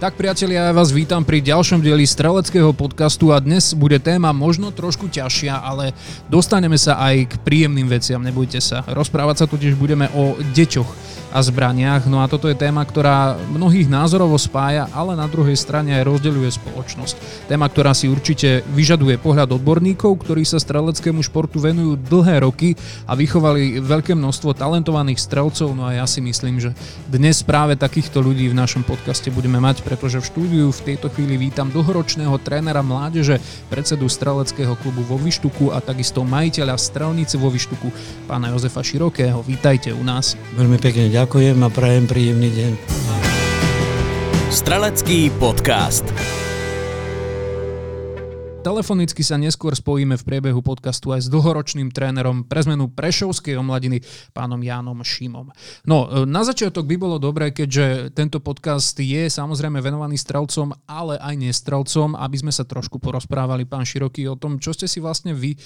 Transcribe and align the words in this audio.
Tak 0.00 0.16
priatelia, 0.16 0.64
ja 0.64 0.72
vás 0.72 0.96
vítam 0.96 1.20
pri 1.20 1.44
ďalšom 1.44 1.84
dieli 1.84 2.08
streleckého 2.08 2.72
podcastu 2.72 3.36
a 3.36 3.36
dnes 3.36 3.76
bude 3.76 4.00
téma 4.00 4.32
možno 4.32 4.72
trošku 4.72 5.12
ťažšia, 5.12 5.60
ale 5.60 5.92
dostaneme 6.24 6.80
sa 6.80 6.96
aj 7.04 7.28
k 7.28 7.34
príjemným 7.44 7.84
veciam, 7.84 8.24
nebojte 8.24 8.64
sa. 8.64 8.80
Rozprávať 8.88 9.44
sa 9.44 9.46
totiž 9.52 9.76
budeme 9.76 10.08
o 10.16 10.40
deťoch 10.56 11.20
a 11.30 11.38
zbraniach. 11.38 12.10
No 12.10 12.24
a 12.24 12.26
toto 12.26 12.50
je 12.50 12.58
téma, 12.58 12.82
ktorá 12.82 13.38
mnohých 13.54 13.86
názorovo 13.86 14.34
spája, 14.34 14.90
ale 14.90 15.14
na 15.14 15.30
druhej 15.30 15.54
strane 15.54 15.94
aj 15.94 16.08
rozdeľuje 16.08 16.50
spoločnosť. 16.58 17.14
Téma, 17.46 17.70
ktorá 17.70 17.94
si 17.94 18.10
určite 18.10 18.66
vyžaduje 18.74 19.14
pohľad 19.20 19.54
odborníkov, 19.54 20.26
ktorí 20.26 20.42
sa 20.42 20.58
streleckému 20.58 21.22
športu 21.22 21.62
venujú 21.62 21.94
dlhé 22.10 22.42
roky 22.42 22.74
a 23.06 23.14
vychovali 23.14 23.78
veľké 23.78 24.18
množstvo 24.18 24.58
talentovaných 24.58 25.22
strelcov. 25.22 25.70
No 25.70 25.86
a 25.86 26.02
ja 26.02 26.06
si 26.10 26.18
myslím, 26.18 26.58
že 26.58 26.74
dnes 27.06 27.46
práve 27.46 27.78
takýchto 27.78 28.18
ľudí 28.18 28.50
v 28.50 28.58
našom 28.58 28.82
podcaste 28.82 29.30
budeme 29.30 29.62
mať, 29.62 29.86
pretože 29.90 30.22
v 30.22 30.28
štúdiu 30.30 30.66
v 30.70 30.94
tejto 30.94 31.10
chvíli 31.10 31.34
vítam 31.34 31.66
dlhoročného 31.66 32.38
trénera 32.38 32.78
mládeže, 32.78 33.42
predsedu 33.66 34.06
streleckého 34.06 34.78
klubu 34.78 35.02
vo 35.02 35.18
Vyštuku 35.18 35.74
a 35.74 35.82
takisto 35.82 36.22
majiteľa 36.22 36.78
strelnice 36.78 37.34
vo 37.34 37.50
Vyštuku, 37.50 37.90
pána 38.30 38.54
Jozefa 38.54 38.86
Širokého. 38.86 39.42
Vítajte 39.42 39.90
u 39.90 40.06
nás. 40.06 40.38
Veľmi 40.54 40.78
pekne 40.78 41.10
ďakujem 41.10 41.58
a 41.58 41.68
prajem 41.74 42.06
príjemný 42.06 42.54
deň. 42.54 42.72
Strelecký 44.54 45.34
podcast. 45.42 46.06
Telefonicky 48.60 49.24
sa 49.24 49.40
neskôr 49.40 49.72
spojíme 49.72 50.20
v 50.20 50.26
priebehu 50.28 50.60
podcastu 50.60 51.16
aj 51.16 51.24
s 51.24 51.32
dlhoročným 51.32 51.88
trénerom 51.88 52.44
pre 52.44 52.60
zmenu 52.60 52.92
Prešovskej 52.92 53.56
omladiny, 53.56 54.04
pánom 54.36 54.60
Jánom 54.60 55.00
Šimom. 55.00 55.48
No, 55.88 56.04
e, 56.04 56.28
na 56.28 56.44
začiatok 56.44 56.84
by 56.84 57.00
bolo 57.00 57.16
dobré, 57.16 57.56
keďže 57.56 58.12
tento 58.12 58.36
podcast 58.36 58.92
je 59.00 59.32
samozrejme 59.32 59.80
venovaný 59.80 60.20
strelcom, 60.20 60.76
ale 60.84 61.16
aj 61.16 61.40
nestrelcom, 61.40 62.12
aby 62.20 62.36
sme 62.36 62.52
sa 62.52 62.68
trošku 62.68 63.00
porozprávali, 63.00 63.64
pán 63.64 63.88
Široký, 63.88 64.28
o 64.28 64.36
tom, 64.36 64.60
čo 64.60 64.76
ste 64.76 64.84
si 64.84 65.00
vlastne 65.00 65.32
vy, 65.32 65.56
e, 65.56 65.58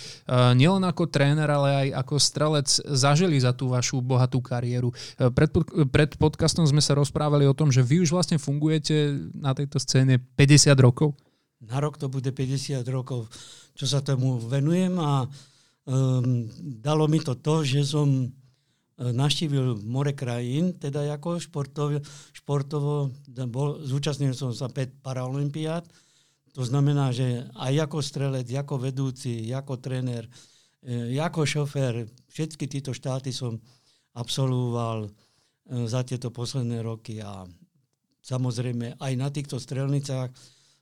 nielen 0.55 0.87
ako 0.87 1.11
tréner, 1.11 1.51
ale 1.51 1.91
aj 1.91 2.07
ako 2.07 2.15
strelec 2.23 2.71
zažili 2.95 3.43
za 3.43 3.51
tú 3.51 3.75
vašu 3.75 3.99
bohatú 4.07 4.39
kariéru. 4.39 4.95
E, 5.19 5.35
pred, 5.35 5.51
pred 5.91 6.15
podcastom 6.15 6.63
sme 6.63 6.79
sa 6.79 6.95
rozprávali 6.95 7.43
o 7.43 7.59
tom, 7.59 7.75
že 7.75 7.83
vy 7.83 8.07
už 8.07 8.15
vlastne 8.15 8.39
fungujete 8.39 9.19
na 9.35 9.51
tejto 9.51 9.83
scéne 9.83 10.23
50 10.39 10.79
rokov 10.79 11.19
na 11.69 11.79
rok 11.81 11.97
to 11.97 12.13
bude 12.13 12.29
50 12.29 12.85
rokov, 12.89 13.29
čo 13.75 13.85
sa 13.89 14.01
tomu 14.05 14.39
venujem 14.39 14.95
a 15.01 15.27
um, 15.89 16.49
dalo 16.61 17.09
mi 17.09 17.21
to 17.21 17.35
to, 17.39 17.65
že 17.65 17.85
som 17.85 18.09
e, 18.09 18.29
naštívil 18.99 19.83
more 19.85 20.15
krajín, 20.15 20.77
teda 20.79 21.05
ako 21.17 21.41
športov, 21.41 22.01
športovo, 22.33 23.11
bol, 23.49 23.83
zúčastnil 23.83 24.33
som 24.33 24.55
sa 24.55 24.71
5 24.71 25.03
paraolimpiád, 25.05 25.85
to 26.55 26.63
znamená, 26.63 27.11
že 27.11 27.51
aj 27.59 27.91
ako 27.91 27.99
strelec, 27.99 28.47
ako 28.47 28.79
vedúci, 28.79 29.51
ako 29.51 29.83
tréner, 29.83 30.31
e, 30.87 31.19
ako 31.19 31.43
šofér, 31.43 32.07
všetky 32.31 32.71
tieto 32.71 32.95
štáty 32.95 33.35
som 33.35 33.59
absolvoval 34.15 35.07
e, 35.07 35.11
za 35.91 36.07
tieto 36.07 36.31
posledné 36.31 36.79
roky 36.87 37.19
a 37.19 37.43
samozrejme 38.23 39.03
aj 39.03 39.13
na 39.19 39.29
týchto 39.29 39.59
strelnicách 39.59 40.31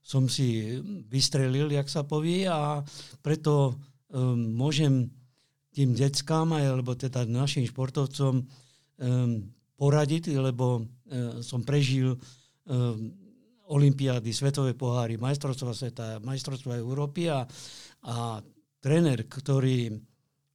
som 0.03 0.27
si 0.27 0.79
vystrelil, 1.07 1.71
jak 1.71 1.87
sa 1.87 2.03
povie, 2.03 2.51
a 2.51 2.83
preto 3.23 3.79
um, 4.11 4.35
môžem 4.35 5.09
tým 5.73 5.95
deckám, 5.95 6.53
alebo 6.53 6.99
teda 6.99 7.25
našim 7.25 7.65
športovcom 7.65 8.43
um, 8.43 8.47
poradiť, 9.79 10.35
lebo 10.37 10.83
um, 10.83 10.85
som 11.41 11.63
prežil 11.63 12.19
um, 12.19 12.19
olympiády, 13.73 14.35
svetové 14.35 14.75
poháry, 14.77 15.17
majstrovstva 15.17 15.73
sveta, 15.73 16.21
majstrovstva 16.21 16.77
Európy 16.77 17.33
a, 17.33 17.47
a 18.05 18.43
tréner, 18.83 19.25
ktorý 19.31 19.97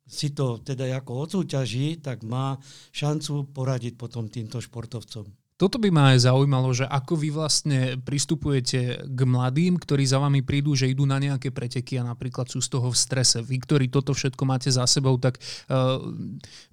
si 0.08 0.32
to 0.32 0.64
teda 0.64 0.88
ako 0.96 1.28
odsúťaží, 1.28 2.00
tak 2.00 2.24
má 2.24 2.56
šancu 2.96 3.52
poradiť 3.52 4.00
potom 4.00 4.32
týmto 4.32 4.62
športovcom. 4.64 5.47
Toto 5.58 5.82
by 5.82 5.90
ma 5.90 6.14
aj 6.14 6.30
zaujímalo, 6.30 6.70
že 6.70 6.86
ako 6.86 7.18
vy 7.18 7.34
vlastne 7.34 7.98
pristupujete 8.06 9.10
k 9.10 9.20
mladým, 9.26 9.82
ktorí 9.82 10.06
za 10.06 10.22
vami 10.22 10.46
prídu, 10.46 10.78
že 10.78 10.86
idú 10.86 11.10
na 11.10 11.18
nejaké 11.18 11.50
preteky 11.50 11.98
a 11.98 12.06
napríklad 12.06 12.46
sú 12.46 12.62
z 12.62 12.78
toho 12.78 12.94
v 12.94 12.98
strese. 12.98 13.42
Vy, 13.42 13.66
ktorí 13.66 13.90
toto 13.90 14.14
všetko 14.14 14.46
máte 14.46 14.70
za 14.70 14.86
sebou, 14.86 15.18
tak 15.18 15.42
uh, 15.42 15.98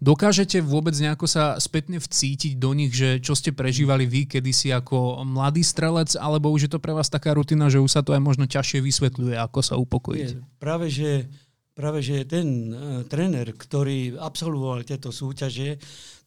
dokážete 0.05 0.61
vôbec 0.61 0.93
nejako 1.01 1.25
sa 1.25 1.57
spätne 1.57 1.97
vcítiť 1.97 2.61
do 2.61 2.77
nich, 2.77 2.93
že 2.93 3.25
čo 3.25 3.33
ste 3.33 3.57
prežívali 3.57 4.05
vy 4.05 4.29
kedysi 4.29 4.69
ako 4.77 5.25
mladý 5.25 5.65
strelec, 5.65 6.13
alebo 6.21 6.53
už 6.53 6.69
je 6.69 6.71
to 6.77 6.85
pre 6.85 6.93
vás 6.93 7.09
taká 7.09 7.33
rutina, 7.33 7.73
že 7.73 7.81
už 7.81 7.89
sa 7.89 8.05
to 8.05 8.13
aj 8.13 8.21
možno 8.21 8.45
ťažšie 8.45 8.85
vysvetľuje, 8.85 9.33
ako 9.41 9.65
sa 9.65 9.81
upokojíte? 9.81 10.45
Nie, 10.45 10.61
práve, 10.61 10.93
že, 10.93 11.33
práve, 11.73 12.05
že 12.05 12.29
ten 12.29 12.69
uh, 12.69 13.01
tréner, 13.09 13.49
ktorý 13.57 14.21
absolvoval 14.21 14.85
tieto 14.85 15.09
súťaže, 15.09 15.81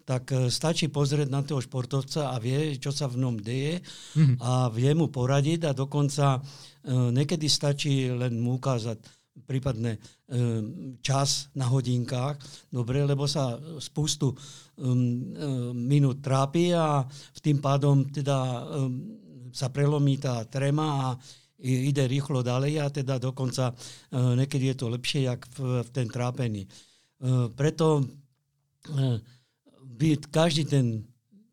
tak 0.07 0.31
e, 0.31 0.47
stačí 0.47 0.87
pozrieť 0.87 1.27
na 1.27 1.43
toho 1.43 1.59
športovca 1.59 2.31
a 2.31 2.39
vie, 2.39 2.79
čo 2.79 2.95
sa 2.95 3.11
v 3.11 3.19
ňom 3.19 3.35
deje 3.43 3.83
mm-hmm. 3.83 4.39
a 4.39 4.71
vie 4.71 4.95
mu 4.95 5.11
poradiť 5.11 5.67
a 5.67 5.75
dokonca 5.75 6.39
e, 6.39 7.11
niekedy 7.11 7.51
stačí 7.51 8.07
len 8.07 8.39
mu 8.39 8.55
ukázať 8.55 9.03
prípadne 9.43 9.99
e, 9.99 9.99
čas 11.03 11.51
na 11.59 11.67
hodinkách, 11.67 12.39
dobre, 12.71 13.03
lebo 13.03 13.27
sa 13.27 13.59
spustu 13.83 14.31
minút 15.73 16.21
trápi 16.21 16.69
a 16.69 17.01
v 17.09 17.39
tým 17.41 17.57
pádom 17.57 18.05
teda 18.13 18.61
sa 19.49 19.73
prelomí 19.73 20.21
tá 20.21 20.45
trema 20.45 20.85
a 20.85 21.07
ide 21.65 22.05
rýchlo 22.05 22.45
ďalej 22.45 22.73
a 22.77 22.93
teda 22.93 23.17
dokonca 23.17 23.73
niekedy 24.13 24.69
je 24.69 24.75
to 24.77 24.93
lepšie, 24.93 25.25
jak 25.25 25.41
v, 25.57 25.81
v 25.81 25.89
ten 25.89 26.05
trápení. 26.05 26.69
Preto 27.57 28.05
by 29.97 30.21
každý 30.29 30.63
ten, 30.69 31.01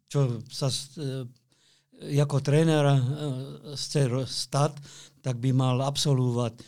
čo 0.06 0.44
sa 0.52 0.68
e, 0.68 1.24
ako 2.20 2.44
tréner 2.44 2.84
e, 2.84 2.96
chce 3.74 4.06
stať, 4.28 4.76
tak 5.24 5.40
by 5.40 5.50
mal 5.56 5.80
absolvovať 5.80 6.52
e, 6.54 6.62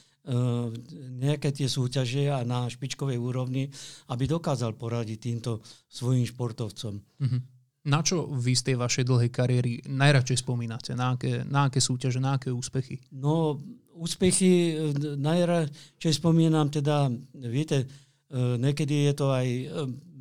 nejaké 1.20 1.52
tie 1.52 1.68
súťaže 1.68 2.32
a 2.32 2.40
na 2.42 2.66
špičkovej 2.66 3.20
úrovni, 3.20 3.68
aby 4.08 4.24
dokázal 4.24 4.74
poradiť 4.74 5.18
týmto 5.20 5.60
svojim 5.86 6.24
športovcom. 6.24 6.96
Mm-hmm. 6.96 7.42
Na 7.86 8.02
čo 8.02 8.26
vy 8.26 8.50
z 8.58 8.72
tej 8.72 8.76
vašej 8.82 9.04
dlhej 9.06 9.30
kariéry 9.30 9.72
najradšej 9.86 10.42
spomínate? 10.42 10.98
Na 10.98 11.14
aké, 11.14 11.46
na 11.46 11.70
aké 11.70 11.78
súťaže, 11.78 12.18
na 12.18 12.34
aké 12.34 12.50
úspechy? 12.50 12.98
No, 13.14 13.62
úspechy 13.94 14.74
najradšej 15.14 16.18
spomínam 16.18 16.66
teda, 16.66 17.06
viete, 17.46 17.86
niekedy 18.34 19.06
je 19.06 19.14
to 19.14 19.30
aj 19.30 19.46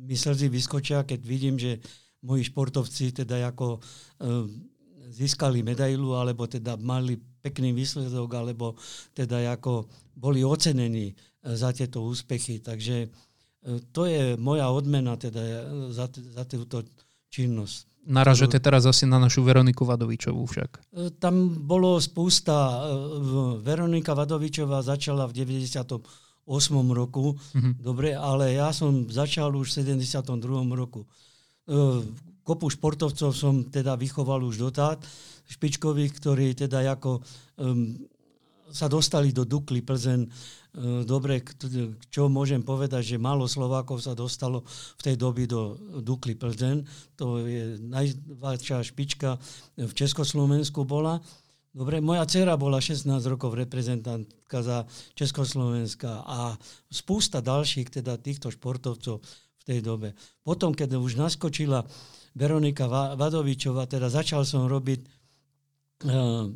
mi 0.06 0.14
slzy 0.14 0.46
vyskočia, 0.46 1.02
keď 1.02 1.20
vidím, 1.26 1.58
že 1.58 1.82
moji 2.22 2.46
športovci 2.46 3.12
teda 3.12 3.50
ako 3.50 3.76
e, 3.76 3.80
získali 5.10 5.62
medailu, 5.62 6.14
alebo 6.14 6.46
teda 6.46 6.78
mali 6.78 7.18
pekný 7.18 7.74
výsledok, 7.74 8.30
alebo 8.34 8.74
teda 9.14 9.54
ako 9.54 9.86
boli 10.14 10.46
ocenení 10.46 11.12
e, 11.12 11.14
za 11.54 11.74
tieto 11.74 12.06
úspechy. 12.06 12.62
Takže 12.62 12.96
e, 13.04 13.08
to 13.90 14.06
je 14.06 14.38
moja 14.38 14.70
odmena 14.70 15.18
teda 15.18 15.42
za, 15.90 16.06
za 16.10 16.44
túto 16.46 16.86
činnosť. 17.30 17.96
Naražete 18.06 18.62
teraz 18.62 18.86
asi 18.86 19.02
na 19.02 19.18
našu 19.18 19.42
Veroniku 19.42 19.82
Vadovičovú 19.82 20.46
však. 20.46 20.94
Tam 21.18 21.66
bolo 21.66 21.98
spústa. 21.98 22.86
Veronika 23.58 24.14
Vadovičová 24.14 24.78
začala 24.78 25.26
v 25.26 25.42
90 25.42 25.74
roku, 26.46 27.34
mm-hmm. 27.34 27.82
dobre, 27.82 28.14
ale 28.14 28.54
ja 28.54 28.70
som 28.70 29.10
začal 29.10 29.50
už 29.58 29.74
v 29.74 29.98
72. 29.98 30.22
roku. 30.72 31.02
E, 31.02 31.76
kopu 32.46 32.70
športovcov 32.70 33.34
som 33.34 33.66
teda 33.66 33.98
vychoval 33.98 34.46
už 34.46 34.62
dotát, 34.62 35.02
špičkových, 35.50 36.12
ktorí 36.22 36.46
teda 36.54 36.86
ako 36.94 37.18
um, 37.58 37.98
sa 38.70 38.86
dostali 38.86 39.30
do 39.30 39.42
Dukly 39.46 39.82
Plzen. 39.82 40.26
Uh, 40.26 41.02
dobre, 41.06 41.42
čo 42.10 42.26
môžem 42.26 42.62
povedať, 42.62 43.14
že 43.14 43.22
málo 43.22 43.46
Slovákov 43.46 44.02
sa 44.02 44.14
dostalo 44.14 44.62
v 44.98 45.02
tej 45.02 45.14
doby 45.18 45.46
do 45.46 45.78
Dukly 46.02 46.38
Plzen. 46.38 46.86
To 47.18 47.42
je 47.42 47.78
najväčšia 47.82 48.78
špička 48.82 49.38
v 49.78 49.92
Československu 49.94 50.86
bola. 50.86 51.18
Dobre, 51.76 52.00
moja 52.00 52.24
dcera 52.24 52.56
bola 52.56 52.80
16 52.80 53.04
rokov 53.28 53.52
reprezentantka 53.52 54.64
za 54.64 54.88
Československa 55.12 56.24
a 56.24 56.56
spústa 56.88 57.44
ďalších 57.44 58.00
teda 58.00 58.16
týchto 58.16 58.48
športovcov 58.48 59.20
v 59.20 59.62
tej 59.68 59.84
dobe. 59.84 60.16
Potom, 60.40 60.72
keď 60.72 60.96
už 60.96 61.20
naskočila 61.20 61.84
Veronika 62.32 62.88
Vadovičová, 62.88 63.84
teda 63.84 64.08
začal 64.08 64.48
som 64.48 64.64
robiť 64.72 65.00
uh, 65.04 66.48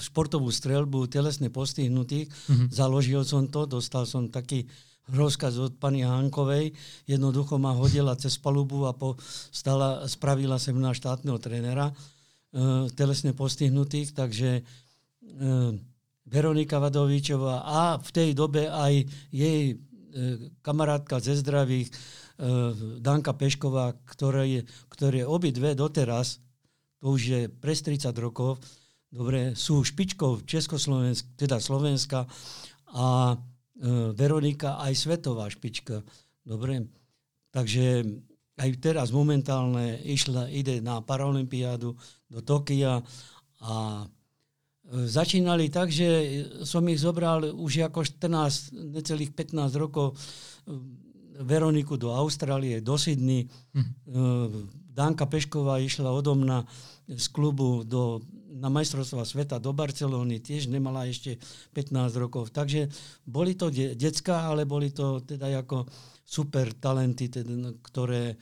športovú 0.00 0.48
strelbu 0.48 1.12
telesne 1.12 1.52
postihnutých. 1.52 2.32
Mm-hmm. 2.32 2.68
Založil 2.72 3.28
som 3.28 3.52
to, 3.52 3.68
dostal 3.68 4.08
som 4.08 4.32
taký 4.32 4.64
rozkaz 5.12 5.60
od 5.60 5.76
pani 5.76 6.08
Hankovej. 6.08 6.72
Jednoducho 7.04 7.60
ma 7.60 7.76
hodila 7.76 8.16
cez 8.16 8.40
palubu 8.40 8.88
a 8.88 8.96
po, 8.96 9.20
stala, 9.52 10.08
spravila 10.08 10.56
sem 10.56 10.72
na 10.80 10.96
štátneho 10.96 11.36
trénera 11.36 11.92
telesne 12.92 13.32
postihnutých, 13.32 14.12
takže 14.12 14.60
uh, 14.60 15.72
Veronika 16.28 16.76
Vadovičová 16.76 17.64
a 17.64 17.80
v 17.96 18.10
tej 18.12 18.30
dobe 18.36 18.68
aj 18.68 19.08
jej 19.32 19.72
uh, 19.72 19.78
kamarátka 20.60 21.16
ze 21.20 21.40
zdravých 21.40 21.88
Danka 22.98 23.38
Pešková, 23.38 23.94
ktoré, 24.02 24.66
ktoré 24.90 25.22
obidve 25.22 25.78
doteraz, 25.78 26.42
to 26.98 27.14
už 27.14 27.20
je 27.22 27.40
pres 27.46 27.86
30 27.86 28.10
rokov, 28.18 28.58
dobre, 29.14 29.54
sú 29.54 29.84
špičkou 29.86 30.42
Československa, 30.42 31.28
teda 31.38 31.62
Slovenska 31.62 32.26
a 32.98 33.38
Veronika 34.16 34.82
aj 34.82 35.06
svetová 35.06 35.46
špička. 35.54 36.02
Dobre, 36.42 36.90
takže 37.54 38.02
aj 38.62 38.70
teraz 38.78 39.08
momentálne 39.10 39.98
išla, 40.06 40.46
ide 40.54 40.78
na 40.78 41.02
Paralympiádu 41.02 41.98
do 42.30 42.38
Tokia 42.46 43.02
a 43.62 43.74
e, 44.02 44.06
začínali 45.10 45.66
tak, 45.66 45.90
že 45.90 46.06
som 46.62 46.86
ich 46.86 47.02
zobral 47.02 47.50
už 47.50 47.90
ako 47.90 48.06
14, 48.06 48.94
necelých 48.94 49.34
15 49.34 49.82
rokov 49.82 50.14
e, 50.14 50.16
Veroniku 51.42 51.98
do 51.98 52.14
Austrálie, 52.14 52.78
do 52.78 52.94
Sydney. 52.94 53.48
Hm. 53.74 54.68
Danka 54.92 55.24
Pešková 55.24 55.80
išla 55.80 56.12
odo 56.12 56.36
mňa 56.36 56.58
z 57.08 57.26
klubu 57.32 57.82
do, 57.82 58.20
na 58.52 58.68
majstrovstva 58.68 59.24
sveta 59.24 59.56
do 59.56 59.72
Barcelóny, 59.72 60.44
tiež 60.44 60.68
nemala 60.68 61.08
ešte 61.08 61.40
15 61.72 62.12
rokov. 62.20 62.52
Takže 62.52 62.92
boli 63.24 63.56
to 63.56 63.72
de- 63.72 63.96
decka, 63.96 64.52
ale 64.52 64.68
boli 64.68 64.92
to 64.92 65.24
teda 65.24 65.48
ako 65.64 65.88
super 66.22 66.70
talenty, 66.76 67.32
teda, 67.32 67.72
ktoré 67.80 68.36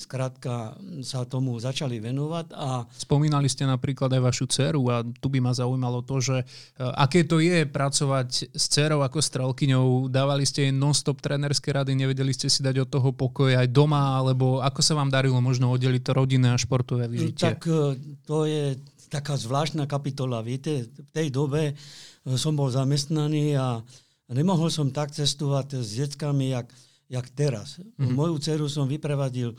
skrátka 0.00 0.74
sa 1.04 1.22
tomu 1.28 1.54
začali 1.60 2.00
venovať. 2.00 2.56
A... 2.56 2.88
Spomínali 2.90 3.46
ste 3.46 3.68
napríklad 3.68 4.08
aj 4.08 4.22
vašu 4.24 4.44
dceru 4.48 4.88
a 4.88 5.04
tu 5.04 5.28
by 5.28 5.38
ma 5.38 5.52
zaujímalo 5.52 6.00
to, 6.00 6.18
že 6.18 6.36
e, 6.42 6.44
aké 6.80 7.28
to 7.28 7.38
je 7.38 7.68
pracovať 7.68 8.56
s 8.56 8.64
dcerou 8.72 9.04
ako 9.04 9.20
strelkyňou. 9.20 10.08
Dávali 10.08 10.48
ste 10.48 10.68
jej 10.68 10.74
non-stop 10.74 11.20
trénerské 11.20 11.70
rady, 11.76 11.92
nevedeli 11.92 12.32
ste 12.32 12.48
si 12.48 12.64
dať 12.64 12.82
od 12.82 12.88
toho 12.88 13.08
pokoj 13.12 13.52
aj 13.52 13.68
doma, 13.68 14.16
alebo 14.16 14.64
ako 14.64 14.80
sa 14.80 14.96
vám 14.96 15.12
darilo 15.12 15.38
možno 15.44 15.68
oddeliť 15.70 16.02
to 16.02 16.12
rodinné 16.16 16.56
a 16.56 16.58
športové 16.58 17.06
vyžitie? 17.06 17.52
Tak 17.52 17.68
e, 17.68 18.00
to 18.24 18.48
je 18.48 18.80
taká 19.12 19.36
zvláštna 19.36 19.84
kapitola. 19.84 20.40
Viete, 20.40 20.88
v 20.88 21.10
tej 21.12 21.28
dobe 21.28 21.72
e, 21.72 21.74
som 22.40 22.56
bol 22.56 22.72
zamestnaný 22.72 23.60
a 23.60 23.84
nemohol 24.32 24.72
som 24.72 24.88
tak 24.88 25.12
cestovať 25.12 25.84
s 25.84 26.00
deckami, 26.00 26.56
jak 26.56 26.72
jak 27.12 27.28
teraz. 27.36 27.76
Mm-hmm. 27.76 28.16
Moju 28.16 28.40
dceru 28.40 28.66
som 28.72 28.88
vyprevadil 28.88 29.52
uh, 29.52 29.58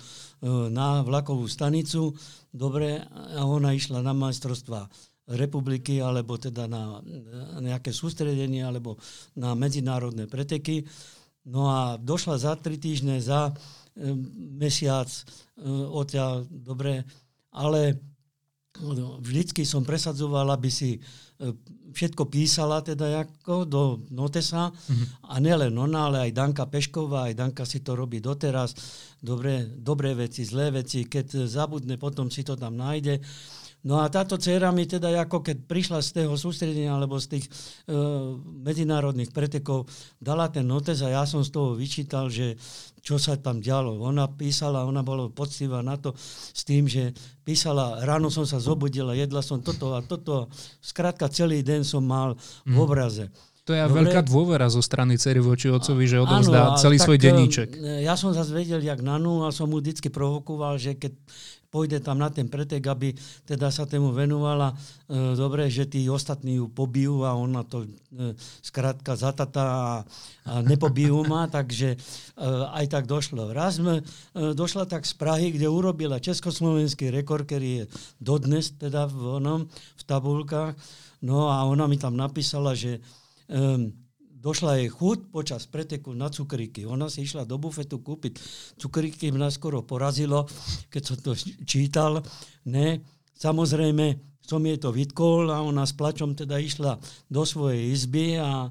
na 0.74 1.06
vlakovú 1.06 1.46
stanicu, 1.46 2.18
dobre, 2.50 3.06
a 3.14 3.46
ona 3.46 3.78
išla 3.78 4.02
na 4.02 4.18
majstrovstva 4.18 4.90
republiky, 5.38 6.02
alebo 6.02 6.36
teda 6.36 6.66
na, 6.66 7.00
nejaké 7.62 7.94
sústredenie, 7.94 8.66
alebo 8.66 8.98
na 9.38 9.54
medzinárodné 9.54 10.26
preteky. 10.26 10.84
No 11.46 11.70
a 11.70 11.96
došla 12.02 12.42
za 12.42 12.58
tri 12.58 12.82
týždne, 12.82 13.22
za 13.22 13.54
um, 13.54 13.56
mesiac 14.58 15.08
uh, 15.08 15.94
odtiaľ, 15.94 16.50
dobre, 16.50 17.06
ale 17.54 18.02
vždycky 19.22 19.62
som 19.70 19.86
presadzoval, 19.86 20.50
aby 20.50 20.74
si 20.74 20.98
všetko 21.94 22.26
písala 22.26 22.82
teda 22.82 23.22
ako 23.22 23.70
do 23.70 23.82
notesa 24.10 24.74
mm-hmm. 24.74 25.08
a 25.30 25.36
nielen 25.38 25.74
ona, 25.78 26.10
ale 26.10 26.18
aj 26.30 26.32
Danka 26.34 26.66
Pešková, 26.66 27.30
aj 27.30 27.38
Danka 27.38 27.64
si 27.70 27.86
to 27.86 27.94
robí 27.94 28.18
doteraz, 28.18 28.74
dobré, 29.22 29.70
dobré 29.70 30.18
veci, 30.18 30.42
zlé 30.42 30.74
veci, 30.74 31.06
keď 31.06 31.46
zabudne, 31.46 32.02
potom 32.02 32.34
si 32.34 32.42
to 32.42 32.58
tam 32.58 32.82
nájde. 32.82 33.22
No 33.84 34.00
a 34.00 34.08
táto 34.08 34.40
dcera 34.40 34.72
mi 34.72 34.88
teda, 34.88 35.12
ako 35.28 35.44
keď 35.44 35.68
prišla 35.68 36.00
z 36.00 36.24
toho 36.24 36.40
sústredenia 36.40 36.96
alebo 36.96 37.20
z 37.20 37.36
tých 37.36 37.46
uh, 37.92 38.40
medzinárodných 38.40 39.36
pretekov, 39.36 39.92
dala 40.24 40.48
ten 40.48 40.64
notes 40.64 41.04
a 41.04 41.12
ja 41.12 41.24
som 41.28 41.44
z 41.44 41.52
toho 41.52 41.76
vyčítal, 41.76 42.32
že 42.32 42.56
čo 43.04 43.20
sa 43.20 43.36
tam 43.36 43.60
dialo. 43.60 44.00
Ona 44.00 44.32
písala, 44.32 44.88
ona 44.88 45.04
bola 45.04 45.28
poctivá 45.28 45.84
na 45.84 46.00
to 46.00 46.16
s 46.16 46.64
tým, 46.64 46.88
že 46.88 47.12
písala, 47.44 48.00
ráno 48.08 48.32
som 48.32 48.48
sa 48.48 48.64
zobudila, 48.64 49.12
jedla 49.20 49.44
som 49.44 49.60
toto 49.60 49.92
a 49.92 50.00
toto. 50.00 50.48
Skrátka 50.80 51.28
celý 51.28 51.60
deň 51.60 51.84
som 51.84 52.08
mal 52.08 52.40
v 52.64 52.72
mhm. 52.72 52.80
obraze. 52.80 53.28
To 53.64 53.72
je 53.72 53.80
Dobre. 53.80 54.12
veľká 54.12 54.28
dôvera 54.28 54.68
zo 54.68 54.84
strany 54.84 55.16
cery 55.16 55.40
voči 55.40 55.72
otcovi, 55.72 56.04
že 56.04 56.20
odovzdá 56.20 56.76
celý 56.76 57.00
svoj 57.00 57.16
denníček. 57.16 57.80
E, 57.80 58.04
ja 58.04 58.20
som 58.20 58.36
zase 58.36 58.52
vedel, 58.52 58.84
jak 58.84 59.00
Nanu, 59.00 59.48
a 59.48 59.56
som 59.56 59.72
mu 59.72 59.80
vždy 59.80 60.12
provokoval, 60.12 60.76
že 60.76 61.00
keď 61.00 61.16
pôjde 61.74 62.06
tam 62.06 62.22
na 62.22 62.30
ten 62.30 62.46
pretek, 62.46 62.86
aby 62.86 63.18
teda 63.50 63.74
sa 63.74 63.90
tému 63.90 64.14
venovala. 64.14 64.78
E, 65.10 65.34
dobre, 65.34 65.66
že 65.74 65.90
tí 65.90 66.06
ostatní 66.06 66.62
ju 66.62 66.70
pobijú 66.70 67.26
a 67.26 67.34
ona 67.34 67.66
to 67.66 67.90
e, 67.90 68.38
skrátka 68.62 69.18
zatatá 69.18 69.66
a, 69.66 69.94
a 70.46 70.54
nepobijú 70.62 71.26
ma, 71.26 71.50
takže 71.58 71.98
e, 71.98 71.98
aj 72.78 72.86
tak 72.94 73.10
došlo. 73.10 73.50
Raz 73.50 73.82
sme, 73.82 74.06
e, 74.38 74.54
došla 74.54 74.86
tak 74.86 75.10
z 75.10 75.18
Prahy, 75.18 75.50
kde 75.50 75.66
urobila 75.66 76.22
československý 76.22 77.10
rekord, 77.10 77.50
ktorý 77.50 77.82
je 77.82 77.86
dodnes 78.22 78.78
teda 78.78 79.10
v, 79.10 79.42
onom, 79.42 79.66
v 79.74 80.04
tabulkách. 80.06 80.78
No 81.26 81.50
a 81.50 81.66
ona 81.66 81.90
mi 81.90 81.98
tam 81.98 82.14
napísala, 82.14 82.78
že 82.78 83.02
e, 83.50 84.03
došla 84.44 84.84
jej 84.84 84.92
chuť 84.92 85.32
počas 85.32 85.64
preteku 85.72 86.12
na 86.12 86.28
cukríky. 86.28 86.84
Ona 86.84 87.08
si 87.08 87.24
išla 87.24 87.48
do 87.48 87.56
bufetu 87.56 88.04
kúpiť 88.04 88.36
cukríky, 88.76 89.32
mňa 89.32 89.48
skoro 89.48 89.88
porazilo, 89.88 90.44
keď 90.92 91.02
som 91.02 91.18
to 91.24 91.32
čítal. 91.64 92.20
Ne, 92.68 93.00
samozrejme 93.40 94.20
som 94.44 94.60
jej 94.60 94.76
to 94.76 94.92
vytkol 94.92 95.48
a 95.48 95.64
ona 95.64 95.88
s 95.88 95.96
plačom 95.96 96.36
teda 96.36 96.60
išla 96.60 97.00
do 97.32 97.48
svojej 97.48 97.96
izby 97.96 98.36
a, 98.36 98.68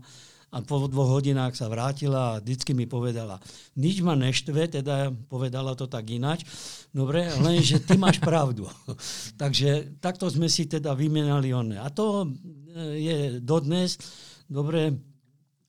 a 0.52 0.56
po 0.61 0.85
dvoch 0.85 1.16
hodinách 1.16 1.56
sa 1.56 1.73
vrátila 1.73 2.37
a 2.37 2.40
vždycky 2.44 2.76
mi 2.76 2.85
povedala, 2.85 3.40
nič 3.80 4.04
ma 4.04 4.12
neštve, 4.12 4.68
teda 4.68 5.08
povedala 5.32 5.73
to 5.73 5.88
tak 5.88 6.04
inač, 6.12 6.44
dobre, 6.92 7.32
lenže 7.40 7.80
ty 7.80 7.96
máš 7.96 8.20
pravdu. 8.20 8.68
Takže 9.40 9.96
takto 10.04 10.28
sme 10.28 10.52
si 10.52 10.68
teda 10.68 10.92
vymenali 10.92 11.56
one. 11.56 11.80
A 11.80 11.88
to 11.88 12.28
e, 12.28 13.00
je 13.00 13.16
dodnes, 13.40 13.96
dobre, 14.44 15.12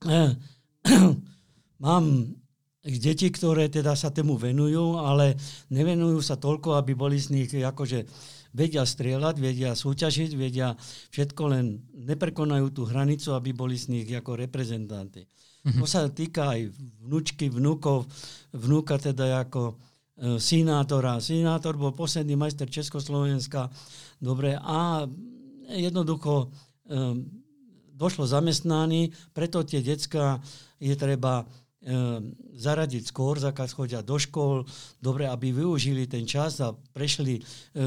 mám 1.85 2.05
deti, 2.83 3.31
ktoré 3.31 3.71
teda 3.71 3.95
sa 3.95 4.11
tomu 4.11 4.35
venujú, 4.35 4.99
ale 4.99 5.39
nevenujú 5.71 6.19
sa 6.19 6.35
toľko, 6.35 6.75
aby 6.75 6.91
boli 6.95 7.15
z 7.15 7.31
nich 7.31 7.49
akože 7.51 8.03
vedia 8.53 8.85
strieľať, 8.85 9.35
vedia 9.39 9.71
súťažiť, 9.73 10.31
vedia 10.37 10.77
všetko, 11.09 11.41
len 11.49 11.81
neprekonajú 11.95 12.69
tú 12.69 12.85
hranicu, 12.85 13.33
aby 13.33 13.55
boli 13.55 13.79
z 13.79 13.89
nich 13.89 14.07
ako 14.11 14.37
reprezentanty. 14.37 15.25
Mm-hmm. 15.63 15.79
To 15.79 15.85
sa 15.87 16.11
týka 16.11 16.53
aj 16.53 16.69
vnúčky, 17.01 17.47
vnúkov, 17.47 18.05
vnúka 18.51 18.99
teda 18.99 19.47
ako 19.47 19.73
e, 19.73 19.75
sinátora. 20.37 21.23
Sinátor 21.23 21.79
bol 21.79 21.95
posledný 21.95 22.35
majster 22.35 22.67
Československa, 22.67 23.71
dobre, 24.19 24.59
a 24.59 25.07
jednoducho 25.71 26.51
e, 26.83 26.93
došlo 28.03 28.27
zamestnaní, 28.27 29.15
preto 29.31 29.63
tie 29.63 29.79
decka 29.79 30.43
je 30.83 30.91
treba 30.99 31.43
e, 31.43 31.45
zaradiť 32.59 33.03
skôr, 33.07 33.39
zakaz 33.39 33.71
chodia 33.71 34.03
do 34.03 34.19
škôl, 34.19 34.67
dobre, 34.99 35.23
aby 35.31 35.55
využili 35.55 36.03
ten 36.11 36.27
čas 36.27 36.59
a 36.59 36.75
prešli 36.75 37.39
e, 37.39 37.41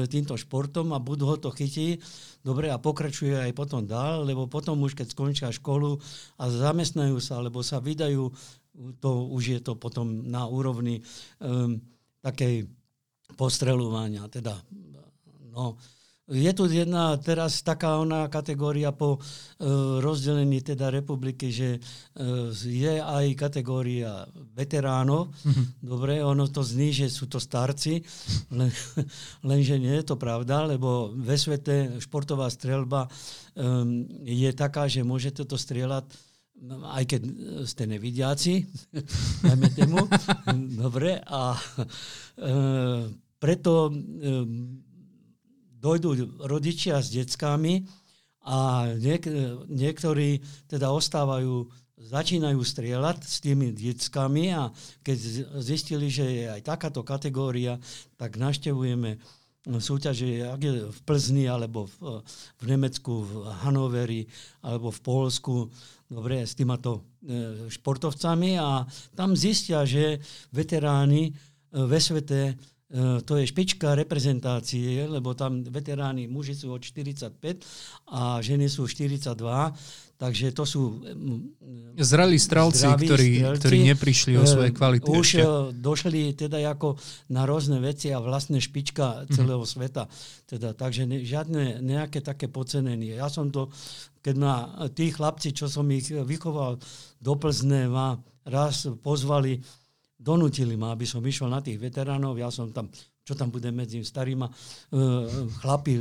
týmto 0.09 0.33
športom 0.33 0.89
a 0.89 0.97
budú 0.97 1.29
ho 1.29 1.37
to 1.37 1.53
chytiť, 1.53 2.01
dobre, 2.41 2.73
a 2.73 2.81
pokračuje 2.81 3.37
aj 3.37 3.53
potom 3.53 3.85
dál, 3.85 4.25
lebo 4.25 4.49
potom 4.49 4.81
už 4.81 4.97
keď 4.97 5.07
skončia 5.13 5.49
školu 5.53 6.01
a 6.41 6.43
zamestnajú 6.49 7.21
sa, 7.21 7.37
alebo 7.37 7.61
sa 7.61 7.77
vydajú, 7.77 8.33
to 8.97 9.09
už 9.33 9.43
je 9.57 9.59
to 9.61 9.73
potom 9.77 10.29
na 10.29 10.45
úrovni 10.45 11.01
um, 11.41 11.81
takej 12.21 12.69
postreľovania, 13.33 14.25
teda 14.29 14.53
no, 15.53 15.77
je 16.27 16.51
tu 16.51 16.67
jedna 16.67 17.15
teraz 17.23 17.63
taká 17.63 18.03
ona 18.03 18.27
kategória 18.27 18.91
po 18.91 19.15
e, 19.15 19.19
rozdelení 20.03 20.59
teda 20.59 20.91
republiky, 20.91 21.47
že 21.55 21.69
e, 21.75 21.79
je 22.51 22.99
aj 22.99 23.25
kategória 23.39 24.27
veteránov. 24.51 25.31
Mm-hmm. 25.31 25.65
Dobre, 25.79 26.19
ono 26.19 26.51
to 26.51 26.67
zní, 26.67 26.91
že 26.91 27.07
sú 27.07 27.31
to 27.31 27.39
starci, 27.39 28.03
len, 28.51 28.67
lenže 29.49 29.79
nie 29.79 29.95
je 30.03 30.03
to 30.03 30.19
pravda, 30.19 30.67
lebo 30.67 31.15
ve 31.15 31.39
svete 31.39 32.03
športová 32.03 32.51
strelba 32.51 33.07
e, 33.07 33.09
je 34.27 34.51
taká, 34.51 34.91
že 34.91 35.07
môžete 35.07 35.47
to 35.47 35.55
strieľať 35.55 36.11
aj 36.97 37.03
keď 37.05 37.21
ste 37.69 37.83
nevidiaci, 37.85 38.65
dajme 39.45 39.67
tému. 39.77 40.01
Dobre, 40.81 41.21
a 41.21 41.53
e, 41.53 41.61
preto 43.37 43.73
e, 43.87 43.91
dojdú 45.77 46.41
rodičia 46.45 46.99
s 46.99 47.13
deckami 47.13 47.85
a 48.47 48.89
niek- 48.97 49.29
niektorí 49.69 50.41
teda 50.71 50.89
ostávajú, 50.89 51.67
začínajú 51.97 52.61
strieľať 52.61 53.17
s 53.25 53.37
tými 53.41 53.73
deckami 53.73 54.53
a 54.53 54.69
keď 55.03 55.17
zistili, 55.61 56.07
že 56.07 56.25
je 56.25 56.45
aj 56.49 56.61
takáto 56.65 57.01
kategória, 57.01 57.81
tak 58.15 58.37
naštevujeme 58.37 59.17
súťaže, 59.75 60.47
ak 60.47 60.61
je 60.63 60.73
v 60.87 60.99
Plzni, 61.03 61.45
alebo 61.51 61.91
v, 61.99 62.23
v 62.55 62.63
Nemecku, 62.63 63.27
v 63.27 63.31
Hanoveri, 63.67 64.23
alebo 64.63 64.95
v 64.95 64.99
Polsku, 65.03 65.55
dobre, 66.07 66.47
s 66.47 66.55
týmato 66.55 67.03
e, 67.19 67.67
športovcami 67.67 68.55
a 68.55 68.87
tam 69.11 69.35
zistia, 69.35 69.83
že 69.83 70.23
veteráni 70.55 71.27
e, 71.27 71.31
ve 71.83 71.99
svete 71.99 72.55
to 73.27 73.35
je 73.35 73.43
špička 73.43 73.99
reprezentácie, 73.99 75.03
lebo 75.11 75.35
tam 75.35 75.59
veteráni 75.59 76.23
muži 76.31 76.55
sú 76.55 76.71
od 76.71 76.79
45 76.79 77.35
a 78.15 78.39
ženy 78.39 78.71
sú 78.71 78.87
42, 78.87 79.35
takže 80.15 80.55
to 80.55 80.63
sú 80.63 81.03
zrelí 81.99 82.39
strelci, 82.39 82.87
ktorí, 82.87 83.43
strelci, 83.43 83.59
ktorí 83.59 83.77
neprišli 83.91 84.33
o 84.39 84.47
svoje 84.47 84.71
kvality. 84.71 85.03
Už 85.03 85.19
ešte. 85.19 85.43
E, 85.43 85.51
došli 85.75 86.31
teda 86.31 86.63
ako 86.63 86.95
na 87.27 87.43
rôzne 87.43 87.83
veci 87.83 88.07
a 88.15 88.23
vlastne 88.23 88.63
špička 88.63 89.27
celého 89.35 89.59
mm-hmm. 89.59 89.83
sveta. 89.83 90.07
Teda, 90.47 90.71
takže 90.71 91.03
ne, 91.03 91.27
žiadne 91.27 91.83
nejaké 91.83 92.23
také 92.23 92.47
pocenenie. 92.47 93.19
Ja 93.19 93.27
som 93.27 93.51
to, 93.51 93.67
keď 94.23 94.35
ma 94.39 94.55
tí 94.95 95.11
chlapci, 95.11 95.51
čo 95.51 95.67
som 95.67 95.83
ich 95.91 96.07
vychoval 96.07 96.79
do 97.19 97.33
Plzne, 97.35 97.91
ma 97.91 98.15
raz 98.47 98.87
pozvali 99.03 99.59
donútili 100.17 100.73
ma, 100.73 100.97
aby 100.97 101.05
som 101.05 101.21
išiel 101.21 101.47
na 101.47 101.61
tých 101.61 101.77
veteránov, 101.77 102.41
ja 102.41 102.49
som 102.49 102.73
tam, 102.73 102.89
čo 103.21 103.37
tam 103.37 103.53
bude 103.53 103.69
medzi 103.69 104.01
starýma 104.01 104.49
uh, 104.49 104.53
chlapi, 105.61 105.93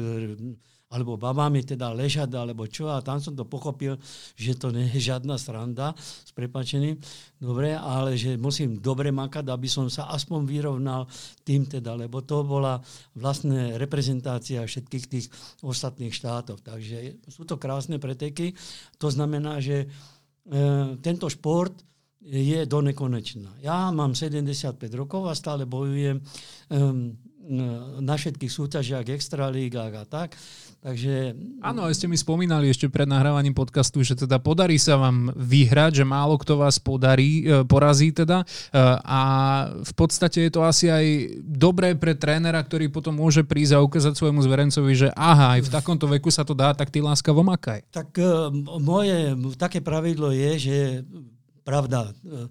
alebo 0.87 1.19
babami 1.19 1.67
teda 1.67 1.91
ležať, 1.91 2.31
alebo 2.39 2.71
čo, 2.71 2.87
a 2.87 3.03
tam 3.03 3.19
som 3.19 3.35
to 3.35 3.43
pochopil, 3.43 3.99
že 4.39 4.55
to 4.55 4.71
nie 4.71 4.87
je 4.95 5.11
žiadna 5.11 5.35
sranda, 5.35 5.99
s 5.99 6.31
prepačením, 6.31 6.95
dobre, 7.43 7.75
ale 7.75 8.15
že 8.15 8.39
musím 8.39 8.79
dobre 8.79 9.11
makať, 9.11 9.51
aby 9.51 9.67
som 9.67 9.91
sa 9.91 10.07
aspoň 10.15 10.47
vyrovnal 10.47 11.11
tým 11.43 11.67
teda, 11.67 11.99
lebo 11.99 12.23
to 12.23 12.47
bola 12.47 12.79
vlastne 13.19 13.75
reprezentácia 13.83 14.63
všetkých 14.63 15.05
tých 15.11 15.27
ostatných 15.67 16.15
štátov. 16.15 16.63
Takže 16.63 17.27
sú 17.27 17.43
to 17.43 17.59
krásne 17.59 17.99
preteky, 17.99 18.55
to 19.03 19.11
znamená, 19.11 19.59
že 19.59 19.85
e, 19.85 19.87
tento 21.03 21.27
šport 21.27 21.83
je 22.27 22.67
do 22.67 22.83
nekonečná. 22.83 23.63
Ja 23.63 23.95
mám 23.95 24.19
75 24.19 24.83
rokov 24.99 25.31
a 25.31 25.39
stále 25.39 25.63
bojujem 25.63 26.19
um, 26.75 27.15
na 28.03 28.15
všetkých 28.19 28.51
súťažiach, 28.51 29.07
extralígach 29.07 29.95
a 29.95 30.05
tak. 30.05 30.35
Takže... 30.83 31.35
Áno, 31.63 31.87
ste 31.91 32.07
mi 32.07 32.15
spomínali 32.15 32.71
ešte 32.71 32.87
pred 32.87 33.07
nahrávaním 33.11 33.55
podcastu, 33.55 34.07
že 34.07 34.15
teda 34.15 34.39
podarí 34.39 34.79
sa 34.79 34.95
vám 34.95 35.35
vyhrať, 35.35 36.03
že 36.03 36.05
málo 36.07 36.39
kto 36.39 36.63
vás 36.63 36.79
podarí, 36.79 37.43
e, 37.43 37.63
porazí 37.67 38.15
teda. 38.15 38.43
E, 38.43 38.47
a 39.03 39.23
v 39.83 39.93
podstate 39.99 40.47
je 40.47 40.51
to 40.51 40.63
asi 40.63 40.87
aj 40.91 41.07
dobré 41.43 41.99
pre 41.99 42.15
trénera, 42.15 42.63
ktorý 42.63 42.87
potom 42.91 43.19
môže 43.19 43.43
prísť 43.43 43.79
a 43.79 43.83
ukázať 43.83 44.15
svojmu 44.15 44.43
zverencovi, 44.47 44.93
že 44.95 45.09
aha, 45.15 45.59
aj 45.59 45.67
v 45.67 45.73
takomto 45.75 46.07
veku 46.07 46.31
sa 46.31 46.47
to 46.47 46.55
dá, 46.55 46.71
tak 46.71 46.91
ty 46.95 47.03
láskavo 47.03 47.43
makaj. 47.43 47.83
Tak 47.91 48.15
e, 48.19 48.27
moje 48.79 49.35
také 49.59 49.83
pravidlo 49.83 50.31
je, 50.31 50.51
že 50.61 50.77
pravda, 51.67 52.07
e, 52.07 52.47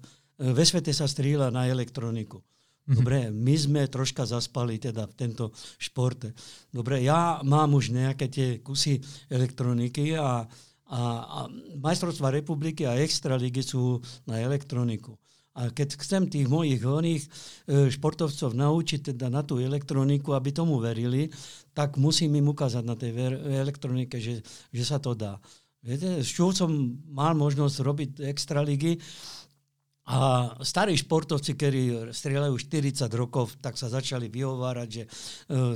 ve 0.51 0.63
svete 0.67 0.91
sa 0.91 1.07
strieľa 1.07 1.47
na 1.55 1.71
elektroniku. 1.71 2.43
Mhm. 2.85 2.95
Dobre, 3.01 3.17
my 3.33 3.55
sme 3.57 3.81
troška 3.89 4.27
zaspali 4.29 4.77
teda 4.77 5.09
v 5.09 5.13
tento 5.17 5.49
športe. 5.81 6.35
Dobre, 6.69 7.01
ja 7.01 7.41
mám 7.41 7.73
už 7.73 7.95
nejaké 7.95 8.29
tie 8.29 8.47
kusy 8.61 9.01
elektroniky 9.31 10.13
a, 10.13 10.45
a, 10.85 11.01
a 11.23 11.39
majstrovstva 11.81 12.29
republiky 12.29 12.85
a 12.85 12.99
extraligy 13.01 13.65
sú 13.65 14.03
na 14.29 14.37
elektroniku. 14.37 15.17
A 15.55 15.71
keď 15.71 15.95
chcem 16.03 16.27
tých 16.27 16.51
mojich 16.51 16.83
oných 16.83 17.23
e, 17.23 17.29
športovcov 17.87 18.51
naučiť 18.53 19.15
teda 19.15 19.31
na 19.31 19.39
tú 19.39 19.63
elektroniku, 19.63 20.35
aby 20.35 20.51
tomu 20.51 20.83
verili, 20.83 21.31
tak 21.71 21.95
musím 21.95 22.35
im 22.35 22.51
ukázať 22.51 22.83
na 22.83 22.93
tej 22.99 23.15
elektronike, 23.63 24.19
že, 24.19 24.43
že 24.69 24.83
sa 24.83 24.99
to 24.99 25.15
dá. 25.15 25.39
Viete, 25.85 26.25
s 26.25 26.33
som 26.33 26.97
mal 27.13 27.37
možnosť 27.37 27.75
robiť 27.85 28.09
extraligy 28.25 28.97
a 30.05 30.49
starí 30.61 30.93
športovci, 30.97 31.57
ktorí 31.57 31.83
strieľajú 32.13 32.53
40 32.57 33.09
rokov, 33.13 33.57
tak 33.57 33.73
sa 33.73 33.89
začali 33.89 34.29
vyhovárať, 34.29 34.89
že 34.89 35.03
e, 35.05 35.09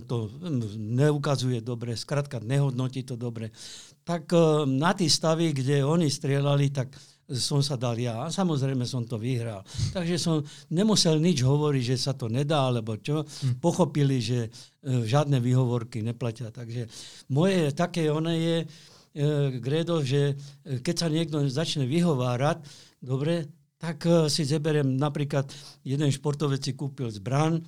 to 0.05 0.29
neukazuje 0.77 1.65
dobre, 1.65 1.97
skrátka 1.97 2.37
nehodnotí 2.37 3.05
to 3.05 3.17
dobre. 3.17 3.49
Tak 4.05 4.29
e, 4.29 4.69
na 4.69 4.93
tí 4.93 5.09
stavy, 5.09 5.49
kde 5.53 5.81
oni 5.81 6.13
strieľali, 6.13 6.69
tak 6.69 6.93
som 7.29 7.61
sa 7.61 7.77
dal 7.77 7.97
ja. 7.97 8.25
A 8.25 8.33
samozrejme 8.33 8.85
som 8.85 9.05
to 9.05 9.21
vyhral. 9.21 9.61
Takže 9.97 10.17
som 10.17 10.41
nemusel 10.73 11.21
nič 11.21 11.45
hovoriť, 11.45 11.83
že 11.93 11.97
sa 11.97 12.13
to 12.13 12.29
nedá, 12.29 12.69
alebo 12.69 12.97
čo. 13.01 13.25
Hm. 13.25 13.57
Pochopili, 13.61 14.21
že 14.21 14.45
e, 14.45 14.49
žiadne 15.09 15.41
výhovorky 15.41 16.05
neplatia. 16.05 16.53
Takže 16.53 16.85
moje 17.33 17.73
také 17.73 18.09
one 18.13 18.33
je, 18.37 18.57
Gredo, 19.59 19.99
že 19.99 20.33
e, 20.63 20.79
keď 20.79 20.95
sa 20.95 21.07
niekto 21.11 21.43
začne 21.51 21.83
vyhovárať, 21.83 22.63
dobre, 23.03 23.51
tak 23.75 24.07
e, 24.07 24.31
si 24.31 24.47
zeberiem 24.47 24.95
napríklad, 24.95 25.51
jeden 25.83 26.09
športovec 26.11 26.63
si 26.63 26.73
kúpil 26.75 27.11
zbran, 27.11 27.63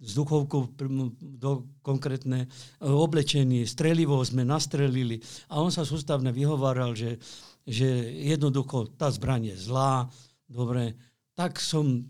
s 0.00 0.16
duchovkou 0.16 0.72
do 1.20 1.68
konkrétne 1.84 2.48
oblečenie, 2.80 3.68
strelivo 3.68 4.16
sme 4.24 4.48
nastrelili 4.48 5.20
a 5.52 5.60
on 5.60 5.68
sa 5.68 5.84
sústavne 5.84 6.32
vyhováral, 6.32 6.96
že, 6.96 7.20
že 7.68 7.84
jednoducho 8.24 8.96
tá 8.96 9.12
zbraň 9.12 9.52
je 9.52 9.56
zlá, 9.60 10.08
dobre, 10.48 10.96
tak 11.36 11.60
som 11.60 12.08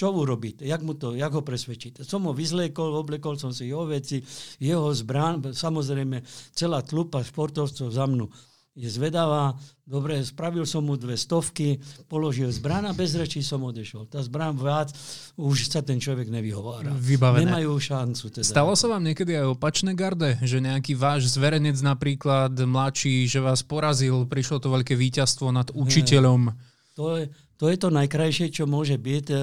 čo 0.00 0.16
urobiť? 0.16 0.64
Jak, 0.64 0.80
mu 0.80 0.96
to, 0.96 1.12
jak 1.12 1.28
ho 1.28 1.44
presvedčiť? 1.44 2.00
Som 2.08 2.24
ho 2.24 2.32
vyzliekol, 2.32 2.96
oblekol 2.96 3.36
som 3.36 3.52
si 3.52 3.68
jeho 3.68 3.84
veci, 3.84 4.24
jeho 4.56 4.88
zbrán, 4.96 5.52
samozrejme 5.52 6.24
celá 6.56 6.80
tlupa 6.80 7.20
športovcov 7.20 7.92
za 7.92 8.08
mnou 8.08 8.32
je 8.80 8.88
zvedavá. 8.88 9.58
Dobre, 9.82 10.22
spravil 10.22 10.62
som 10.62 10.86
mu 10.86 10.94
dve 10.94 11.18
stovky, 11.18 11.82
položil 12.06 12.48
zbrán 12.54 12.86
a 12.86 12.94
bez 12.94 13.12
rečí 13.18 13.42
som 13.42 13.60
odešol. 13.66 14.06
Tá 14.06 14.22
zbrán 14.22 14.54
viac, 14.54 14.94
už 15.34 15.66
sa 15.66 15.82
ten 15.82 15.98
človek 15.98 16.30
nevyhovára. 16.30 16.94
Vybavené. 16.94 17.50
Nemajú 17.50 17.74
šancu. 17.76 18.30
Teda. 18.30 18.46
Stalo 18.46 18.72
sa 18.78 18.86
vám 18.86 19.02
niekedy 19.02 19.34
aj 19.34 19.58
opačné 19.58 19.92
garde? 19.98 20.38
Že 20.40 20.70
nejaký 20.70 20.94
váš 20.94 21.34
zverenec 21.34 21.76
napríklad, 21.82 22.54
mladší, 22.54 23.26
že 23.26 23.42
vás 23.42 23.66
porazil, 23.66 24.24
prišlo 24.30 24.62
to 24.62 24.70
veľké 24.70 24.94
víťazstvo 24.94 25.50
nad 25.50 25.68
učiteľom? 25.74 26.54
To 26.94 27.18
je, 27.18 27.26
to 27.60 27.68
je 27.68 27.76
to 27.76 27.92
najkrajšie, 27.92 28.48
čo 28.48 28.64
môže 28.64 28.96
byť. 28.96 29.26
E, 29.28 29.36
e, 29.36 29.40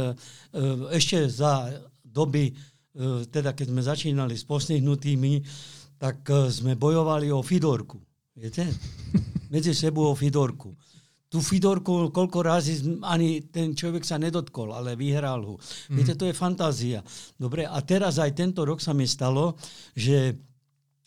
ešte 0.97 1.29
za 1.29 1.69
doby, 2.01 2.50
e, 2.50 2.53
teda 3.29 3.53
keď 3.53 3.65
sme 3.69 3.81
začínali 3.86 4.33
s 4.33 4.41
postihnutými, 4.41 5.45
tak 6.01 6.25
sme 6.50 6.74
bojovali 6.74 7.29
o 7.29 7.45
Fidorku. 7.45 8.01
Viete? 8.33 8.65
Medzi 9.53 9.77
sebou 9.77 10.09
o 10.09 10.17
Fidorku. 10.17 10.74
Tú 11.29 11.45
Fidorku 11.45 12.09
koľko 12.09 12.39
razy 12.41 12.81
ani 13.05 13.45
ten 13.53 13.77
človek 13.77 14.01
sa 14.01 14.17
nedotkol, 14.17 14.74
ale 14.74 14.97
vyhral 14.97 15.45
ho. 15.45 15.55
Mm. 15.91 15.95
Viete, 16.01 16.17
to 16.17 16.25
je 16.25 16.33
fantázia. 16.33 17.05
Dobre, 17.38 17.69
a 17.69 17.77
teraz 17.86 18.17
aj 18.17 18.33
tento 18.33 18.65
rok 18.65 18.81
sa 18.81 18.97
mi 18.97 19.05
stalo, 19.05 19.59
že 19.93 20.33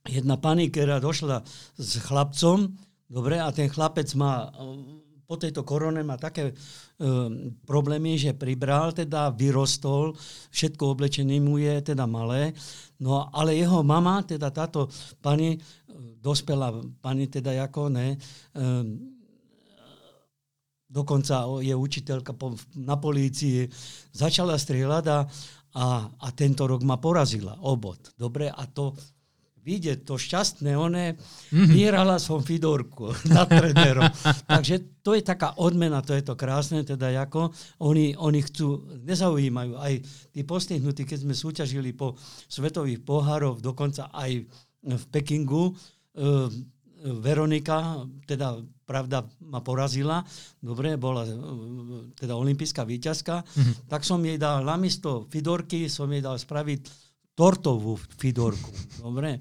jedna 0.06 0.38
pani, 0.38 0.70
ktorá 0.70 1.02
došla 1.02 1.42
s 1.74 1.90
chlapcom, 2.06 2.70
dobre, 3.10 3.42
a 3.42 3.50
ten 3.50 3.66
chlapec 3.66 4.06
má 4.14 4.52
po 5.30 5.38
tejto 5.38 5.62
korone 5.62 6.02
má 6.02 6.18
také 6.18 6.50
e, 6.50 6.54
problémy, 7.62 8.18
že 8.18 8.34
pribral, 8.34 8.90
teda 8.90 9.30
vyrostol, 9.30 10.18
všetko 10.50 10.98
oblečené 10.98 11.38
mu 11.38 11.54
je 11.62 11.94
teda 11.94 12.02
malé, 12.10 12.50
no 12.98 13.30
ale 13.30 13.54
jeho 13.54 13.86
mama, 13.86 14.26
teda 14.26 14.50
táto 14.50 14.90
pani, 15.22 15.54
e, 15.54 15.58
dospela 16.18 16.74
pani 16.98 17.30
teda 17.30 17.54
ako 17.62 17.94
ne, 17.94 18.18
e, 18.18 18.66
dokonca 20.90 21.46
je 21.62 21.78
učiteľka 21.78 22.34
na 22.82 22.98
polícii, 22.98 23.70
začala 24.10 24.58
strieľať 24.58 25.04
a, 25.06 25.18
a, 25.78 25.86
a 26.10 26.28
tento 26.34 26.66
rok 26.66 26.82
ma 26.82 26.98
porazila 26.98 27.54
obod. 27.62 28.10
Dobre, 28.18 28.50
a 28.50 28.66
to 28.66 28.98
vidieť 29.70 30.02
to 30.02 30.18
šťastné, 30.18 30.74
one, 30.74 31.14
mm-hmm. 31.14 31.70
vyhrala 31.70 32.18
som 32.18 32.42
Fidorku 32.42 33.14
nad 33.34 33.46
trénerom. 33.46 34.10
Takže 34.50 34.98
to 35.06 35.14
je 35.14 35.22
taká 35.22 35.54
odmena, 35.62 36.02
to 36.02 36.18
je 36.18 36.26
to 36.26 36.34
krásne, 36.34 36.82
teda 36.82 37.14
ako 37.22 37.54
oni, 37.86 38.18
oni 38.18 38.42
chcú, 38.42 38.98
nezaujímajú 39.06 39.78
aj 39.78 39.92
tí 40.34 40.42
postihnutí, 40.42 41.06
keď 41.06 41.18
sme 41.22 41.34
súťažili 41.38 41.94
po 41.94 42.18
svetových 42.50 43.06
pohárov, 43.06 43.62
dokonca 43.62 44.10
aj 44.10 44.42
v 44.80 45.04
Pekingu, 45.14 45.70
e, 45.70 45.72
Veronika, 47.00 48.04
teda 48.28 48.60
pravda 48.84 49.24
ma 49.48 49.64
porazila, 49.64 50.20
dobre, 50.60 51.00
bola 51.00 51.24
e, 51.24 51.32
teda 52.12 52.36
olimpijská 52.36 52.84
víťazka, 52.84 53.40
mm-hmm. 53.40 53.88
tak 53.88 54.04
som 54.04 54.20
jej 54.20 54.36
dal 54.36 54.66
namiesto 54.66 55.24
Fidorky, 55.32 55.88
som 55.88 56.12
jej 56.12 56.20
dal 56.20 56.36
spraviť 56.36 57.09
tortovú 57.40 57.96
Fidorku, 58.20 59.00
dobre 59.00 59.40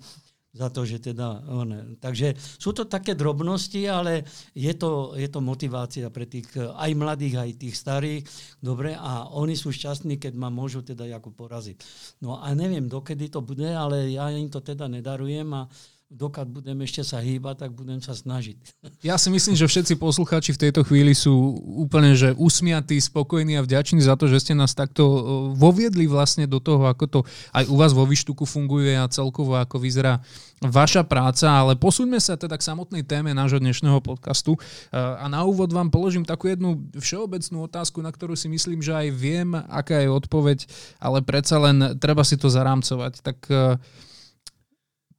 za 0.50 0.68
to, 0.74 0.82
že 0.82 0.98
teda... 0.98 1.46
On, 1.46 1.96
takže 2.01 2.34
sú 2.36 2.74
to 2.74 2.89
také 2.89 3.13
drobnosti, 3.13 3.86
ale 3.86 4.25
je 4.58 4.74
to, 4.74 5.13
je 5.13 5.29
to 5.29 5.39
motivácia 5.39 6.10
pre 6.10 6.25
tých 6.25 6.50
aj 6.58 6.91
mladých, 6.98 7.36
aj 7.38 7.51
tých 7.62 7.75
starých. 7.77 8.22
Dobre, 8.58 8.98
a 8.98 9.29
oni 9.29 9.53
sú 9.53 9.70
šťastní, 9.70 10.18
keď 10.18 10.34
ma 10.34 10.50
môžu 10.50 10.82
teda 10.82 11.06
poraziť. 11.22 11.77
No 12.25 12.41
a 12.41 12.50
neviem, 12.58 12.89
dokedy 12.89 13.29
to 13.29 13.46
bude, 13.46 13.70
ale 13.70 14.10
ja 14.10 14.25
im 14.34 14.50
to 14.50 14.60
teda 14.65 14.89
nedarujem 14.89 15.48
a 15.53 15.70
dokiaľ 16.09 16.45
budem 16.49 16.81
ešte 16.81 17.05
sa 17.05 17.21
hýbať, 17.21 17.65
tak 17.65 17.71
budem 17.77 18.01
sa 18.01 18.17
snažiť. 18.17 18.57
Ja 19.05 19.15
si 19.15 19.31
myslím, 19.31 19.55
že 19.55 19.69
všetci 19.69 19.95
poslucháči 19.95 20.51
v 20.51 20.61
tejto 20.67 20.83
chvíli 20.83 21.15
sú 21.15 21.55
úplne 21.79 22.17
že 22.17 22.35
usmiatí, 22.35 22.99
spokojní 22.99 23.55
a 23.55 23.63
vďační 23.63 24.03
za 24.03 24.19
to, 24.19 24.27
že 24.27 24.43
ste 24.43 24.53
nás 24.57 24.75
takto 24.75 25.03
e, 25.05 25.19
voviedli 25.55 26.03
vlastne 26.09 26.49
do 26.49 26.59
toho, 26.59 26.89
ako 26.89 27.05
to 27.07 27.19
aj 27.55 27.63
u 27.69 27.75
vás 27.79 27.95
vo 27.95 28.03
Vyštuku 28.03 28.43
funguje 28.43 28.97
a 28.97 29.07
celkovo 29.07 29.55
ako 29.55 29.79
vyzerá 29.79 30.19
vaša 30.59 31.07
práca, 31.07 31.47
ale 31.47 31.79
posúďme 31.79 32.19
sa 32.19 32.35
teda 32.35 32.59
k 32.59 32.67
samotnej 32.67 33.07
téme 33.07 33.31
nášho 33.31 33.63
dnešného 33.63 34.03
podcastu 34.03 34.57
e, 34.57 34.99
a 34.99 35.29
na 35.31 35.47
úvod 35.47 35.71
vám 35.71 35.93
položím 35.93 36.27
takú 36.27 36.51
jednu 36.51 36.89
všeobecnú 36.97 37.69
otázku, 37.69 38.03
na 38.03 38.11
ktorú 38.11 38.35
si 38.35 38.51
myslím, 38.51 38.83
že 38.83 38.91
aj 38.91 39.07
viem, 39.15 39.55
aká 39.55 40.01
je 40.03 40.09
odpoveď, 40.11 40.67
ale 40.99 41.23
predsa 41.23 41.55
len 41.61 41.95
treba 42.01 42.25
si 42.27 42.35
to 42.35 42.51
zarámcovať. 42.51 43.23
Tak 43.23 43.37
e, 43.47 43.79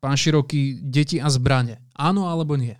pán 0.00 0.16
Široký, 0.16 0.80
deti 0.80 1.20
a 1.20 1.28
zbranie. 1.28 1.78
Áno 1.94 2.26
alebo 2.26 2.56
nie? 2.56 2.74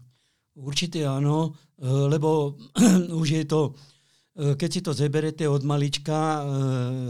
Určite 0.57 1.05
áno, 1.05 1.55
e, 1.77 1.87
lebo 1.87 2.57
už 3.21 3.29
je 3.29 3.45
to, 3.45 3.77
keď 4.57 4.71
si 4.73 4.81
to 4.81 4.93
zeberete 4.97 5.45
od 5.45 5.63
malička, 5.67 6.17
e, 6.17 6.41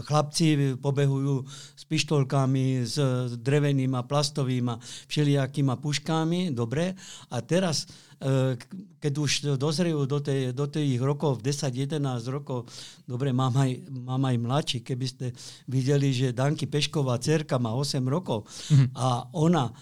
chlapci 0.03 0.75
pobehujú 0.81 1.47
s 1.79 1.83
pištolkami, 1.87 2.83
s 2.83 2.97
drevenými, 3.39 4.01
plastovými, 4.07 4.75
všelijakými 5.07 5.75
puškami, 5.79 6.51
dobre. 6.51 6.99
A 7.31 7.37
teraz 7.43 7.87
Eh, 8.21 8.53
keď 9.01 9.13
už 9.17 9.31
dozrejú 9.57 10.05
do, 10.05 10.21
tej, 10.21 10.53
do 10.53 10.69
tých 10.69 11.01
rokov, 11.01 11.41
10-11 11.41 12.21
rokov, 12.29 12.69
dobre, 13.09 13.33
mám 13.33 13.57
aj, 13.57 13.81
mám 13.89 14.21
aj 14.29 14.37
mladší, 14.37 14.79
keby 14.85 15.07
ste 15.09 15.27
videli, 15.65 16.13
že 16.13 16.37
Danky 16.37 16.69
Pešková 16.69 17.17
cerka 17.17 17.57
má 17.57 17.73
8 17.73 17.97
rokov 18.05 18.45
mm-hmm. 18.45 18.93
a 18.93 19.25
ona 19.33 19.73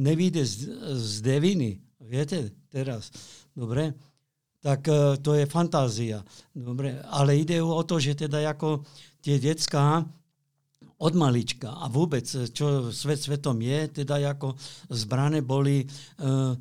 nevíde 0.00 0.40
z, 0.40 0.72
z 0.96 1.12
deviny, 1.20 1.76
viete, 2.00 2.56
teraz, 2.72 3.12
dobre, 3.52 3.92
tak 4.66 4.82
uh, 4.90 5.14
to 5.22 5.38
je 5.38 5.46
fantázia. 5.46 6.26
Dobre, 6.50 6.98
ale 7.06 7.38
ide 7.38 7.62
o 7.62 7.78
to, 7.86 8.02
že 8.02 8.26
teda 8.26 8.42
ako 8.50 8.82
tie 9.22 9.38
decká 9.38 10.02
od 10.96 11.12
malička 11.14 11.70
a 11.70 11.86
vôbec, 11.86 12.26
čo 12.26 12.90
svet 12.90 13.22
svetom 13.22 13.62
je, 13.62 14.02
teda 14.02 14.34
ako 14.34 14.58
zbrane 14.90 15.44
boli 15.44 15.86
uh, 15.86 16.56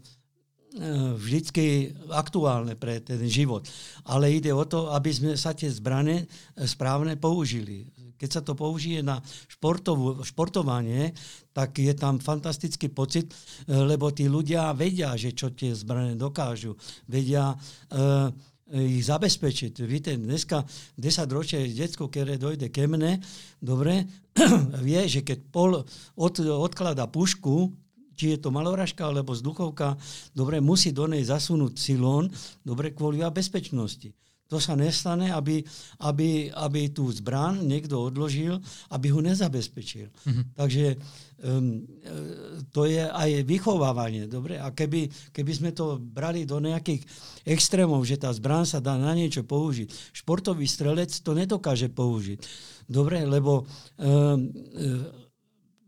E, 0.76 1.16
vždycky 1.16 1.96
aktuálne 2.12 2.76
pre 2.76 3.00
ten 3.00 3.24
život. 3.32 3.64
Ale 4.04 4.28
ide 4.28 4.52
o 4.52 4.68
to, 4.68 4.92
aby 4.92 5.08
sme 5.08 5.32
sa 5.40 5.56
tie 5.56 5.72
zbrane 5.72 6.28
e, 6.28 6.68
správne 6.68 7.16
použili. 7.16 7.88
Keď 8.16 8.30
sa 8.32 8.42
to 8.42 8.56
použije 8.56 9.04
na 9.04 9.20
športovú, 9.48 10.24
športovanie, 10.24 11.12
tak 11.52 11.80
je 11.80 11.94
tam 11.96 12.20
fantastický 12.20 12.92
pocit, 12.92 13.32
e, 13.32 13.36
lebo 13.76 14.12
tí 14.12 14.28
ľudia 14.28 14.72
vedia, 14.76 15.16
že 15.20 15.36
čo 15.36 15.52
tie 15.52 15.76
zbrane 15.76 16.16
dokážu. 16.20 16.76
Vedia 17.08 17.54
uh, 17.54 18.32
ich 18.74 19.06
zabezpečiť. 19.06 19.86
Víte, 19.86 20.18
dneska 20.18 20.66
10 20.98 21.30
ročie 21.30 21.70
detsko, 21.70 22.10
ktoré 22.10 22.42
dojde 22.42 22.74
ke 22.74 22.90
mne, 22.90 23.22
dobre, 23.62 24.10
vie, 24.86 25.06
že 25.06 25.22
keď 25.22 25.40
pol 25.54 25.86
od, 26.18 26.36
odklada 26.42 27.06
pušku, 27.06 27.70
či 28.16 28.34
je 28.34 28.38
to 28.42 28.50
maloražka 28.50 29.06
alebo 29.06 29.36
vzduchovka, 29.36 30.00
dobre, 30.34 30.64
musí 30.64 30.96
do 30.96 31.06
nej 31.06 31.22
zasunúť 31.22 31.78
silón, 31.78 32.32
dobre, 32.66 32.96
kvôli 32.96 33.22
bezpečnosti. 33.30 34.16
To 34.46 34.62
sa 34.62 34.78
nestane, 34.78 35.34
aby, 35.34 35.66
aby, 36.06 36.54
aby 36.54 36.82
tú 36.94 37.10
zbran 37.10 37.66
niekto 37.66 37.98
odložil, 37.98 38.62
aby 38.94 39.10
ho 39.10 39.18
nezabezpečil. 39.18 40.14
Mm-hmm. 40.14 40.46
Takže 40.54 40.86
um, 41.42 41.82
to 42.70 42.86
je 42.86 43.02
aj 43.02 43.42
vychovávanie. 43.42 44.30
Dobre? 44.30 44.62
A 44.62 44.70
keby, 44.70 45.10
keby 45.34 45.52
sme 45.52 45.72
to 45.74 45.98
brali 45.98 46.46
do 46.46 46.62
nejakých 46.62 47.02
extrémov, 47.42 48.06
že 48.06 48.22
tá 48.22 48.30
zbran 48.30 48.70
sa 48.70 48.78
dá 48.78 48.94
na 49.02 49.18
niečo 49.18 49.42
použiť, 49.42 50.14
športový 50.14 50.70
strelec 50.70 51.10
to 51.10 51.34
nedokáže 51.34 51.90
použiť. 51.90 52.40
Dobre, 52.86 53.26
lebo 53.26 53.66
um, 53.66 54.46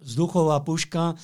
vzduchová 0.07 0.63
puška 0.63 1.11
e, 1.11 1.15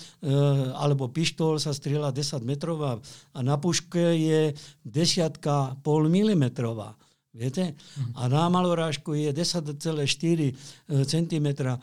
alebo 0.75 1.07
pištol 1.07 1.55
sa 1.55 1.71
strieľa 1.71 2.11
10 2.11 2.43
metrová 2.43 2.99
a 3.31 3.39
na 3.39 3.55
puške 3.55 4.11
je 4.19 4.51
desiatka 4.83 5.79
pol 5.79 6.11
milimetrová. 6.11 6.99
Viete? 7.33 7.73
Mhm. 7.73 8.11
A 8.15 8.21
na 8.29 8.49
malorážku 8.49 9.13
je 9.17 9.33
10,4 9.33 10.53
cm 11.05 11.47
e, 11.49 11.77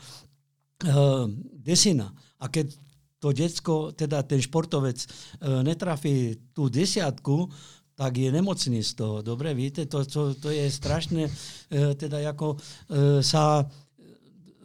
desina. 1.58 2.14
A 2.38 2.48
keď 2.48 2.72
to 3.20 3.36
decko, 3.36 3.92
teda 3.92 4.24
ten 4.24 4.40
športovec 4.40 4.96
e, 4.96 5.08
netrafí 5.60 6.40
tú 6.56 6.72
desiatku, 6.72 7.50
tak 7.92 8.16
je 8.16 8.32
nemocný 8.32 8.80
z 8.80 8.96
toho. 8.96 9.20
Dobre, 9.20 9.52
víte, 9.52 9.84
to, 9.84 10.08
to, 10.08 10.32
to 10.32 10.48
je 10.48 10.72
strašné, 10.72 11.28
e, 11.28 11.30
teda 12.00 12.32
ako 12.32 12.56
e, 12.56 12.58
sa 13.20 13.60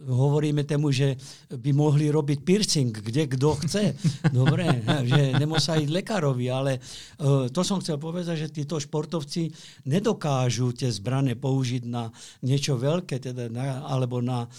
hovoríme 0.05 0.63
tomu, 0.63 0.93
že 0.93 1.17
by 1.49 1.71
mohli 1.73 2.13
robiť 2.13 2.39
piercing, 2.45 2.93
kde 2.93 3.25
kto 3.25 3.49
chce. 3.65 3.83
Dobre, 4.29 4.69
že 5.11 5.33
nemusí 5.35 5.85
ísť 5.85 5.91
lekárovi, 5.91 6.47
ale 6.49 6.77
uh, 6.77 7.49
to 7.49 7.61
som 7.65 7.81
chcel 7.81 7.97
povedať, 7.97 8.47
že 8.47 8.53
títo 8.53 8.77
športovci 8.77 9.49
nedokážu 9.89 10.71
tie 10.77 10.93
zbrane 10.93 11.33
použiť 11.33 11.83
na 11.89 12.13
niečo 12.45 12.77
veľké, 12.77 13.17
teda 13.19 13.49
na, 13.49 13.81
alebo 13.85 14.21
na 14.21 14.45
uh, 14.45 14.49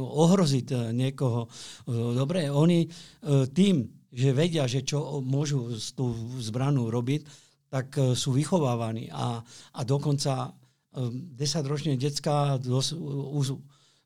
ohroziť 0.00 0.92
niekoho. 0.96 1.46
Uh, 1.86 2.16
dobre, 2.16 2.48
oni 2.48 2.88
uh, 2.88 3.44
tým, 3.48 3.86
že 4.12 4.36
vedia, 4.36 4.68
že 4.68 4.84
čo 4.84 5.20
môžu 5.24 5.72
s 5.72 5.96
tú 5.96 6.12
zbranu 6.40 6.88
robiť, 6.88 7.24
tak 7.72 7.88
uh, 7.96 8.12
sú 8.12 8.36
vychovávaní 8.36 9.08
a, 9.12 9.40
a 9.76 9.80
dokonca 9.84 10.52
10-ročné 10.92 11.96
detská 11.96 12.60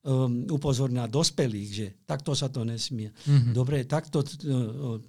um, 0.07 0.47
upozorňa 0.47 1.11
dospelých, 1.11 1.71
že 1.75 1.87
takto 2.07 2.33
sa 2.33 2.47
to 2.47 2.63
nesmie. 2.63 3.11
Mm-hmm. 3.27 3.53
Dobre, 3.53 3.83
takto 3.83 4.23
to, 4.23 4.35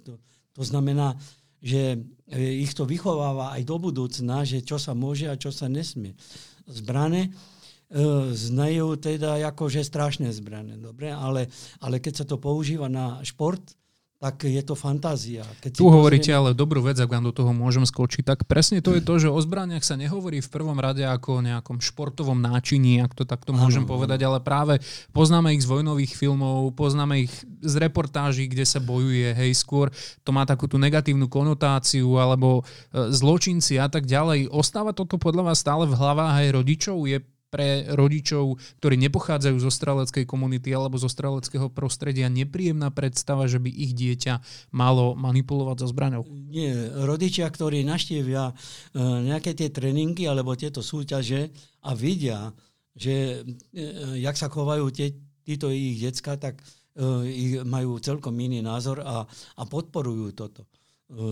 to, 0.02 0.12
to 0.52 0.62
znamená, 0.66 1.14
že 1.62 2.02
e, 2.26 2.62
ich 2.66 2.74
to 2.74 2.82
vychováva 2.82 3.54
aj 3.54 3.62
do 3.62 3.78
budúcna, 3.78 4.42
že 4.42 4.62
čo 4.66 4.78
sa 4.78 4.94
môže 4.98 5.30
a 5.30 5.38
čo 5.38 5.54
sa 5.54 5.70
nesmie. 5.70 6.18
Zbrane 6.68 7.30
uh, 7.30 8.28
znajú 8.34 8.98
teda 9.00 9.40
akože 9.54 9.80
strašné 9.80 10.28
zbrane, 10.34 10.76
dobre, 10.76 11.08
ale, 11.08 11.48
ale 11.80 12.02
keď 12.02 12.22
sa 12.22 12.24
to 12.28 12.36
používa 12.36 12.90
na 12.90 13.22
šport, 13.24 13.77
tak 14.18 14.50
je 14.50 14.58
to 14.66 14.74
fantázia. 14.74 15.46
Keď 15.62 15.78
tu 15.78 15.86
hovoríte 15.86 16.34
pozrieme... 16.34 16.50
ale 16.50 16.58
dobrú 16.58 16.82
vec, 16.82 16.98
ak 16.98 17.06
vám 17.06 17.30
do 17.30 17.30
toho 17.30 17.54
môžem 17.54 17.86
skočiť, 17.86 18.26
tak 18.26 18.38
presne 18.50 18.82
to 18.82 18.98
je 18.98 19.02
to, 19.02 19.14
že 19.22 19.30
o 19.30 19.38
zbraniach 19.38 19.86
sa 19.86 19.94
nehovorí 19.94 20.42
v 20.42 20.50
prvom 20.50 20.74
rade 20.74 21.06
ako 21.06 21.38
o 21.38 21.44
nejakom 21.46 21.78
športovom 21.78 22.34
náčiní, 22.34 22.98
ak 22.98 23.14
to 23.14 23.22
takto 23.22 23.54
môžem 23.54 23.86
ano, 23.86 23.94
povedať, 23.94 24.26
ale 24.26 24.42
práve 24.42 24.82
poznáme 25.14 25.54
ich 25.54 25.62
z 25.62 25.70
vojnových 25.70 26.18
filmov, 26.18 26.74
poznáme 26.74 27.30
ich 27.30 27.34
z 27.62 27.74
reportáží, 27.78 28.50
kde 28.50 28.66
sa 28.66 28.82
bojuje, 28.82 29.38
hej, 29.38 29.54
skôr 29.54 29.86
to 30.26 30.34
má 30.34 30.42
takú 30.42 30.66
tú 30.66 30.82
negatívnu 30.82 31.30
konotáciu, 31.30 32.18
alebo 32.18 32.66
e, 32.90 33.14
zločinci 33.14 33.78
a 33.78 33.86
tak 33.86 34.10
ďalej. 34.10 34.50
Ostáva 34.50 34.90
toto 34.90 35.14
podľa 35.14 35.54
vás 35.54 35.62
stále 35.62 35.86
v 35.86 35.94
hlavách 35.94 36.42
aj 36.42 36.48
rodičov? 36.58 37.06
Je 37.06 37.22
pre 37.48 37.88
rodičov, 37.96 38.60
ktorí 38.80 39.00
nepochádzajú 39.08 39.56
zo 39.56 39.72
streleckej 39.72 40.24
komunity 40.28 40.72
alebo 40.72 41.00
zo 41.00 41.08
streleckého 41.08 41.72
prostredia 41.72 42.28
nepríjemná 42.28 42.92
predstava, 42.92 43.48
že 43.48 43.56
by 43.56 43.72
ich 43.72 43.96
dieťa 43.96 44.40
malo 44.72 45.16
manipulovať 45.16 45.76
so 45.80 45.86
zbraňou? 45.88 46.22
Nie, 46.28 46.92
rodičia, 47.08 47.48
ktorí 47.48 47.84
naštívia 47.88 48.52
e, 48.52 48.54
nejaké 49.00 49.56
tie 49.56 49.72
tréningy 49.72 50.28
alebo 50.28 50.52
tieto 50.54 50.84
súťaže 50.84 51.48
a 51.84 51.96
vidia, 51.96 52.52
že 52.92 53.44
e, 53.72 54.20
jak 54.20 54.36
sa 54.36 54.52
chovajú 54.52 54.92
tie, 54.92 55.16
títo 55.44 55.72
ich 55.72 56.04
decka, 56.04 56.36
tak 56.36 56.60
majú 57.62 58.02
celkom 58.02 58.34
iný 58.34 58.58
názor 58.58 58.98
a, 59.06 59.22
a 59.30 59.62
podporujú 59.62 60.34
toto. 60.34 60.66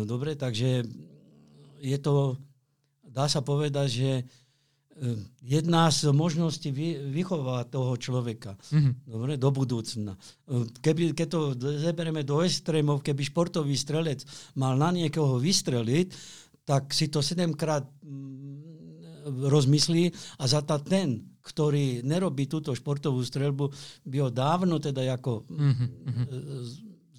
Dobre, 0.07 0.39
takže 0.39 0.87
je 1.83 1.99
to, 1.99 2.39
dá 3.03 3.27
sa 3.27 3.43
povedať, 3.43 3.89
že 3.91 4.11
jedna 5.45 5.93
z 5.93 6.09
možností 6.09 6.73
vychovať 7.13 7.65
toho 7.69 7.93
človeka 8.01 8.57
mm-hmm. 8.57 8.93
dobre, 9.05 9.33
do 9.37 9.51
budúcna. 9.53 10.17
Keby, 10.81 11.13
keď 11.13 11.29
to 11.29 11.41
zeberieme 11.57 12.25
do 12.25 12.41
extrémov, 12.41 13.05
keby 13.05 13.29
športový 13.29 13.77
strelec 13.77 14.25
mal 14.57 14.73
na 14.81 14.89
niekoho 14.89 15.37
vystreliť, 15.37 16.09
tak 16.65 16.97
si 16.97 17.13
to 17.13 17.21
sedemkrát 17.21 17.85
rozmyslí 19.27 20.11
a 20.41 20.45
za 20.49 20.65
ta 20.65 20.81
ten, 20.81 21.37
ktorý 21.45 22.03
nerobí 22.03 22.51
túto 22.51 22.75
športovú 22.75 23.23
strelbu, 23.23 23.71
by 24.07 24.17
ho 24.19 24.31
dávno 24.33 24.83
teda 24.83 25.07
ako 25.15 25.47
mm-hmm. 25.47 25.89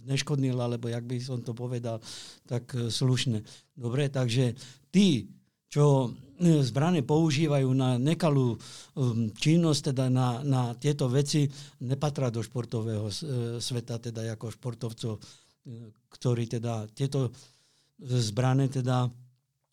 neškodnil, 0.08 0.58
alebo 0.58 0.92
jak 0.92 1.04
by 1.04 1.16
som 1.20 1.40
to 1.44 1.52
povedal, 1.56 2.00
tak 2.48 2.72
e, 2.76 2.88
slušne. 2.92 3.44
Dobre, 3.76 4.08
takže 4.08 4.56
tí, 4.92 5.28
čo 5.68 6.12
e, 6.40 6.64
zbrane 6.64 7.02
používajú 7.04 7.70
na 7.74 7.98
nekalú 7.98 8.56
um, 8.56 9.30
činnosť, 9.34 9.92
teda 9.94 10.06
na, 10.08 10.42
na 10.46 10.62
tieto 10.78 11.10
veci, 11.12 11.50
nepatria 11.84 12.32
do 12.32 12.40
športového 12.40 13.12
sveta, 13.60 13.98
teda 13.98 14.38
ako 14.38 14.54
športovcov, 14.54 15.14
ktorí 16.14 16.44
teda 16.48 16.88
tieto 16.96 17.34
zbrane 18.00 18.70
teda 18.70 19.10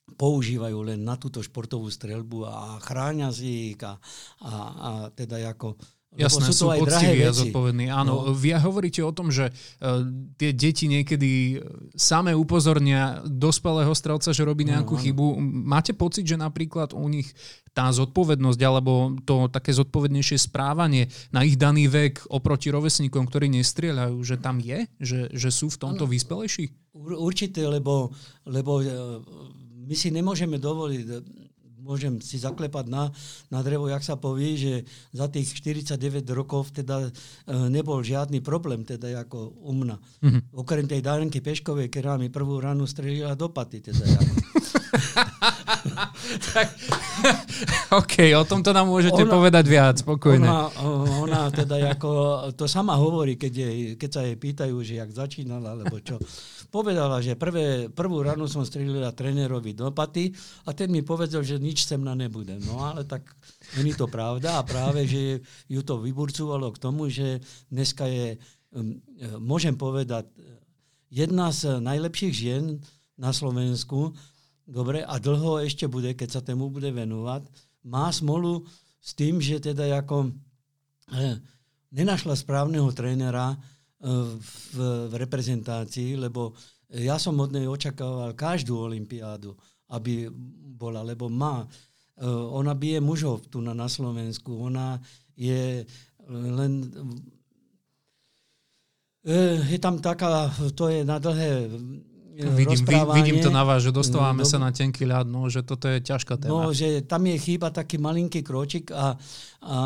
používajú 0.04 0.78
len 0.84 1.00
na 1.00 1.16
túto 1.16 1.40
športovú 1.40 1.88
streľbu 1.88 2.44
a 2.44 2.76
chráňa 2.80 3.28
si 3.32 3.72
ich 3.72 3.80
a, 3.80 3.96
a, 4.44 4.52
a 4.52 4.90
teda 5.16 5.40
ako 5.48 5.80
Jasné, 6.14 6.46
sú, 6.54 6.66
sú 6.66 6.66
poctiví 6.70 7.26
a 7.26 7.34
zodpovední. 7.34 7.90
Áno, 7.90 8.30
no. 8.30 8.34
vy 8.34 8.54
hovoríte 8.54 9.02
o 9.02 9.10
tom, 9.10 9.34
že 9.34 9.50
uh, 9.50 10.06
tie 10.38 10.54
deti 10.54 10.86
niekedy 10.86 11.58
same 11.98 12.30
upozornia 12.30 13.18
dospelého 13.26 13.90
strelca, 13.98 14.30
že 14.30 14.46
robí 14.46 14.62
nejakú 14.62 14.94
no, 14.94 15.02
chybu. 15.02 15.26
Máte 15.42 15.90
pocit, 15.90 16.22
že 16.22 16.38
napríklad 16.38 16.94
u 16.94 17.06
nich 17.10 17.34
tá 17.74 17.90
zodpovednosť 17.90 18.60
alebo 18.62 19.18
to 19.26 19.50
také 19.50 19.74
zodpovednejšie 19.74 20.38
správanie 20.38 21.10
na 21.34 21.42
ich 21.42 21.58
daný 21.58 21.90
vek 21.90 22.30
oproti 22.30 22.70
rovesníkom, 22.70 23.26
ktorí 23.26 23.50
nestrieľajú, 23.50 24.16
že 24.22 24.38
tam 24.38 24.62
je? 24.62 24.86
Že, 25.02 25.34
že 25.34 25.50
sú 25.50 25.66
v 25.74 25.80
tomto 25.82 26.06
ano, 26.06 26.12
vyspelejší? 26.14 26.94
Určite, 26.94 27.66
lebo, 27.66 28.14
lebo 28.46 28.78
e, 28.78 28.86
my 29.90 29.94
si 29.98 30.14
nemôžeme 30.14 30.62
dovoliť, 30.62 31.02
môžem 31.84 32.16
si 32.24 32.40
zaklepať 32.40 32.88
na, 32.88 33.12
na 33.52 33.60
drevo, 33.60 33.92
jak 33.92 34.00
sa 34.00 34.16
povie, 34.16 34.56
že 34.56 34.72
za 35.12 35.28
tých 35.28 35.52
49 35.60 36.24
rokov 36.32 36.72
teda 36.72 37.06
e, 37.06 37.10
nebol 37.68 38.00
žiadny 38.00 38.40
problém, 38.40 38.88
teda 38.88 39.28
ako 39.28 39.52
u 39.60 39.72
mňa. 39.76 39.96
Mm-hmm. 40.00 40.42
Okrem 40.56 40.88
tej 40.88 41.04
Dárenky 41.04 41.44
Peškovej, 41.44 41.92
ktorá 41.92 42.16
mi 42.16 42.32
prvú 42.32 42.56
ranu 42.58 42.88
strelila 42.88 43.36
do 43.36 43.52
paty. 43.52 43.84
Teda 43.84 44.00
ako. 44.00 44.34
tak, 46.54 46.68
OK, 48.00 48.34
o 48.34 48.44
tomto 48.44 48.74
nám 48.74 48.88
môžete 48.88 49.22
ona, 49.24 49.32
povedať 49.32 49.64
viac, 49.68 49.94
spokojne. 50.00 50.46
Ona, 50.46 50.60
ona 51.20 51.40
teda 51.50 51.94
ako, 51.94 52.10
to 52.54 52.66
sama 52.66 52.98
hovorí, 52.98 53.38
keď, 53.38 53.52
je, 53.52 53.68
keď 53.98 54.10
sa 54.10 54.22
jej 54.26 54.36
pýtajú, 54.36 54.76
že 54.82 55.00
jak 55.00 55.10
začínala, 55.10 55.76
alebo 55.76 55.98
čo. 56.00 56.18
Povedala, 56.74 57.22
že 57.22 57.38
prvé, 57.38 57.86
prvú 57.86 58.26
ranu 58.26 58.50
som 58.50 58.66
strelila 58.66 59.14
trénerovi 59.14 59.78
do 59.78 59.94
paty 59.94 60.34
a 60.66 60.74
ten 60.74 60.90
mi 60.90 61.06
povedal, 61.06 61.46
že 61.46 61.62
nič 61.62 61.86
sem 61.86 62.02
na 62.02 62.18
nebude. 62.18 62.58
No 62.66 62.82
ale 62.82 63.06
tak 63.06 63.30
není 63.78 63.94
to 63.94 64.10
pravda 64.10 64.58
a 64.58 64.66
práve, 64.66 65.06
že 65.06 65.38
ju 65.70 65.80
to 65.86 66.02
vyburcovalo 66.02 66.74
k 66.74 66.82
tomu, 66.82 67.06
že 67.06 67.38
dneska 67.70 68.10
je, 68.10 68.42
um, 68.74 68.98
môžem 69.38 69.78
povedať, 69.78 70.26
jedna 71.14 71.54
z 71.54 71.78
najlepších 71.78 72.34
žien 72.34 72.82
na 73.14 73.30
Slovensku, 73.30 74.10
dobre, 74.66 75.06
a 75.06 75.14
dlho 75.22 75.62
ešte 75.62 75.86
bude, 75.86 76.10
keď 76.18 76.28
sa 76.28 76.40
tému 76.42 76.74
bude 76.74 76.90
venovať, 76.90 77.46
má 77.86 78.10
smolu 78.10 78.66
s 78.98 79.14
tým, 79.14 79.38
že 79.38 79.62
teda 79.62 80.02
ako 80.02 80.34
eh, 81.14 81.38
nenašla 81.94 82.34
správneho 82.34 82.90
trénera 82.90 83.54
eh, 83.54 83.73
v, 84.04 84.76
v 85.08 85.12
reprezentácii, 85.16 86.20
lebo 86.20 86.52
ja 86.92 87.16
som 87.16 87.40
od 87.40 87.50
nej 87.56 87.64
očakával 87.64 88.36
každú 88.36 88.84
olimpiádu, 88.84 89.56
aby 89.90 90.28
bola, 90.76 91.00
lebo 91.00 91.32
má. 91.32 91.64
Eh, 91.64 92.28
ona 92.28 92.76
bije 92.76 93.00
mužov 93.00 93.48
tu 93.48 93.64
na, 93.64 93.72
na 93.72 93.88
Slovensku, 93.88 94.52
ona 94.52 95.00
je 95.34 95.82
len 96.28 96.72
je 99.72 99.78
tam 99.80 100.00
taká, 100.04 100.52
to 100.76 100.92
je 100.92 101.00
na 101.04 101.16
dlhé 101.16 101.68
vidím, 102.34 102.82
vidím 103.14 103.38
to 103.38 103.50
na 103.50 103.62
vás, 103.62 103.82
že 103.82 103.94
dostávame 103.94 104.42
no, 104.42 104.48
sa 104.48 104.58
na 104.58 104.74
tenký 104.74 105.06
ľad, 105.06 105.30
no, 105.30 105.46
že 105.46 105.62
toto 105.62 105.86
je 105.86 106.02
ťažká 106.02 106.34
téma. 106.36 106.50
No, 106.50 106.74
že 106.74 107.06
tam 107.06 107.22
je 107.30 107.36
chýba 107.38 107.70
taký 107.70 108.02
malinký 108.02 108.42
kročik, 108.42 108.90
a, 108.90 109.14
a, 109.62 109.78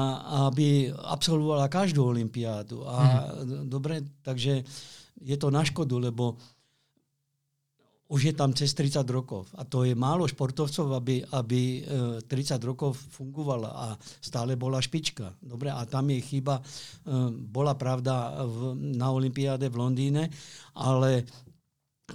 aby 0.48 0.88
absolvovala 0.92 1.68
každú 1.68 2.08
olimpiádu. 2.08 2.88
A 2.88 2.96
hmm. 3.36 3.68
dobre, 3.68 4.00
takže 4.24 4.64
je 5.20 5.36
to 5.36 5.52
na 5.52 5.60
škodu, 5.66 5.98
lebo 5.98 6.40
už 8.08 8.32
je 8.32 8.34
tam 8.34 8.56
cez 8.56 8.72
30 8.72 9.04
rokov. 9.12 9.52
A 9.60 9.68
to 9.68 9.84
je 9.84 9.92
málo 9.92 10.24
športovcov, 10.24 10.96
aby, 10.96 11.20
aby 11.28 11.84
30 12.24 12.24
e, 12.32 12.64
rokov 12.64 12.96
fungovala 12.96 13.68
a 13.68 13.86
stále 14.00 14.56
bola 14.56 14.80
špička. 14.80 15.36
Dobre, 15.36 15.68
a 15.68 15.84
tam 15.84 16.08
je 16.08 16.24
chyba, 16.24 16.56
e, 16.56 16.62
bola 17.52 17.76
pravda 17.76 18.40
v, 18.48 18.72
na 18.96 19.12
Olympiáde 19.12 19.68
v 19.68 19.76
Londýne, 19.76 20.32
ale 20.72 21.28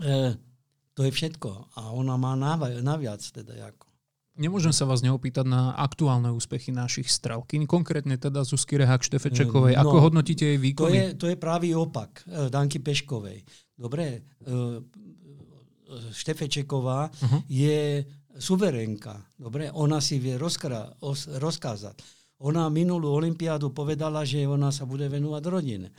e, 0.02 0.38
to 0.94 1.02
je 1.06 1.12
všetko. 1.12 1.78
A 1.78 1.94
ona 1.94 2.18
má 2.18 2.34
naviac 2.38 3.22
teda 3.22 3.74
ako. 3.74 3.94
Nemôžem 4.34 4.74
sa 4.74 4.90
vás 4.90 5.06
neopýtať 5.06 5.46
na 5.46 5.78
aktuálne 5.78 6.34
úspechy 6.34 6.74
našich 6.74 7.06
strelkyň, 7.06 7.70
konkrétne 7.70 8.18
teda 8.18 8.42
Zuzky 8.42 8.82
Rehak 8.82 9.06
Štefečekovej. 9.06 9.78
Ako 9.78 10.02
no, 10.02 10.04
hodnotíte 10.10 10.50
jej 10.50 10.58
výkony? 10.58 10.90
To 10.90 10.90
je, 10.90 11.06
to 11.14 11.26
je 11.30 11.38
pravý 11.38 11.78
opak 11.78 12.26
e, 12.26 12.50
Danky 12.50 12.82
Peškovej. 12.82 13.46
Dobre, 13.78 14.26
e, 14.42 14.82
Štefečeková 15.94 17.14
uh-huh. 17.14 17.46
je 17.46 18.02
suverénka. 18.42 19.22
Dobre, 19.38 19.70
ona 19.70 20.02
si 20.02 20.18
vie 20.18 20.34
rozkra, 20.42 20.98
os, 21.06 21.30
rozkázať. 21.30 22.02
Ona 22.42 22.66
minulú 22.74 23.14
olympiádu 23.14 23.70
povedala, 23.70 24.26
že 24.26 24.50
ona 24.50 24.74
sa 24.74 24.90
bude 24.90 25.06
venovať 25.06 25.44
rodine. 25.46 25.94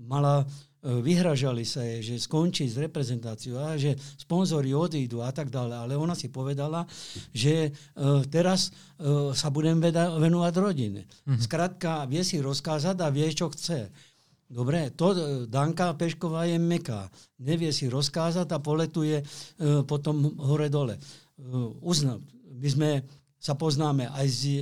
Mala 0.00 0.40
E, 0.40 0.73
vyhražali 0.84 1.64
sa 1.64 1.80
jej, 1.80 2.04
že 2.04 2.20
skončí 2.20 2.68
s 2.68 2.76
reprezentáciou 2.76 3.56
a 3.56 3.80
že 3.80 3.96
sponzori 4.20 4.76
odídu 4.76 5.24
a 5.24 5.32
tak 5.32 5.48
ďalej. 5.48 5.76
Ale 5.80 5.92
ona 5.96 6.12
si 6.12 6.28
povedala, 6.28 6.84
že 7.32 7.72
uh, 7.72 8.20
teraz 8.28 8.68
uh, 9.00 9.32
sa 9.32 9.48
budem 9.48 9.80
venovať 9.80 10.54
rodine. 10.60 11.08
Mm-hmm. 11.24 11.40
Skrátka, 11.40 12.04
vie 12.04 12.20
si 12.20 12.44
rozkázať 12.44 13.00
a 13.00 13.08
vie, 13.08 13.24
čo 13.32 13.48
chce. 13.48 13.88
Dobre, 14.44 14.92
to 14.92 15.16
Danka 15.48 15.96
Pešková 15.96 16.44
je 16.44 16.60
meká. 16.60 17.08
Nevie 17.40 17.72
si 17.72 17.88
rozkázať 17.88 18.52
a 18.52 18.60
poletuje 18.60 19.24
potom 19.88 20.36
hore-dole. 20.36 21.00
Uznám, 21.80 22.20
my 22.60 22.68
sme 22.68 22.90
sa 23.44 23.52
poznáme 23.52 24.08
aj 24.08 24.24
s 24.24 24.56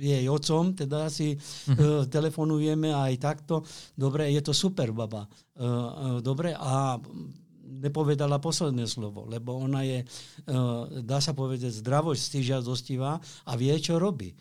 jej 0.00 0.24
otcom, 0.32 0.72
teda 0.72 1.12
si 1.12 1.36
uh-huh. 1.36 1.76
uh, 1.76 2.02
telefonujeme 2.08 2.88
aj 2.88 3.12
takto. 3.20 3.60
Dobre, 3.92 4.32
je 4.32 4.40
to 4.40 4.56
super 4.56 4.96
baba. 4.96 5.28
Uh, 5.28 5.60
uh, 5.60 6.18
dobre, 6.24 6.56
a 6.56 6.96
nepovedala 7.68 8.40
posledné 8.40 8.88
slovo, 8.88 9.28
lebo 9.28 9.60
ona 9.60 9.84
je, 9.84 10.00
uh, 10.08 11.04
dá 11.04 11.20
sa 11.20 11.36
povedať, 11.36 11.68
zdravosť 11.84 12.20
stižadostivá 12.32 13.20
a 13.20 13.52
vie, 13.60 13.76
čo 13.76 14.00
robí. 14.00 14.32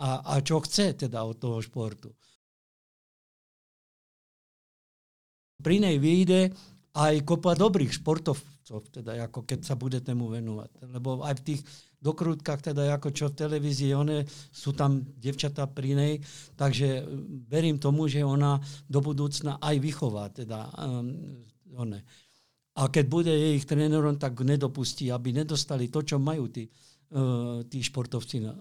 A, 0.00 0.24
a 0.32 0.40
čo 0.40 0.64
chce 0.64 0.96
teda 1.04 1.20
od 1.20 1.36
toho 1.36 1.60
športu. 1.60 2.08
Pri 5.60 5.76
nej 5.76 6.00
vyjde 6.00 6.48
aj 6.96 7.28
kopa 7.28 7.52
dobrých 7.52 7.92
športovcov, 8.00 8.88
teda 8.88 9.28
ako 9.28 9.44
keď 9.44 9.60
sa 9.60 9.76
bude 9.76 10.00
tému 10.00 10.32
venovať. 10.32 10.70
Lebo 10.88 11.20
aj 11.20 11.34
v 11.36 11.44
tých 11.44 11.60
dokrutkách, 12.00 12.72
teda 12.72 12.96
ako 12.96 13.12
čo 13.12 13.28
v 13.28 13.38
televízii, 13.44 13.92
one 13.92 14.24
sú 14.48 14.72
tam 14.72 15.04
devčatá 15.20 15.68
pri 15.68 15.92
nej, 15.92 16.14
takže 16.56 17.04
verím 17.46 17.76
tomu, 17.76 18.08
že 18.08 18.24
ona 18.24 18.56
do 18.88 19.04
budúcna 19.04 19.60
aj 19.60 19.76
vychová. 19.78 20.32
Teda, 20.32 20.64
um, 20.80 21.44
one. 21.76 22.00
A 22.80 22.88
keď 22.88 23.04
bude 23.04 23.32
ich 23.32 23.68
trénerom, 23.68 24.16
tak 24.16 24.40
nedopustí, 24.40 25.12
aby 25.12 25.36
nedostali 25.36 25.92
to, 25.92 26.00
čo 26.00 26.16
majú 26.16 26.48
tí, 26.48 26.64
uh, 27.12 27.60
tí 27.68 27.84
športovci 27.84 28.36
uh, 28.48 28.52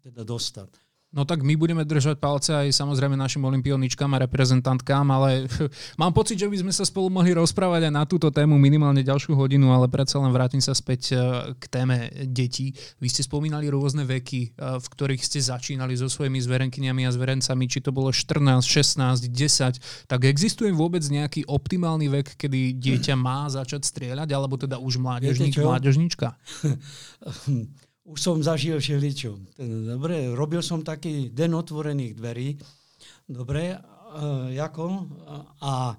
teda 0.00 0.24
dostať. 0.24 0.91
No 1.12 1.28
tak 1.28 1.44
my 1.44 1.60
budeme 1.60 1.84
držať 1.84 2.16
palce 2.16 2.56
aj 2.56 2.72
samozrejme 2.72 3.12
našim 3.20 3.44
olimpioničkám 3.44 4.16
a 4.16 4.22
reprezentantkám, 4.24 5.04
ale 5.12 5.44
mám 6.00 6.16
pocit, 6.16 6.40
že 6.40 6.48
by 6.48 6.64
sme 6.64 6.72
sa 6.72 6.88
spolu 6.88 7.12
mohli 7.12 7.36
rozprávať 7.36 7.88
aj 7.88 7.92
na 7.92 8.08
túto 8.08 8.32
tému 8.32 8.56
minimálne 8.56 9.04
ďalšiu 9.04 9.36
hodinu, 9.36 9.76
ale 9.76 9.92
predsa 9.92 10.16
len 10.24 10.32
vrátim 10.32 10.64
sa 10.64 10.72
späť 10.72 11.12
e, 11.12 11.16
k 11.60 11.64
téme 11.68 12.08
detí. 12.32 12.72
Vy 12.96 13.12
ste 13.12 13.28
spomínali 13.28 13.68
rôzne 13.68 14.08
veky, 14.08 14.56
e, 14.56 14.80
v 14.80 14.86
ktorých 14.88 15.20
ste 15.20 15.44
začínali 15.44 15.92
so 16.00 16.08
svojimi 16.08 16.40
zverenkyniami 16.40 17.04
a 17.04 17.12
zverencami, 17.12 17.68
či 17.68 17.84
to 17.84 17.92
bolo 17.92 18.08
14, 18.08 18.64
16, 18.64 19.28
10, 19.28 20.08
tak 20.08 20.20
existuje 20.24 20.72
vôbec 20.72 21.04
nejaký 21.04 21.44
optimálny 21.44 22.08
vek, 22.08 22.40
kedy 22.40 22.80
dieťa 22.80 23.20
má 23.20 23.52
začať 23.52 23.84
strieľať, 23.84 24.32
alebo 24.32 24.56
teda 24.56 24.80
už 24.80 24.96
mládežník, 24.96 25.60
mládežníčka? 25.60 26.40
už 28.02 28.18
som 28.18 28.42
zažil 28.42 28.82
všeličo. 28.82 29.58
Dobre, 29.94 30.34
robil 30.34 30.58
som 30.58 30.82
taký 30.82 31.30
den 31.30 31.54
otvorených 31.54 32.18
dverí. 32.18 32.48
Dobre, 33.30 33.78
uh, 33.78 34.50
ako? 34.50 35.06
A 35.62 35.94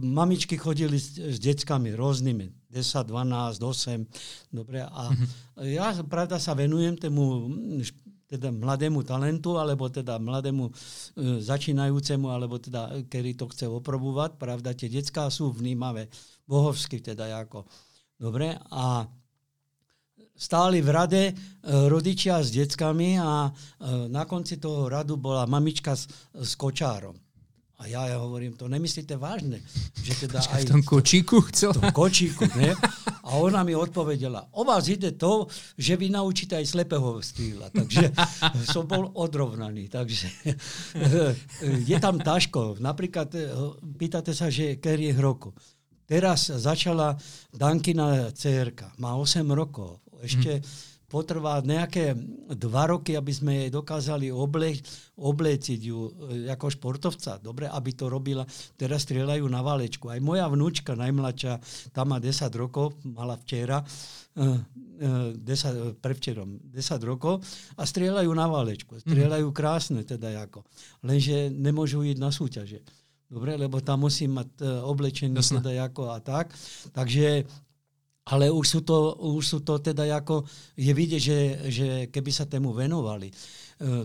mamičky 0.00 0.56
chodili 0.56 0.98
s, 0.98 1.14
s 1.18 1.36
deckami 1.38 1.92
rôznymi, 1.92 2.72
10, 2.72 3.06
12, 3.06 3.60
8, 3.60 4.08
dobre, 4.48 4.80
a 4.80 5.12
mm-hmm. 5.12 5.28
ja 5.68 5.92
pravda 6.08 6.40
sa 6.40 6.56
venujem 6.56 6.96
tému 6.96 7.52
teda 8.32 8.48
mladému 8.48 9.04
talentu, 9.04 9.60
alebo 9.60 9.92
teda 9.92 10.16
mladému 10.16 10.64
e, 10.64 10.72
začínajúcemu, 11.44 12.32
alebo 12.32 12.56
teda, 12.56 13.04
ktorý 13.04 13.36
to 13.36 13.44
chce 13.52 13.68
oprobovať. 13.68 14.40
Pravda, 14.40 14.72
tie 14.72 14.88
detská 14.88 15.28
sú 15.28 15.52
vnímavé, 15.52 16.08
bohovsky 16.48 17.04
teda 17.04 17.28
ako. 17.44 17.68
Dobre, 18.16 18.56
a 18.72 19.04
stáli 20.36 20.82
v 20.82 20.88
rade 20.90 21.22
e, 21.28 21.32
rodičia 21.88 22.42
s 22.42 22.50
deckami 22.50 23.20
a 23.20 23.48
e, 23.48 23.50
na 24.08 24.24
konci 24.24 24.56
toho 24.56 24.88
radu 24.88 25.16
bola 25.16 25.46
mamička 25.46 25.96
s, 25.96 26.08
s 26.34 26.56
kočárom. 26.56 27.14
A 27.82 27.90
ja, 27.90 28.06
ja 28.06 28.22
hovorím, 28.22 28.54
to 28.54 28.70
nemyslíte 28.70 29.18
vážne? 29.18 29.58
Že 30.06 30.30
teda 30.30 30.38
aj 30.54 30.62
v 30.62 30.70
tom 30.70 30.82
kočíku 30.86 31.42
chcel? 31.50 31.74
V 31.74 31.82
tom 31.82 31.90
kočíku, 31.90 32.46
ne? 32.54 32.78
A 33.26 33.42
ona 33.42 33.66
mi 33.66 33.74
odpovedela, 33.74 34.54
o 34.54 34.62
vás 34.62 34.86
ide 34.86 35.18
to, 35.18 35.50
že 35.74 35.98
vy 35.98 36.14
naučíte 36.14 36.54
aj 36.54 36.78
slepého 36.78 37.18
stýla. 37.18 37.74
Takže 37.74 38.14
som 38.74 38.86
bol 38.86 39.10
odrovnaný. 39.18 39.90
Takže 39.90 40.26
je 41.82 41.98
tam 41.98 42.22
taško. 42.22 42.78
Napríklad 42.78 43.34
e, 43.34 43.50
pýtate 43.98 44.30
sa, 44.30 44.46
že 44.46 44.78
keriech 44.78 45.18
roku. 45.18 45.50
Teraz 46.06 46.54
začala 46.54 47.18
Dankina 47.50 48.30
cerka. 48.30 48.94
Má 49.02 49.18
8 49.18 49.42
rokov 49.50 50.01
ešte 50.22 50.62
hmm. 50.62 50.64
potrvá 51.10 51.58
nejaké 51.60 52.14
dva 52.54 52.88
roky, 52.88 53.18
aby 53.18 53.32
sme 53.34 53.52
jej 53.66 53.70
dokázali 53.74 54.30
oble, 54.30 54.78
obleciť 55.18 55.80
ju 55.82 55.98
e, 56.08 56.10
ako 56.48 56.72
športovca. 56.72 57.42
Dobre, 57.42 57.66
aby 57.66 57.90
to 57.92 58.06
robila. 58.06 58.46
Teraz 58.78 59.04
strieľajú 59.04 59.44
na 59.50 59.60
válečku. 59.60 60.08
Aj 60.08 60.22
moja 60.22 60.46
vnúčka, 60.46 60.94
najmladšia, 60.94 61.58
tam 61.90 62.14
má 62.14 62.18
10 62.22 62.48
rokov, 62.54 62.96
mala 63.02 63.34
včera, 63.42 63.82
uh, 63.82 64.56
uh, 65.02 65.36
10, 65.36 65.98
prevčerom 65.98 66.62
10 66.70 66.80
rokov 67.04 67.42
a 67.76 67.82
strieľajú 67.82 68.30
na 68.32 68.46
válečku. 68.46 68.96
Mhm. 68.96 69.02
Strieľajú 69.02 69.48
krásne 69.50 70.00
teda 70.06 70.32
ako. 70.46 70.64
Lenže 71.04 71.50
nemôžu 71.50 72.06
ísť 72.06 72.20
na 72.22 72.30
súťaže. 72.30 72.80
Dobre, 73.32 73.56
lebo 73.56 73.80
tam 73.80 74.04
musím 74.04 74.36
mať 74.36 74.48
uh, 74.60 74.84
oblečenie 74.84 75.40
teda 75.40 75.88
ako 75.88 76.12
a 76.12 76.20
tak. 76.20 76.52
Takže 76.92 77.48
ale 78.30 78.50
už 78.50 78.66
sú 78.68 78.80
to, 78.86 79.18
už 79.18 79.42
sú 79.42 79.58
to 79.66 79.82
teda 79.82 80.06
ako, 80.22 80.46
je 80.78 80.92
vidieť, 80.94 81.22
že, 81.22 81.38
že 81.66 81.88
keby 82.14 82.30
sa 82.30 82.46
tému 82.46 82.70
venovali, 82.70 83.26
e, 83.26 83.34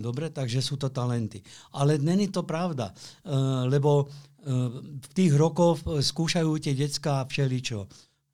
dobre, 0.02 0.34
takže 0.34 0.58
sú 0.58 0.74
to 0.74 0.90
talenty. 0.90 1.38
Ale 1.78 2.02
není 2.02 2.26
to 2.26 2.42
pravda, 2.42 2.90
e, 2.90 2.94
lebo 3.70 4.02
e, 4.02 4.06
v 4.98 5.08
tých 5.14 5.32
rokoch 5.38 5.86
skúšajú 5.86 6.50
tie 6.58 6.74
detská 6.74 7.30
všeličo. 7.30 7.86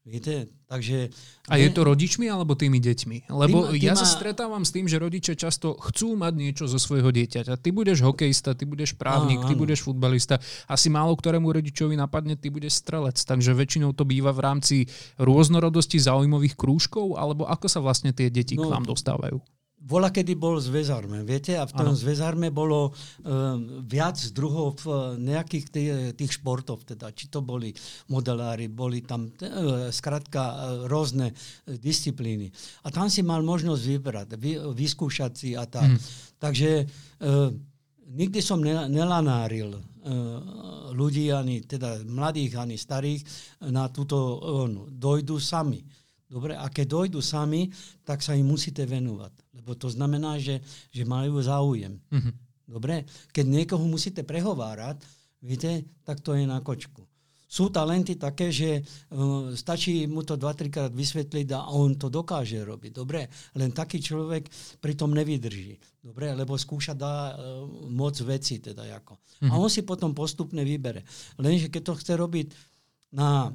Viete, 0.04 0.52
takže... 0.68 1.08
A 1.48 1.56
je 1.56 1.72
to 1.72 1.80
rodičmi 1.80 2.28
alebo 2.28 2.52
tými 2.52 2.76
deťmi? 2.76 3.32
Lebo 3.32 3.72
tým, 3.72 3.80
tým 3.80 3.88
ja 3.88 3.96
sa 3.96 4.04
stretávam 4.04 4.60
s 4.60 4.68
tým, 4.68 4.84
že 4.84 5.00
rodičia 5.00 5.32
často 5.32 5.80
chcú 5.80 6.12
mať 6.20 6.32
niečo 6.36 6.64
zo 6.68 6.76
svojho 6.76 7.08
dieťaťa. 7.08 7.56
Ty 7.56 7.68
budeš 7.72 8.04
hokejista, 8.04 8.52
ty 8.52 8.68
budeš 8.68 9.00
právnik, 9.00 9.40
áno, 9.40 9.48
ty 9.48 9.56
budeš 9.56 9.80
futbalista. 9.80 10.44
Asi 10.68 10.92
málo 10.92 11.16
ktorému 11.16 11.48
rodičovi 11.48 11.96
napadne, 11.96 12.36
ty 12.36 12.52
budeš 12.52 12.84
strelec. 12.84 13.16
Takže 13.16 13.56
väčšinou 13.56 13.96
to 13.96 14.04
býva 14.04 14.36
v 14.36 14.44
rámci 14.44 14.76
rôznorodosti 15.16 15.96
zaujímavých 15.96 16.52
krúžkov, 16.52 17.16
alebo 17.16 17.48
ako 17.48 17.64
sa 17.64 17.80
vlastne 17.80 18.12
tie 18.12 18.28
deti 18.28 18.60
no, 18.60 18.68
k 18.68 18.76
vám 18.76 18.84
dostávajú? 18.84 19.40
Bola 19.85 20.09
kedy 20.09 20.33
bol 20.33 20.57
zväzarme, 20.57 21.29
viete? 21.29 21.61
A 21.61 21.68
v 21.68 21.77
tom 21.77 21.92
ano. 21.92 22.01
zväzarme 22.01 22.49
bolo 22.49 22.88
um, 22.88 23.85
viac 23.85 24.16
druhov 24.33 24.81
uh, 24.88 25.12
nejakých 25.20 25.66
tých, 25.68 25.90
tých 26.16 26.33
športov, 26.40 26.88
teda, 26.88 27.12
či 27.12 27.29
to 27.29 27.44
boli 27.44 27.68
modelári, 28.09 28.73
boli 28.73 29.05
tam 29.05 29.29
uh, 29.29 29.92
skrátka 29.92 30.40
uh, 30.40 30.57
rôzne 30.88 31.37
disciplíny. 31.68 32.49
A 32.81 32.88
tam 32.88 33.12
si 33.12 33.20
mal 33.20 33.44
možnosť 33.44 33.83
vybrať, 33.85 34.29
vy, 34.40 34.57
vyskúšať 34.73 35.33
si 35.37 35.53
a 35.53 35.68
tak. 35.68 35.92
Hmm. 35.92 36.01
Takže 36.40 36.70
uh, 37.20 37.53
nikdy 38.09 38.40
som 38.40 38.64
ne, 38.64 38.88
nelanáril 38.88 39.68
uh, 39.68 39.85
ľudí, 40.97 41.29
ani 41.29 41.61
teda 41.61 42.01
mladých, 42.09 42.57
ani 42.57 42.81
starých 42.81 43.20
na 43.68 43.92
túto, 43.92 44.16
uh, 44.16 44.64
dojdu 44.88 45.37
sami. 45.37 45.85
Dobre, 46.25 46.57
a 46.57 46.73
keď 46.73 46.87
dojdu 46.88 47.20
sami, 47.20 47.68
tak 48.01 48.25
sa 48.25 48.33
im 48.33 48.49
musíte 48.49 48.88
venovať 48.88 49.43
lebo 49.64 49.72
to 49.81 49.88
znamená, 49.88 50.37
že, 50.37 50.61
že 50.92 51.09
majú 51.09 51.40
záujem. 51.40 51.96
Mm-hmm. 52.12 52.35
Dobre? 52.68 53.09
Keď 53.33 53.44
niekoho 53.48 53.88
musíte 53.88 54.20
prehovárať, 54.20 55.00
viete, 55.40 55.88
tak 56.05 56.20
to 56.20 56.37
je 56.37 56.44
na 56.44 56.61
kočku. 56.61 57.00
Sú 57.48 57.72
talenty 57.72 58.20
také, 58.20 58.53
že 58.53 58.85
uh, 58.85 59.57
stačí 59.57 60.05
mu 60.05 60.20
to 60.20 60.37
2-3 60.37 60.68
krát 60.68 60.92
vysvetliť 60.92 61.48
a 61.57 61.72
on 61.72 61.96
to 61.96 62.12
dokáže 62.12 62.61
robiť. 62.61 62.92
Dobre, 62.92 63.24
len 63.57 63.72
taký 63.72 64.05
človek 64.05 64.53
pritom 64.85 65.16
nevydrží. 65.16 66.03
Dobre, 66.05 66.37
lebo 66.37 66.61
skúša 66.61 66.92
dá 66.92 67.33
uh, 67.33 67.64
moc 67.88 68.20
veci. 68.20 68.61
Teda 68.61 68.85
ako. 68.85 69.16
Mm-hmm. 69.16 69.48
A 69.48 69.55
mhm. 69.57 69.61
on 69.64 69.70
si 69.72 69.81
potom 69.81 70.12
postupne 70.12 70.61
vybere. 70.61 71.09
Lenže 71.40 71.72
keď 71.72 71.83
to 71.88 71.94
chce 71.96 72.12
robiť 72.20 72.46
na 73.16 73.48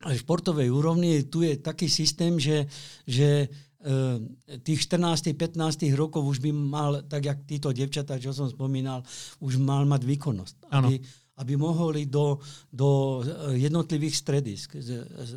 športovej 0.00 0.70
úrovni, 0.70 1.26
tu 1.26 1.42
je 1.42 1.58
taký 1.58 1.90
systém, 1.90 2.38
že, 2.38 2.68
že 3.08 3.50
Ehm, 3.86 4.34
tých 4.66 4.82
14-15 4.90 5.94
rokov 5.94 6.26
už 6.26 6.42
by 6.42 6.50
mal, 6.50 7.06
tak 7.06 7.22
jak 7.22 7.38
títo 7.46 7.70
devčatá, 7.70 8.18
čo 8.18 8.34
som 8.34 8.50
spomínal, 8.50 9.06
už 9.38 9.62
mal 9.62 9.86
mať 9.86 10.02
výkonnosť. 10.02 10.56
Aby, 10.74 10.98
aby 11.38 11.52
mohli 11.54 12.10
do, 12.10 12.42
do 12.66 13.22
eh, 13.22 13.62
jednotlivých 13.62 14.16
stredisk, 14.18 14.74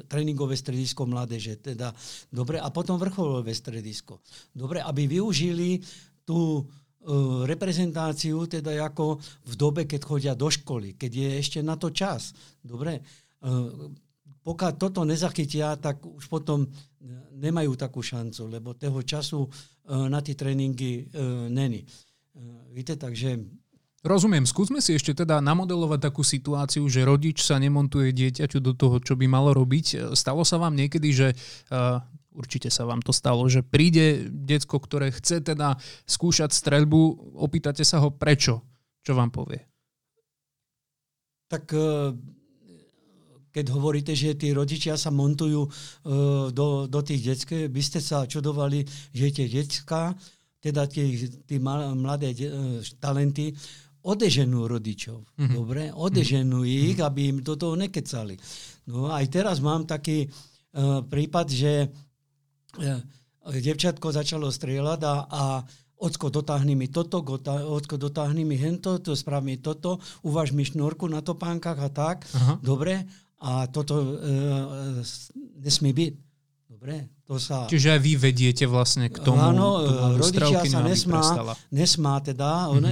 tréningové 0.09 0.57
stredisko 0.57 1.05
mládeže, 1.05 1.61
teda, 1.61 1.93
dobre, 2.33 2.57
a 2.57 2.73
potom 2.73 2.97
vrcholové 2.97 3.53
stredisko. 3.53 4.25
Dobre, 4.49 4.81
aby 4.81 5.05
využili 5.05 5.85
tú 6.25 6.61
uh, 6.61 7.45
reprezentáciu, 7.49 8.45
teda 8.45 8.85
ako 8.85 9.17
v 9.49 9.53
dobe, 9.57 9.81
keď 9.89 10.01
chodia 10.05 10.33
do 10.37 10.45
školy, 10.45 10.93
keď 10.93 11.09
je 11.09 11.29
ešte 11.41 11.59
na 11.65 11.73
to 11.73 11.89
čas. 11.89 12.37
Dobre, 12.61 13.01
uh, 13.01 13.89
pokiaľ 14.45 14.71
toto 14.77 15.01
nezachytia, 15.05 15.73
tak 15.81 16.05
už 16.05 16.25
potom 16.29 16.69
nemajú 17.39 17.75
takú 17.79 18.03
šancu, 18.03 18.51
lebo 18.51 18.75
toho 18.75 18.99
času 19.03 19.45
e, 19.45 19.49
na 20.11 20.19
tie 20.19 20.35
tréningy 20.35 20.91
e, 20.99 21.03
není. 21.47 21.87
Víte, 22.71 22.95
takže... 22.95 23.39
Rozumiem, 23.99 24.47
skúsme 24.47 24.79
si 24.79 24.95
ešte 24.95 25.11
teda 25.11 25.43
namodelovať 25.43 25.99
takú 26.07 26.23
situáciu, 26.23 26.87
že 26.87 27.03
rodič 27.03 27.43
sa 27.43 27.59
nemontuje 27.59 28.15
dieťaťu 28.15 28.63
do 28.63 28.71
toho, 28.71 29.03
čo 29.03 29.19
by 29.19 29.27
malo 29.27 29.51
robiť. 29.51 30.15
Stalo 30.15 30.47
sa 30.47 30.55
vám 30.55 30.71
niekedy, 30.71 31.11
že 31.11 31.27
určite 32.31 32.71
sa 32.71 32.87
vám 32.87 33.03
to 33.03 33.11
stalo, 33.11 33.43
že 33.51 33.59
príde 33.59 34.31
decko, 34.31 34.79
ktoré 34.79 35.11
chce 35.11 35.43
teda 35.43 35.75
skúšať 36.07 36.55
streľbu, 36.55 37.35
opýtate 37.43 37.83
sa 37.83 37.99
ho 37.99 38.07
prečo, 38.07 38.63
čo 39.03 39.19
vám 39.19 39.35
povie? 39.35 39.67
Tak 41.51 41.75
keď 43.49 43.65
hovoríte, 43.73 44.13
že 44.13 44.37
tí 44.37 44.53
rodičia 44.53 44.95
sa 44.95 45.09
montujú 45.09 45.65
uh, 45.65 45.71
do, 46.53 46.85
do 46.85 46.99
tých 47.01 47.21
detské, 47.33 47.67
by 47.67 47.81
ste 47.81 47.99
sa 47.99 48.29
čudovali, 48.29 48.85
že 49.13 49.33
tie 49.33 49.47
detská, 49.49 50.13
teda 50.61 50.85
tie, 50.85 51.29
tie 51.43 51.59
mladé 51.59 52.33
de, 52.37 52.47
uh, 52.47 52.79
talenty, 53.01 53.53
odeženú 54.05 54.69
rodičov. 54.69 55.27
Mm-hmm. 55.35 55.55
Dobre? 55.55 55.83
Odeženú 55.91 56.63
mm-hmm. 56.63 56.85
ich, 56.93 56.97
aby 57.01 57.21
im 57.35 57.37
do 57.43 57.59
toho 57.59 57.75
nekecali. 57.75 58.39
No 58.87 59.11
aj 59.11 59.25
teraz 59.27 59.59
mám 59.59 59.83
taký 59.83 60.29
uh, 60.29 61.03
prípad, 61.03 61.47
že 61.51 61.89
uh, 61.89 63.01
devčatko 63.49 64.13
začalo 64.13 64.47
strieľať 64.53 64.99
a, 65.03 65.15
a 65.27 65.43
Ocko, 65.99 66.31
dotáhni 66.31 66.79
mi 66.79 66.87
toto, 66.87 67.19
ocko, 67.19 67.99
dotáhni 67.99 68.47
mi 68.47 68.55
hento, 68.55 69.03
to 69.03 69.19
sprav 69.19 69.43
mi 69.43 69.59
toto, 69.59 69.99
uvaž 70.23 70.55
mi 70.55 70.63
šnúrku 70.63 71.11
na 71.11 71.19
topánkach 71.19 71.75
a 71.75 71.91
tak. 71.91 72.23
Aha. 72.39 72.55
Dobre? 72.63 73.03
A 73.39 73.71
toto 73.71 73.95
e, 73.99 74.07
nesmí 75.63 75.95
byť. 75.95 76.13
Dobre, 76.69 77.11
to 77.27 77.35
sa... 77.41 77.67
Čiže 77.67 77.97
aj 77.97 78.01
vy 78.03 78.13
vediete 78.15 78.65
vlastne 78.69 79.11
k 79.11 79.19
tomu, 79.19 79.41
Áno, 79.41 79.83
tomu 79.83 80.21
rodičia 80.21 80.63
sa 80.63 80.79
nesmá, 80.79 81.19
prestala. 81.19 81.53
nesmá 81.75 82.13
teda, 82.23 82.71
mm-hmm. 82.71 82.75
on, 82.77 82.83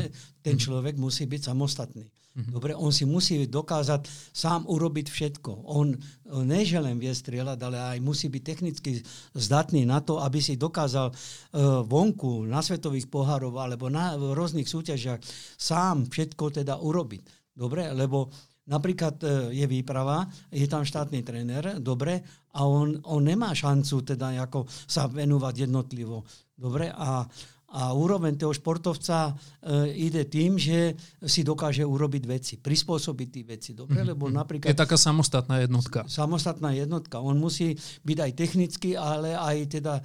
ten 0.44 0.56
človek 0.60 1.00
musí 1.00 1.24
byť 1.24 1.42
samostatný. 1.54 2.04
Mm-hmm. 2.38 2.54
Dobre, 2.54 2.78
on 2.78 2.94
si 2.94 3.02
musí 3.02 3.50
dokázať 3.50 4.06
sám 4.30 4.70
urobiť 4.70 5.10
všetko. 5.10 5.52
On, 5.74 5.90
on 6.30 6.46
nie 6.46 6.70
že 6.70 6.78
len 6.78 7.02
vie 7.02 7.10
strieľať, 7.10 7.58
ale 7.66 7.98
aj 7.98 7.98
musí 7.98 8.30
byť 8.30 8.44
technicky 8.46 9.02
zdatný 9.34 9.90
na 9.90 10.06
to, 10.06 10.22
aby 10.22 10.38
si 10.38 10.54
dokázal 10.54 11.10
uh, 11.10 11.82
vonku 11.82 12.46
na 12.46 12.62
svetových 12.62 13.10
pohárov 13.10 13.58
alebo 13.58 13.90
na 13.90 14.14
v 14.14 14.38
rôznych 14.38 14.70
súťažiach 14.70 15.18
sám 15.58 16.06
všetko 16.14 16.62
teda 16.62 16.78
urobiť. 16.78 17.56
Dobre, 17.58 17.90
lebo 17.90 18.30
Napríklad 18.68 19.16
e, 19.24 19.28
je 19.56 19.66
výprava, 19.66 20.28
je 20.52 20.68
tam 20.68 20.84
štátny 20.84 21.24
tréner, 21.24 21.80
dobre, 21.80 22.20
a 22.52 22.68
on, 22.68 23.00
on 23.08 23.22
nemá 23.24 23.56
šancu 23.56 24.04
teda 24.04 24.36
ako 24.44 24.68
sa 24.68 25.08
venovať 25.08 25.70
jednotlivo. 25.70 26.28
Dobre, 26.58 26.90
a, 26.92 27.24
a 27.68 27.82
úroveň 27.94 28.36
toho 28.36 28.52
športovca 28.52 29.32
e, 29.32 29.94
ide 29.96 30.28
tým, 30.28 30.60
že 30.60 30.96
si 31.24 31.48
dokáže 31.48 31.88
urobiť 31.88 32.24
veci, 32.28 32.54
prispôsobiť 32.60 33.28
tie 33.32 33.44
veci. 33.44 33.72
Dobre, 33.72 34.04
mm-hmm. 34.04 34.12
lebo 34.12 34.28
napríklad... 34.28 34.68
Je 34.68 34.76
taká 34.76 35.00
samostatná 35.00 35.64
jednotka. 35.64 36.04
Samostatná 36.08 36.72
jednotka. 36.76 37.24
On 37.24 37.36
musí 37.40 37.76
byť 38.04 38.18
aj 38.20 38.32
technicky, 38.36 38.90
ale 38.96 39.36
aj 39.36 39.58
teda 39.80 39.94
e, 40.00 40.04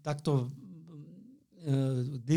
takto 0.00 0.48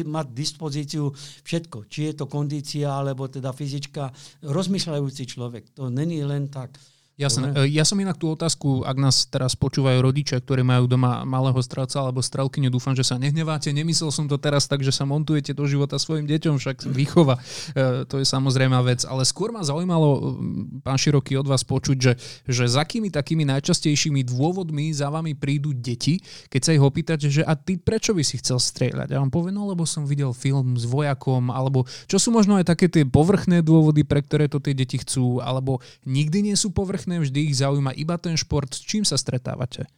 mať 0.05 0.27
dispozíciu 0.33 1.13
všetko. 1.45 1.85
Či 1.85 1.99
je 2.11 2.13
to 2.17 2.25
kondícia, 2.25 2.89
alebo 2.89 3.29
teda 3.29 3.53
fyzička. 3.53 4.09
Rozmýšľajúci 4.43 5.23
človek. 5.29 5.77
To 5.77 5.93
není 5.93 6.25
len 6.25 6.49
tak. 6.49 6.75
Jasné. 7.19 7.51
Dobre. 7.51 7.67
Ja 7.75 7.83
som 7.83 7.99
inak 7.99 8.15
tú 8.15 8.31
otázku, 8.31 8.87
ak 8.87 8.95
nás 8.95 9.27
teraz 9.27 9.51
počúvajú 9.51 9.99
rodičia, 9.99 10.39
ktorí 10.39 10.63
majú 10.63 10.87
doma 10.87 11.27
malého 11.27 11.59
strelca 11.59 11.99
alebo 11.99 12.23
strelkyňu, 12.23 12.71
dúfam, 12.71 12.95
že 12.95 13.03
sa 13.03 13.19
nehneváte. 13.19 13.75
Nemyslel 13.75 14.07
som 14.07 14.23
to 14.31 14.39
teraz 14.39 14.71
tak, 14.71 14.79
že 14.79 14.95
sa 14.95 15.03
montujete 15.03 15.51
do 15.51 15.67
života 15.67 15.99
svojim 15.99 16.23
deťom, 16.23 16.55
však 16.55 16.87
výchova, 16.87 17.35
e, 17.75 18.07
to 18.07 18.23
je 18.23 18.25
samozrejme 18.25 18.71
vec. 18.87 19.03
Ale 19.03 19.27
skôr 19.27 19.51
ma 19.51 19.67
zaujímalo, 19.67 20.39
pán 20.79 20.95
Široký, 20.95 21.35
od 21.35 21.51
vás 21.51 21.67
počuť, 21.67 21.97
že, 21.99 22.13
že 22.47 22.71
za 22.71 22.87
akými 22.87 23.11
takými 23.11 23.43
najčastejšími 23.51 24.23
dôvodmi 24.23 24.95
za 24.95 25.11
vami 25.11 25.35
prídu 25.35 25.75
deti, 25.75 26.23
keď 26.47 26.61
sa 26.63 26.71
ich 26.71 26.79
opýtate, 26.79 27.27
že 27.27 27.43
a 27.43 27.51
ty 27.59 27.75
prečo 27.75 28.15
by 28.15 28.23
si 28.23 28.39
chcel 28.39 28.63
strieľať? 28.63 29.11
Ja 29.11 29.19
vám 29.19 29.27
poviem, 29.27 29.59
no 29.59 29.67
lebo 29.67 29.83
som 29.83 30.07
videl 30.07 30.31
film 30.31 30.79
s 30.79 30.87
vojakom, 30.87 31.51
alebo 31.51 31.83
čo 32.07 32.15
sú 32.15 32.31
možno 32.31 32.55
aj 32.55 32.71
také 32.71 32.87
tie 32.87 33.03
povrchné 33.03 33.59
dôvody, 33.59 34.07
pre 34.07 34.23
ktoré 34.23 34.47
to 34.47 34.63
tie 34.63 34.71
deti 34.71 35.03
chcú, 35.03 35.43
alebo 35.43 35.83
nikdy 36.07 36.47
nie 36.47 36.55
sú 36.55 36.71
povrchné 36.71 37.08
pekné, 37.09 37.25
vždy 37.25 37.39
ich 37.49 37.57
zaujíma 37.57 37.97
iba 37.97 38.21
ten 38.21 38.37
šport. 38.37 38.69
S 38.69 38.85
čím 38.85 39.01
sa 39.01 39.17
stretávate? 39.17 39.89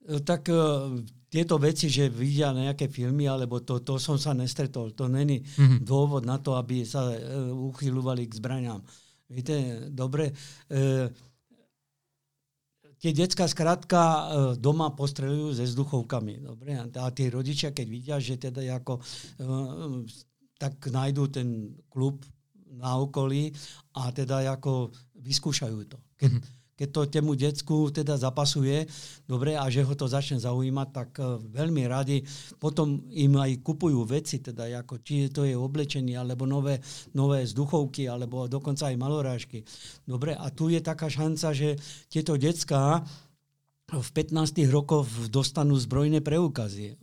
E, 0.00 0.24
tak 0.24 0.48
uh, 0.48 0.96
tieto 1.28 1.60
veci, 1.60 1.92
že 1.92 2.08
vidia 2.08 2.56
nejaké 2.56 2.88
filmy, 2.88 3.28
alebo 3.28 3.60
to, 3.60 3.84
to 3.84 4.00
som 4.00 4.16
sa 4.16 4.32
nestretol. 4.32 4.96
To 4.96 5.04
není 5.04 5.44
mm-hmm. 5.44 5.84
dôvod 5.84 6.24
na 6.24 6.40
to, 6.40 6.56
aby 6.56 6.88
sa 6.88 7.12
uh, 7.12 7.52
uchyľovali 7.52 8.24
k 8.24 8.40
zbraniam. 8.40 8.80
Viete, 9.28 9.88
dobre, 9.92 10.32
uh, 10.32 11.12
tie 12.96 13.12
detská 13.12 13.44
skrátka 13.44 14.00
uh, 14.00 14.24
doma 14.56 14.88
postrelujú 14.96 15.52
se 15.52 15.68
vzduchovkami. 15.68 16.40
Dobre? 16.40 16.80
A 16.80 17.12
tie 17.12 17.28
rodičia, 17.28 17.76
keď 17.76 17.86
vidia, 17.92 18.16
že 18.16 18.40
teda 18.40 18.64
ako, 18.80 19.04
uh, 19.44 20.00
tak 20.56 20.80
nájdú 20.88 21.28
ten 21.28 21.76
klub 21.92 22.24
na 22.74 22.98
okolí 22.98 23.54
a 23.94 24.10
teda 24.10 24.48
ako 24.50 24.90
vyskúšajú 25.20 25.78
to. 25.86 25.98
Keď, 26.18 26.30
mm-hmm. 26.30 26.42
keď 26.74 26.88
to 26.90 27.00
tému 27.10 27.32
decku 27.38 27.76
teda 27.90 28.18
zapasuje, 28.18 28.86
dobre, 29.26 29.54
a 29.54 29.66
že 29.70 29.86
ho 29.86 29.94
to 29.94 30.10
začne 30.10 30.42
zaujímať, 30.42 30.88
tak 30.90 31.10
uh, 31.18 31.38
veľmi 31.38 31.86
radi 31.86 32.22
potom 32.58 33.06
im 33.14 33.34
aj 33.38 33.62
kupujú 33.62 34.02
veci, 34.06 34.42
teda 34.42 34.84
ako, 34.84 35.02
či 35.02 35.30
to 35.30 35.46
je 35.46 35.54
oblečenie, 35.54 36.18
alebo 36.18 36.46
nové, 36.46 36.82
nové 37.14 37.46
vzduchovky, 37.46 38.10
alebo 38.10 38.50
dokonca 38.50 38.90
aj 38.90 38.96
malorážky. 38.98 39.62
Dobre, 40.02 40.34
a 40.34 40.46
tu 40.50 40.70
je 40.70 40.82
taká 40.82 41.06
šanca, 41.06 41.54
že 41.54 41.78
tieto 42.10 42.34
decka 42.34 43.02
v 43.94 44.08
15 44.10 44.64
rokoch 44.72 45.06
dostanú 45.30 45.78
zbrojné 45.78 46.24
preukazy 46.24 46.98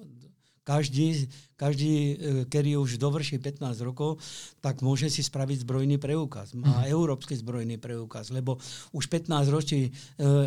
každý, 0.62 1.26
každý, 1.62 1.94
e, 1.94 2.14
ktorý 2.50 2.82
už 2.82 2.98
dovrší 2.98 3.38
15 3.38 3.86
rokov, 3.86 4.18
tak 4.58 4.82
môže 4.82 5.14
si 5.14 5.22
spraviť 5.22 5.62
zbrojný 5.62 6.02
preukaz. 6.02 6.58
Má 6.58 6.82
mm. 6.82 6.90
európsky 6.90 7.38
zbrojný 7.38 7.78
preukaz, 7.78 8.34
lebo 8.34 8.58
už 8.98 9.06
15 9.06 9.54
ročí 9.54 9.86
e, 9.86 9.92
e, 9.94 10.42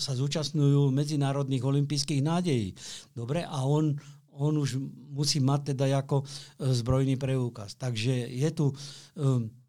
sa 0.00 0.12
zúčastňujú 0.16 0.88
medzinárodných 0.88 1.60
olympijských 1.60 2.24
nádejí. 2.24 2.72
Dobre, 3.12 3.44
a 3.44 3.60
on, 3.68 3.92
on 4.32 4.56
už 4.56 4.80
musí 5.12 5.44
mať 5.44 5.76
teda 5.76 6.00
ako 6.00 6.24
zbrojný 6.56 7.20
preukaz. 7.20 7.76
Takže 7.76 8.32
je 8.32 8.50
tu... 8.56 8.72
E, 8.72 9.60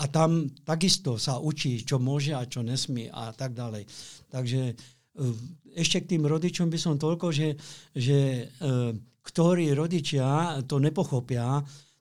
a 0.00 0.08
tam 0.08 0.48
takisto 0.64 1.20
sa 1.20 1.36
učí, 1.36 1.84
čo 1.84 2.00
môže 2.00 2.32
a 2.32 2.48
čo 2.48 2.64
nesmí 2.64 3.12
a 3.12 3.36
tak 3.36 3.52
ďalej. 3.52 3.84
Takže 4.32 4.72
ešte 5.76 6.02
k 6.02 6.16
tým 6.16 6.24
rodičom 6.26 6.72
by 6.72 6.78
som 6.78 6.94
toľko, 6.96 7.30
že, 7.30 7.48
že 7.92 8.48
e, 8.48 8.70
ktorí 9.20 9.72
rodičia 9.76 10.58
to 10.64 10.80
nepochopia, 10.80 11.60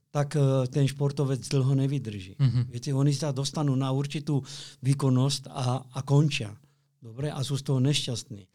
tak 0.10 0.34
e, 0.34 0.66
ten 0.74 0.90
športovec 0.90 1.42
dlho 1.46 1.74
nevydrží. 1.78 2.34
Mm-hmm. 2.42 2.64
Viete, 2.74 2.90
oni 2.98 3.14
sa 3.14 3.30
dostanú 3.30 3.78
na 3.78 3.94
určitú 3.94 4.42
výkonnosť 4.82 5.54
a, 5.54 5.86
a 5.86 6.00
končia. 6.02 6.50
Dobre? 7.00 7.30
A 7.30 7.40
sú 7.46 7.56
z 7.56 7.64
toho 7.70 7.80
nešťastní. 7.80 8.50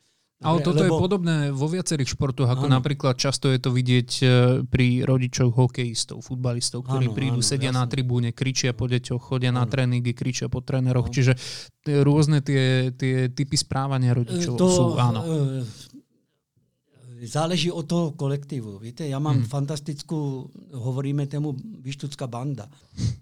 Ale 0.44 0.60
toto 0.60 0.82
lebo... 0.82 0.98
je 0.98 1.00
podobné 1.00 1.36
vo 1.54 1.70
viacerých 1.70 2.18
športoch, 2.18 2.44
ako 2.44 2.68
áno. 2.68 2.76
napríklad 2.76 3.16
často 3.16 3.48
je 3.48 3.56
to 3.62 3.72
vidieť 3.72 4.10
e, 4.20 4.24
pri 4.66 5.06
rodičoch 5.06 5.54
hokejistov, 5.54 6.20
futbalistov, 6.20 6.84
ktorí 6.84 7.08
áno, 7.08 7.16
prídu, 7.16 7.40
áno, 7.40 7.46
sedia 7.46 7.72
jasne. 7.72 7.80
na 7.80 7.84
tribúne, 7.88 8.28
kričia 8.34 8.76
po 8.76 8.84
deťoch, 8.84 9.22
chodia 9.24 9.54
áno. 9.54 9.62
na 9.62 9.64
tréningy, 9.64 10.12
kričia 10.12 10.52
po 10.52 10.60
tréneroch. 10.60 11.08
Áno. 11.08 11.14
Čiže 11.14 11.32
rôzne 12.04 12.44
tie, 12.44 12.92
tie 12.92 13.32
typy 13.32 13.56
správania 13.56 14.12
rodičov 14.12 14.58
to, 14.58 14.68
sú, 14.68 14.84
áno. 15.00 15.20
E, 15.24 15.64
záleží 17.26 17.72
od 17.72 17.86
toho 17.88 18.06
kolektívu. 18.12 18.78
Víte, 18.78 19.08
ja 19.08 19.18
mám 19.18 19.44
hmm. 19.44 19.50
fantastickú, 19.50 20.48
hovoríme 20.72 21.26
tému 21.26 21.56
Vyštucká 21.82 22.26
banda. 22.26 22.68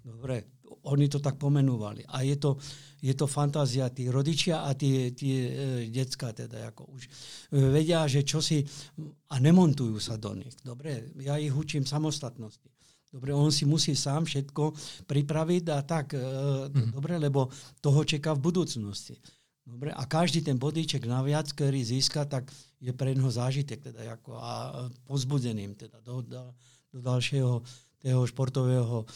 Dobre, 0.05 0.53
oni 0.83 1.07
to 1.07 1.23
tak 1.23 1.39
pomenúvali. 1.39 2.03
A 2.11 2.27
je 2.27 2.35
to, 2.35 2.59
je 2.99 3.13
to 3.15 3.27
fantázia 3.27 3.87
tí 3.87 4.11
rodičia 4.11 4.67
a 4.67 4.75
tie, 4.75 5.15
tie 5.15 5.37
e, 5.47 5.53
decka 5.87 6.35
teda 6.35 6.75
ako 6.75 6.91
už 6.91 7.01
e, 7.07 7.09
vedia, 7.71 8.03
že 8.07 8.27
čo 8.27 8.43
si 8.43 8.63
a 9.31 9.39
nemontujú 9.39 9.95
sa 10.03 10.19
do 10.19 10.35
nich. 10.35 10.51
Dobre, 10.59 11.15
ja 11.23 11.39
ich 11.39 11.55
učím 11.55 11.87
samostatnosti. 11.87 12.67
Dobre, 13.13 13.29
on 13.29 13.53
si 13.53 13.69
musí 13.69 13.93
sám 13.93 14.25
všetko 14.25 14.73
pripraviť 15.05 15.63
a 15.71 15.79
tak, 15.85 16.17
e, 16.17 16.23
mm. 16.67 16.91
dobre, 16.91 17.15
lebo 17.21 17.47
toho 17.79 18.03
čaká 18.03 18.35
v 18.35 18.43
budúcnosti. 18.51 19.15
Dobre, 19.63 19.95
a 19.95 20.03
každý 20.03 20.43
ten 20.43 20.59
bodíček 20.59 21.07
naviac, 21.07 21.47
ktorý 21.55 21.79
získa, 21.79 22.27
tak 22.27 22.51
je 22.83 22.91
pre 22.91 23.15
neho 23.15 23.31
zážitek 23.31 23.79
teda 23.79 24.19
ako 24.19 24.35
a 24.35 24.51
pozbudeným 25.07 25.71
teda 25.79 26.03
do, 26.03 26.19
do, 26.19 26.51
do 26.91 26.99
ďalšieho 26.99 27.63
toho 28.03 28.23
športového 28.27 29.07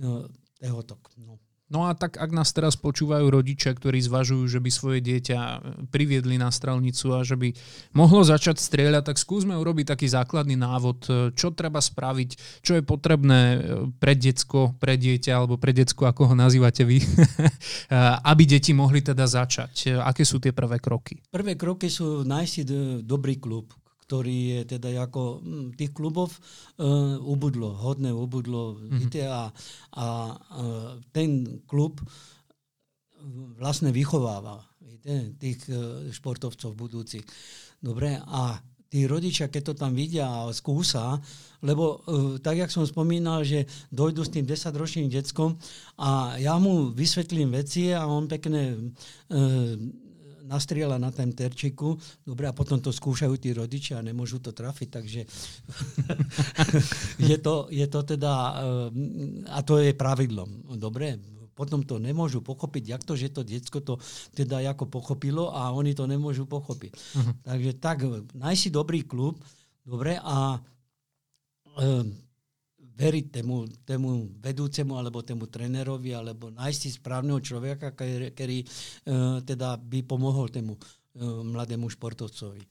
no, 0.00 0.24
tehotok. 0.56 1.12
No. 1.20 1.36
No 1.72 1.88
a 1.88 1.96
tak 1.96 2.20
ak 2.20 2.28
nás 2.36 2.52
teraz 2.52 2.76
počúvajú 2.76 3.32
rodičia, 3.32 3.72
ktorí 3.72 3.96
zvažujú, 4.04 4.44
že 4.44 4.60
by 4.60 4.68
svoje 4.68 5.00
dieťa 5.00 5.38
priviedli 5.88 6.36
na 6.36 6.52
strelnicu 6.52 7.16
a 7.16 7.24
že 7.24 7.40
by 7.40 7.56
mohlo 7.96 8.20
začať 8.20 8.60
strieľať, 8.60 9.08
tak 9.08 9.16
skúsme 9.16 9.56
urobiť 9.56 9.96
taký 9.96 10.04
základný 10.04 10.52
návod, 10.60 11.32
čo 11.32 11.48
treba 11.56 11.80
spraviť, 11.80 12.60
čo 12.60 12.76
je 12.76 12.82
potrebné 12.84 13.40
pre 13.96 14.12
decko, 14.12 14.76
pre 14.76 15.00
dieťa 15.00 15.32
alebo 15.32 15.56
pre 15.56 15.72
decko, 15.72 16.04
ako 16.04 16.28
ho 16.28 16.34
nazývate 16.36 16.84
vy, 16.84 17.00
aby 18.30 18.42
deti 18.44 18.76
mohli 18.76 19.00
teda 19.00 19.24
začať. 19.24 19.96
Aké 20.04 20.28
sú 20.28 20.36
tie 20.44 20.52
prvé 20.52 20.76
kroky? 20.76 21.24
Prvé 21.32 21.56
kroky 21.56 21.88
sú 21.88 22.20
nájsť 22.20 22.68
dobrý 23.08 23.40
klub, 23.40 23.72
ktorý 24.12 24.60
je 24.60 24.76
teda 24.76 25.08
ako 25.08 25.40
hm, 25.40 25.72
tých 25.72 25.96
klubov 25.96 26.36
uh, 26.36 27.16
ubudlo, 27.24 27.72
hodne 27.80 28.12
ubudlo. 28.12 28.76
Mm-hmm. 28.76 28.98
Víte, 29.00 29.24
a, 29.24 29.48
a 29.96 30.06
uh, 30.36 31.00
ten 31.16 31.64
klub 31.64 31.96
vlastne 33.56 33.88
vychováva 33.88 34.60
víte, 34.84 35.32
tých 35.40 35.64
uh, 35.72 36.12
športovcov 36.12 36.76
budúcich. 36.76 37.24
Dobre, 37.80 38.20
a 38.20 38.60
tí 38.92 39.08
rodičia, 39.08 39.48
keď 39.48 39.72
to 39.72 39.74
tam 39.80 39.96
vidia 39.96 40.28
a 40.28 40.52
skúsa, 40.52 41.16
lebo 41.64 42.04
uh, 42.04 42.36
tak, 42.36 42.60
jak 42.60 42.68
som 42.68 42.84
spomínal, 42.84 43.48
že 43.48 43.64
dojdu 43.88 44.28
s 44.28 44.34
tým 44.36 44.44
10-ročným 44.44 45.08
deckom 45.08 45.56
a 45.96 46.36
ja 46.36 46.60
mu 46.60 46.92
vysvetlím 46.92 47.56
veci 47.56 47.96
a 47.96 48.04
on 48.04 48.28
pekne 48.28 48.76
uh, 48.76 49.72
nastriela 50.52 51.00
na 51.00 51.08
tom 51.08 51.32
terčiku, 51.32 51.96
dobre, 52.20 52.44
a 52.44 52.52
potom 52.52 52.76
to 52.76 52.92
skúšajú 52.92 53.34
tí 53.40 53.56
rodičia 53.56 53.96
a 53.96 54.04
nemôžu 54.04 54.44
to 54.44 54.52
trafiť, 54.52 54.88
takže 54.92 55.20
je, 57.32 57.36
to, 57.40 57.72
je 57.72 57.86
to 57.88 58.00
teda, 58.04 58.34
eh, 58.36 58.88
a 59.48 59.58
to 59.64 59.80
je 59.80 59.96
pravidlom, 59.96 60.76
dobre, 60.76 61.16
potom 61.52 61.84
to 61.84 62.00
nemôžu 62.00 62.40
pochopiť, 62.40 62.82
jak 62.96 63.02
to, 63.04 63.14
že 63.14 63.32
to 63.32 63.44
diecko 63.44 63.78
to 63.84 63.94
teda 64.32 64.64
ako 64.72 64.88
pochopilo 64.88 65.52
a 65.52 65.70
oni 65.70 65.92
to 65.92 66.08
nemôžu 66.08 66.48
pochopiť. 66.48 66.92
Uh-huh. 66.96 67.32
Takže 67.44 67.70
tak, 67.76 68.02
nájsť 68.32 68.60
si 68.60 68.70
dobrý 68.72 69.04
klub, 69.04 69.36
dobre, 69.84 70.16
a 70.16 70.56
e, 71.76 71.86
veriť 72.92 73.40
tému, 73.40 73.56
tému 73.88 74.36
vedúcemu 74.40 74.92
alebo 75.00 75.24
tému 75.24 75.48
trénerovi, 75.48 76.12
alebo 76.12 76.52
nájsť 76.52 76.80
si 76.80 76.90
správneho 76.92 77.40
človeka, 77.40 77.96
ktorý, 77.96 78.58
e, 78.62 78.66
teda 79.42 79.80
by 79.80 80.04
pomohol 80.04 80.52
tému 80.52 80.76
e, 80.76 80.80
mladému 81.24 81.88
športovcovi. 81.88 82.62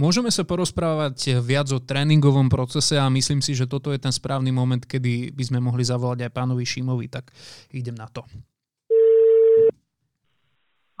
Môžeme 0.00 0.32
sa 0.32 0.48
porozprávať 0.48 1.44
viac 1.44 1.68
o 1.76 1.82
tréningovom 1.82 2.48
procese 2.48 2.96
a 2.96 3.12
myslím 3.12 3.44
si, 3.44 3.52
že 3.52 3.68
toto 3.68 3.92
je 3.92 4.00
ten 4.00 4.08
správny 4.08 4.48
moment, 4.48 4.80
kedy 4.80 5.28
by 5.36 5.44
sme 5.44 5.60
mohli 5.60 5.84
zavolať 5.84 6.24
aj 6.24 6.32
pánovi 6.32 6.64
Šimovi, 6.64 7.12
tak 7.12 7.28
idem 7.76 7.92
na 7.92 8.08
to. 8.08 8.24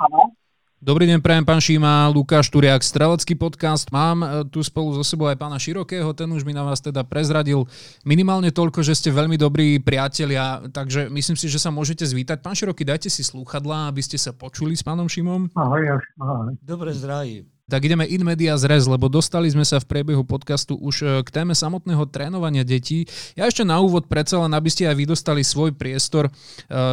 Áno. 0.00 0.39
Dobrý 0.80 1.04
deň, 1.04 1.20
prajem 1.20 1.44
pán 1.44 1.60
Šíma, 1.60 2.08
Lukáš 2.08 2.48
Turiak, 2.48 2.80
Strelecký 2.80 3.36
podcast. 3.36 3.92
Mám 3.92 4.24
e, 4.24 4.28
tu 4.48 4.64
spolu 4.64 4.96
so 4.96 5.04
sebou 5.04 5.28
aj 5.28 5.36
pána 5.36 5.60
Širokého, 5.60 6.08
ten 6.16 6.24
už 6.32 6.40
mi 6.40 6.56
na 6.56 6.64
vás 6.64 6.80
teda 6.80 7.04
prezradil 7.04 7.68
minimálne 8.00 8.48
toľko, 8.48 8.80
že 8.80 8.96
ste 8.96 9.12
veľmi 9.12 9.36
dobrí 9.36 9.76
priatelia, 9.76 10.64
takže 10.72 11.12
myslím 11.12 11.36
si, 11.36 11.52
že 11.52 11.60
sa 11.60 11.68
môžete 11.68 12.08
zvítať. 12.08 12.40
Pán 12.40 12.56
Široký, 12.56 12.88
dajte 12.88 13.12
si 13.12 13.20
slúchadlá, 13.20 13.92
aby 13.92 14.00
ste 14.00 14.16
sa 14.16 14.32
počuli 14.32 14.72
s 14.72 14.80
pánom 14.80 15.04
Šimom. 15.04 15.52
Ahoj, 15.52 16.00
ahoj. 16.16 16.56
Dobre 16.64 16.96
zdraví. 16.96 17.44
Tak 17.70 17.86
ideme 17.86 18.02
in 18.10 18.26
media 18.26 18.58
zrez, 18.58 18.90
lebo 18.90 19.06
dostali 19.06 19.46
sme 19.46 19.62
sa 19.62 19.78
v 19.78 19.86
priebehu 19.86 20.26
podcastu 20.26 20.74
už 20.74 20.96
e, 21.06 21.06
k 21.22 21.28
téme 21.30 21.54
samotného 21.54 22.02
trénovania 22.10 22.66
detí. 22.66 23.06
Ja 23.38 23.46
ešte 23.46 23.62
na 23.62 23.78
úvod 23.78 24.10
predsa 24.10 24.42
len, 24.42 24.50
aby 24.50 24.66
ste 24.66 24.90
aj 24.90 24.98
vy 24.98 25.06
dostali 25.06 25.46
svoj 25.46 25.78
priestor, 25.78 26.26
e, 26.26 26.30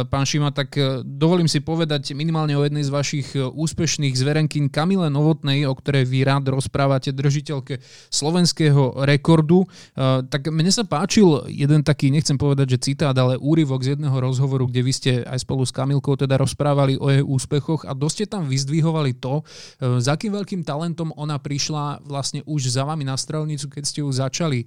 pán 0.06 0.22
Šima, 0.22 0.54
tak 0.54 0.78
e, 0.78 1.02
dovolím 1.02 1.50
si 1.50 1.58
povedať 1.58 2.14
minimálne 2.14 2.54
o 2.54 2.62
jednej 2.62 2.86
z 2.86 2.94
vašich 2.94 3.34
úspešných 3.34 4.14
zverenkín 4.14 4.70
Kamile 4.70 5.10
Novotnej, 5.10 5.66
o 5.66 5.74
ktorej 5.74 6.06
vy 6.06 6.22
rád 6.22 6.54
rozprávate, 6.54 7.10
držiteľke 7.10 7.82
slovenského 8.14 9.02
rekordu. 9.02 9.66
Tak 9.96 10.52
mne 10.54 10.70
sa 10.70 10.86
páčil 10.86 11.48
jeden 11.50 11.82
taký, 11.82 12.14
nechcem 12.14 12.38
povedať, 12.38 12.78
že 12.78 12.92
citát, 12.92 13.16
ale 13.18 13.34
úryvok 13.34 13.82
z 13.82 13.98
jedného 13.98 14.14
rozhovoru, 14.14 14.70
kde 14.70 14.80
vy 14.86 14.92
ste 14.94 15.10
aj 15.26 15.42
spolu 15.42 15.66
s 15.66 15.74
Kamilkou 15.74 16.14
teda 16.14 16.38
rozprávali 16.38 17.00
o 17.00 17.10
jej 17.10 17.24
úspechoch 17.24 17.82
a 17.82 17.96
dosť 17.96 18.14
ste 18.14 18.26
tam 18.30 18.44
vyzdvihovali 18.46 19.18
to, 19.18 19.42
za 19.80 20.14
akým 20.14 20.34
veľkým 20.34 20.67
talentom 20.68 21.16
ona 21.16 21.40
prišla 21.40 22.04
vlastne 22.04 22.44
už 22.44 22.68
za 22.68 22.84
vami 22.84 23.08
na 23.08 23.16
strelnicu, 23.16 23.72
keď 23.72 23.82
ste 23.88 24.04
ju 24.04 24.12
začali 24.12 24.60
e, 24.60 24.66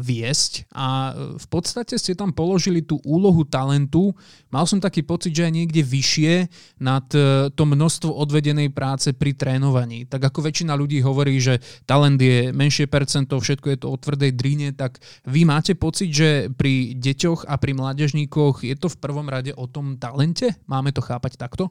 viesť 0.00 0.72
a 0.72 1.12
e, 1.12 1.36
v 1.36 1.46
podstate 1.52 2.00
ste 2.00 2.16
tam 2.16 2.32
položili 2.32 2.80
tú 2.80 2.96
úlohu 3.04 3.44
talentu. 3.44 4.16
Mal 4.48 4.64
som 4.64 4.80
taký 4.80 5.04
pocit, 5.04 5.36
že 5.36 5.44
aj 5.44 5.52
niekde 5.52 5.84
vyššie 5.84 6.32
nad 6.80 7.04
e, 7.12 7.52
to 7.52 7.64
množstvo 7.68 8.08
odvedenej 8.08 8.72
práce 8.72 9.12
pri 9.12 9.36
trénovaní. 9.36 10.08
Tak 10.08 10.32
ako 10.32 10.48
väčšina 10.48 10.72
ľudí 10.72 11.04
hovorí, 11.04 11.36
že 11.36 11.60
talent 11.84 12.16
je 12.16 12.48
menšie 12.48 12.88
percento, 12.88 13.36
všetko 13.36 13.66
je 13.68 13.78
to 13.84 13.92
o 13.92 14.00
tvrdej 14.00 14.32
dríne, 14.32 14.72
tak 14.72 14.96
vy 15.28 15.44
máte 15.44 15.76
pocit, 15.76 16.08
že 16.08 16.48
pri 16.48 16.96
deťoch 16.96 17.44
a 17.44 17.60
pri 17.60 17.76
mládežníkoch 17.76 18.64
je 18.64 18.72
to 18.80 18.88
v 18.88 19.00
prvom 19.02 19.28
rade 19.28 19.52
o 19.52 19.68
tom 19.68 20.00
talente? 20.00 20.56
Máme 20.64 20.94
to 20.96 21.04
chápať 21.04 21.36
takto? 21.36 21.68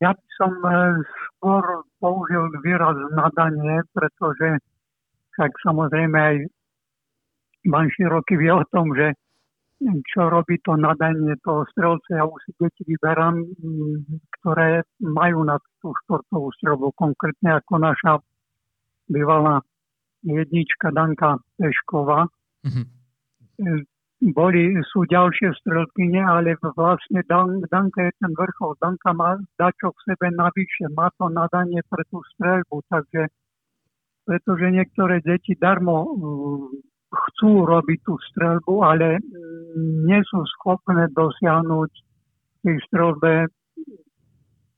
Ja 0.00 0.16
by 0.16 0.26
som 0.40 0.52
skôr 1.42 1.82
použil 1.98 2.46
výraz 2.62 2.94
nadanie, 3.18 3.82
pretože 3.90 4.62
však 5.34 5.50
samozrejme 5.66 6.14
aj 6.14 6.36
pán 7.66 7.90
Široký 7.90 8.38
vie 8.38 8.54
o 8.54 8.62
tom, 8.70 8.94
že 8.94 9.10
čo 9.82 10.30
robí 10.30 10.62
to 10.62 10.78
nadanie 10.78 11.34
toho 11.42 11.66
strelca. 11.74 12.06
Ja 12.14 12.22
už 12.22 12.38
si 12.46 12.54
deti 12.54 12.86
vyberám, 12.86 13.42
ktoré 14.38 14.86
majú 15.02 15.42
na 15.42 15.58
tú 15.82 15.90
športovú 16.06 16.54
strelbu, 16.62 16.94
konkrétne 16.94 17.58
ako 17.58 17.82
naša 17.82 18.22
bývalá 19.10 19.58
jednička 20.22 20.94
Danka 20.94 21.42
Pešková. 21.58 22.30
Mm-hmm 22.62 23.90
boli, 24.30 24.78
sú 24.94 25.02
ďalšie 25.10 25.50
strelkyne, 25.66 26.22
ale 26.22 26.54
vlastne 26.62 27.26
Dan, 27.26 27.66
Danka 27.66 28.06
je 28.06 28.12
ten 28.22 28.30
vrchol. 28.38 28.78
Danka 28.78 29.10
má 29.10 29.34
dačo 29.58 29.90
v 29.90 29.98
sebe 30.06 30.30
navyše, 30.30 30.86
má 30.94 31.10
to 31.18 31.26
nadanie 31.26 31.82
pre 31.90 32.06
tú 32.06 32.22
strelbu, 32.38 32.86
takže 32.86 33.26
pretože 34.22 34.66
niektoré 34.70 35.18
deti 35.26 35.58
darmo 35.58 36.06
uh, 36.06 36.70
chcú 37.10 37.66
robiť 37.66 37.98
tú 38.06 38.14
strelbu, 38.30 38.86
ale 38.86 39.18
uh, 39.18 39.22
nie 40.06 40.22
sú 40.30 40.46
schopné 40.54 41.10
dosiahnuť 41.10 41.90
tej 42.62 42.76
strelbe 42.86 43.50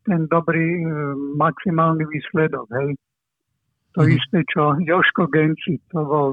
ten 0.08 0.24
dobrý 0.32 0.80
uh, 0.80 1.12
maximálny 1.36 2.08
výsledok. 2.08 2.64
Hej. 2.72 2.96
To 4.00 4.00
mm. 4.00 4.10
isté, 4.16 4.38
čo 4.48 4.80
Joško 4.80 5.28
Genci, 5.28 5.76
to 5.92 6.00
bol 6.00 6.28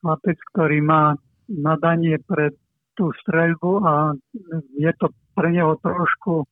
chlapec, 0.00 0.40
ktorý 0.56 0.80
má 0.80 1.12
nadanie 1.48 2.20
pre 2.28 2.52
tú 2.94 3.10
streľbu 3.24 3.72
a 3.84 4.12
je 4.76 4.92
to 5.00 5.08
pre 5.32 5.48
neho 5.54 5.78
trošku 5.80 6.44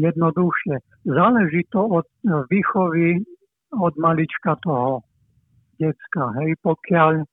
jednoduchšie. 0.00 0.80
Záleží 1.04 1.64
to 1.70 1.84
od 1.84 2.06
výchovy 2.48 3.20
od 3.70 3.94
malička 3.96 4.56
toho 4.64 5.06
decka. 5.78 6.24
Hej, 6.42 6.58
pokiaľ 6.64 7.10
e, 7.20 7.24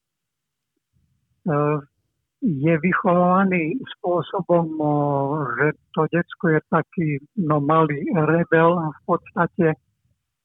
je 2.45 2.73
vychovaný 2.77 3.81
spôsobom, 3.97 4.65
že 5.57 5.67
to 5.97 6.05
decko 6.13 6.45
je 6.53 6.61
taký 6.69 7.07
no, 7.41 7.57
malý 7.57 8.05
rebel, 8.13 8.77
v 8.77 9.01
podstate 9.09 9.73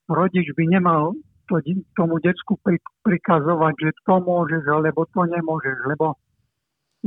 rodič 0.09 0.49
by 0.57 0.65
nemal 0.73 1.13
to, 1.53 1.61
tomu 1.95 2.17
decku 2.25 2.57
prikazovať, 3.05 3.75
že 3.77 3.91
to 4.09 4.15
môžeš, 4.25 4.65
alebo 4.73 5.05
to 5.13 5.23
nemôžeš, 5.29 5.77
lebo 5.85 6.17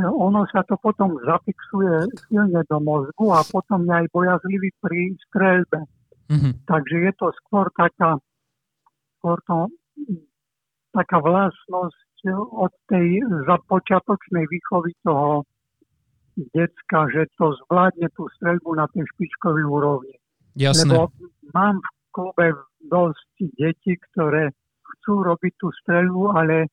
ono 0.04 0.44
sa 0.52 0.68
to 0.68 0.76
potom 0.76 1.16
zafixuje 1.24 2.12
silne 2.28 2.62
do 2.68 2.78
mozgu 2.84 3.32
a 3.32 3.40
potom 3.48 3.88
je 3.88 3.94
aj 3.96 4.06
bojazlivý 4.12 4.70
pri 4.84 5.16
streľbe. 5.30 5.80
Mm-hmm. 6.26 6.54
Takže 6.68 6.96
je 7.06 7.14
to 7.16 7.28
skôr 7.44 7.72
taká, 7.78 8.20
skôr 9.20 9.40
to, 9.48 9.72
taká 10.92 11.18
vlastnosť 11.24 12.06
od 12.34 12.74
tej 12.90 13.22
započiatočnej 13.46 14.50
výchovy 14.50 14.92
toho 15.06 15.46
decka, 16.52 17.08
že 17.14 17.30
to 17.38 17.56
zvládne 17.66 18.10
tú 18.18 18.28
streľbu 18.36 18.76
na 18.76 18.90
tej 18.92 19.08
špičkovej 19.16 19.64
úrovni. 19.64 20.16
Jasné. 20.58 20.92
Lebo 20.92 21.14
mám 21.54 21.80
v 21.80 21.90
klube 22.12 22.48
dosť 22.90 23.28
detí, 23.56 23.96
ktoré 24.12 24.52
chcú 24.84 25.24
robiť 25.24 25.54
tú 25.62 25.70
streľbu, 25.84 26.24
ale 26.36 26.68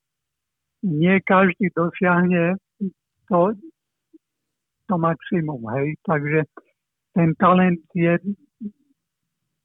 nie 0.82 1.20
každý 1.22 1.70
dosiahne 1.76 2.58
to, 3.32 3.56
to 4.92 4.94
maximum, 5.00 5.64
hej. 5.72 5.96
Takže 6.04 6.44
ten 7.16 7.32
talent 7.40 7.80
je 7.96 8.20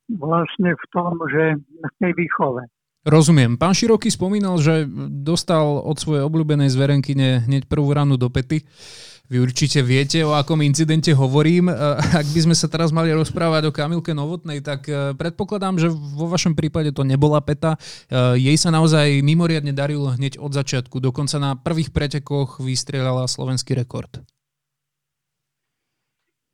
vlastne 0.07 0.71
v 0.71 0.85
tom, 0.95 1.19
že 1.27 1.59
v 1.59 1.93
tej 1.99 2.15
výchove. 2.15 2.63
Rozumiem. 3.07 3.55
Pán 3.55 3.71
Široký 3.71 4.11
spomínal, 4.11 4.59
že 4.59 4.83
dostal 5.23 5.79
od 5.79 5.95
svojej 5.95 6.27
obľúbenej 6.27 6.67
zverenkyne 6.67 7.47
hneď 7.47 7.67
prvú 7.67 7.95
ranu 7.95 8.19
do 8.19 8.27
pety. 8.27 8.67
Vy 9.27 9.43
určite 9.43 9.83
viete, 9.83 10.23
o 10.23 10.31
akom 10.31 10.63
incidente 10.63 11.11
hovorím. 11.11 11.67
Ak 12.15 12.23
by 12.31 12.39
sme 12.47 12.55
sa 12.55 12.71
teraz 12.71 12.95
mali 12.95 13.11
rozprávať 13.11 13.67
o 13.67 13.75
Kamilke 13.75 14.15
Novotnej, 14.15 14.63
tak 14.63 14.87
e, 14.87 15.11
predpokladám, 15.19 15.75
že 15.75 15.91
vo 15.91 16.31
vašom 16.31 16.55
prípade 16.55 16.95
to 16.95 17.03
nebola 17.03 17.43
peta. 17.43 17.75
E, 17.75 18.39
jej 18.39 18.55
sa 18.55 18.71
naozaj 18.71 19.19
mimoriadne 19.19 19.75
darilo 19.75 20.15
hneď 20.15 20.39
od 20.39 20.55
začiatku. 20.55 21.03
Dokonca 21.03 21.43
na 21.43 21.59
prvých 21.59 21.91
pretekoch 21.91 22.63
vystrelala 22.63 23.27
slovenský 23.27 23.75
rekord. 23.75 24.23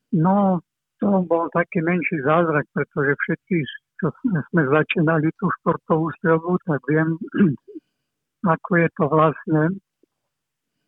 No, 0.10 0.58
to 0.98 1.22
bol 1.30 1.54
taký 1.54 1.78
menší 1.78 2.26
zázrak, 2.26 2.66
pretože 2.74 3.14
všetci, 3.22 3.56
čo 4.02 4.10
sme 4.50 4.66
začínali 4.66 5.30
tú 5.38 5.46
športovú 5.62 6.10
strelbu, 6.18 6.58
tak 6.66 6.82
viem, 6.90 7.22
ako 8.58 8.70
je 8.82 8.90
to 8.98 9.04
vlastne 9.14 9.62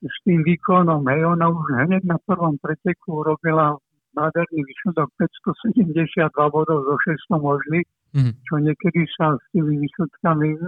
s 0.05 0.17
tým 0.23 0.45
výkonom. 0.45 1.01
Hej, 1.09 1.21
ona 1.25 1.49
už 1.49 1.65
hneď 1.89 2.03
na 2.05 2.17
prvom 2.23 2.55
preteku 2.61 3.25
urobila 3.25 3.77
nádherný 4.15 4.63
výsledok 4.63 5.11
572 5.19 6.31
bodov 6.31 6.87
zo 6.87 6.95
600 7.29 7.35
možných, 7.35 7.87
mm. 8.15 8.31
čo 8.47 8.55
niekedy 8.63 9.01
sa 9.11 9.35
s 9.35 9.43
tými 9.51 9.83
výsledkami 9.83 10.55
e, 10.55 10.59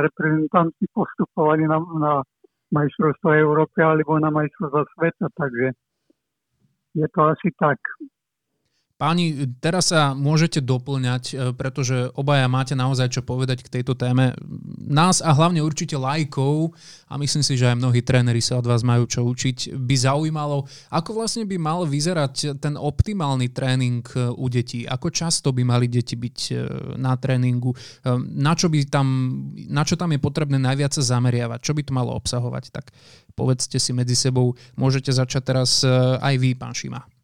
reprezentanti 0.00 0.84
postupovali 0.96 1.68
na, 1.68 1.78
na 2.00 2.12
majstrovstvo 2.72 3.28
Európy 3.36 3.84
alebo 3.84 4.16
na 4.16 4.32
majstrovstvo 4.32 4.88
sveta, 4.96 5.28
takže 5.36 5.76
je 6.96 7.06
to 7.12 7.20
asi 7.28 7.48
tak. 7.60 7.76
Páni, 8.98 9.46
teraz 9.62 9.94
sa 9.94 10.10
môžete 10.10 10.58
doplňať, 10.58 11.24
e, 11.30 11.34
pretože 11.54 12.10
obaja 12.18 12.50
máte 12.50 12.74
naozaj 12.74 13.14
čo 13.14 13.22
povedať 13.22 13.62
k 13.62 13.78
tejto 13.78 13.94
téme. 13.94 14.34
nás 14.90 15.22
a 15.22 15.30
hlavne 15.30 15.62
určite 15.62 15.94
lajkov 15.94 16.74
a 17.06 17.14
myslím 17.14 17.46
si, 17.46 17.54
že 17.54 17.70
aj 17.70 17.78
mnohí 17.78 18.02
tréneri 18.02 18.42
sa 18.42 18.58
od 18.58 18.66
vás 18.66 18.82
majú 18.82 19.06
čo 19.06 19.22
učiť, 19.22 19.78
by 19.78 19.94
zaujímalo, 19.94 20.66
ako 20.90 21.14
vlastne 21.14 21.46
by 21.46 21.54
mal 21.62 21.86
vyzerať 21.86 22.58
ten 22.58 22.74
optimálny 22.74 23.54
tréning 23.54 24.02
e, 24.18 24.34
u 24.34 24.50
detí, 24.50 24.82
ako 24.82 25.14
často 25.14 25.54
by 25.54 25.62
mali 25.62 25.86
deti 25.86 26.18
byť 26.18 26.38
e, 26.50 26.54
na 26.98 27.14
tréningu, 27.14 27.70
na 28.34 28.58
čo, 28.58 28.66
by 28.66 28.82
tam, 28.90 29.06
na 29.70 29.86
čo 29.86 29.94
tam 29.94 30.10
je 30.10 30.18
potrebné 30.18 30.58
najviac 30.58 30.90
sa 30.90 31.06
zameriavať, 31.06 31.62
čo 31.62 31.70
by 31.70 31.86
to 31.86 31.94
malo 31.94 32.18
obsahovať, 32.18 32.74
tak 32.74 32.90
povedzte 33.38 33.78
si 33.78 33.94
medzi 33.94 34.18
sebou, 34.18 34.58
môžete 34.74 35.14
začať 35.14 35.42
teraz 35.46 35.86
aj 36.18 36.34
vy, 36.34 36.58
pán 36.58 36.74
Šima. 36.74 37.17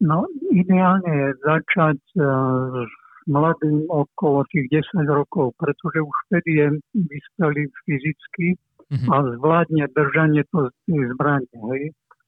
No, 0.00 0.24
ideálne 0.48 1.12
je 1.12 1.28
začať 1.44 2.00
uh, 2.16 2.88
mladým 3.28 3.84
okolo 3.92 4.48
tých 4.48 4.80
10 4.96 5.04
rokov, 5.12 5.52
pretože 5.60 6.00
už 6.00 6.16
vtedy 6.28 6.50
je 6.56 6.66
vyspelý 6.96 7.68
fyzicky 7.84 8.56
mm-hmm. 8.56 9.08
a 9.12 9.16
zvládne 9.36 9.84
držanie 9.92 10.48
to 10.48 10.72
zbranie. 10.88 11.52
Hej. 11.52 11.82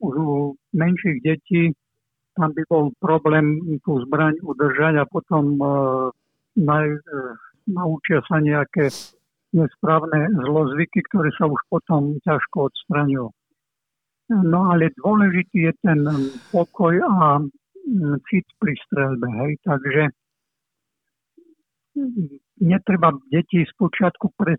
Už 0.05 0.15
u 0.21 0.33
menších 0.77 1.25
detí 1.25 1.73
tam 2.37 2.53
by 2.57 2.63
bol 2.69 2.85
problém 2.97 3.61
tú 3.85 4.01
zbraň 4.09 4.41
udržať 4.41 5.01
a 5.01 5.09
potom 5.09 5.57
uh, 5.61 6.09
naj, 6.57 6.87
uh, 6.97 7.37
naučia 7.69 8.25
sa 8.25 8.41
nejaké 8.41 8.89
nesprávne 9.53 10.33
zlozvyky, 10.45 11.05
ktoré 11.13 11.29
sa 11.37 11.45
už 11.45 11.61
potom 11.69 12.17
ťažko 12.25 12.73
odstraňujú. 12.73 13.29
No 14.33 14.61
ale 14.73 14.89
dôležitý 14.97 15.69
je 15.69 15.73
ten 15.85 16.01
pokoj 16.49 16.97
a 17.05 17.45
cit 18.31 18.47
pri 18.59 18.75
strelbe. 18.87 19.27
Hej. 19.27 19.53
Takže 19.67 20.03
netreba 22.63 23.13
deti 23.29 23.65
z 23.65 23.73
počiatku 23.77 24.33
pre, 24.39 24.57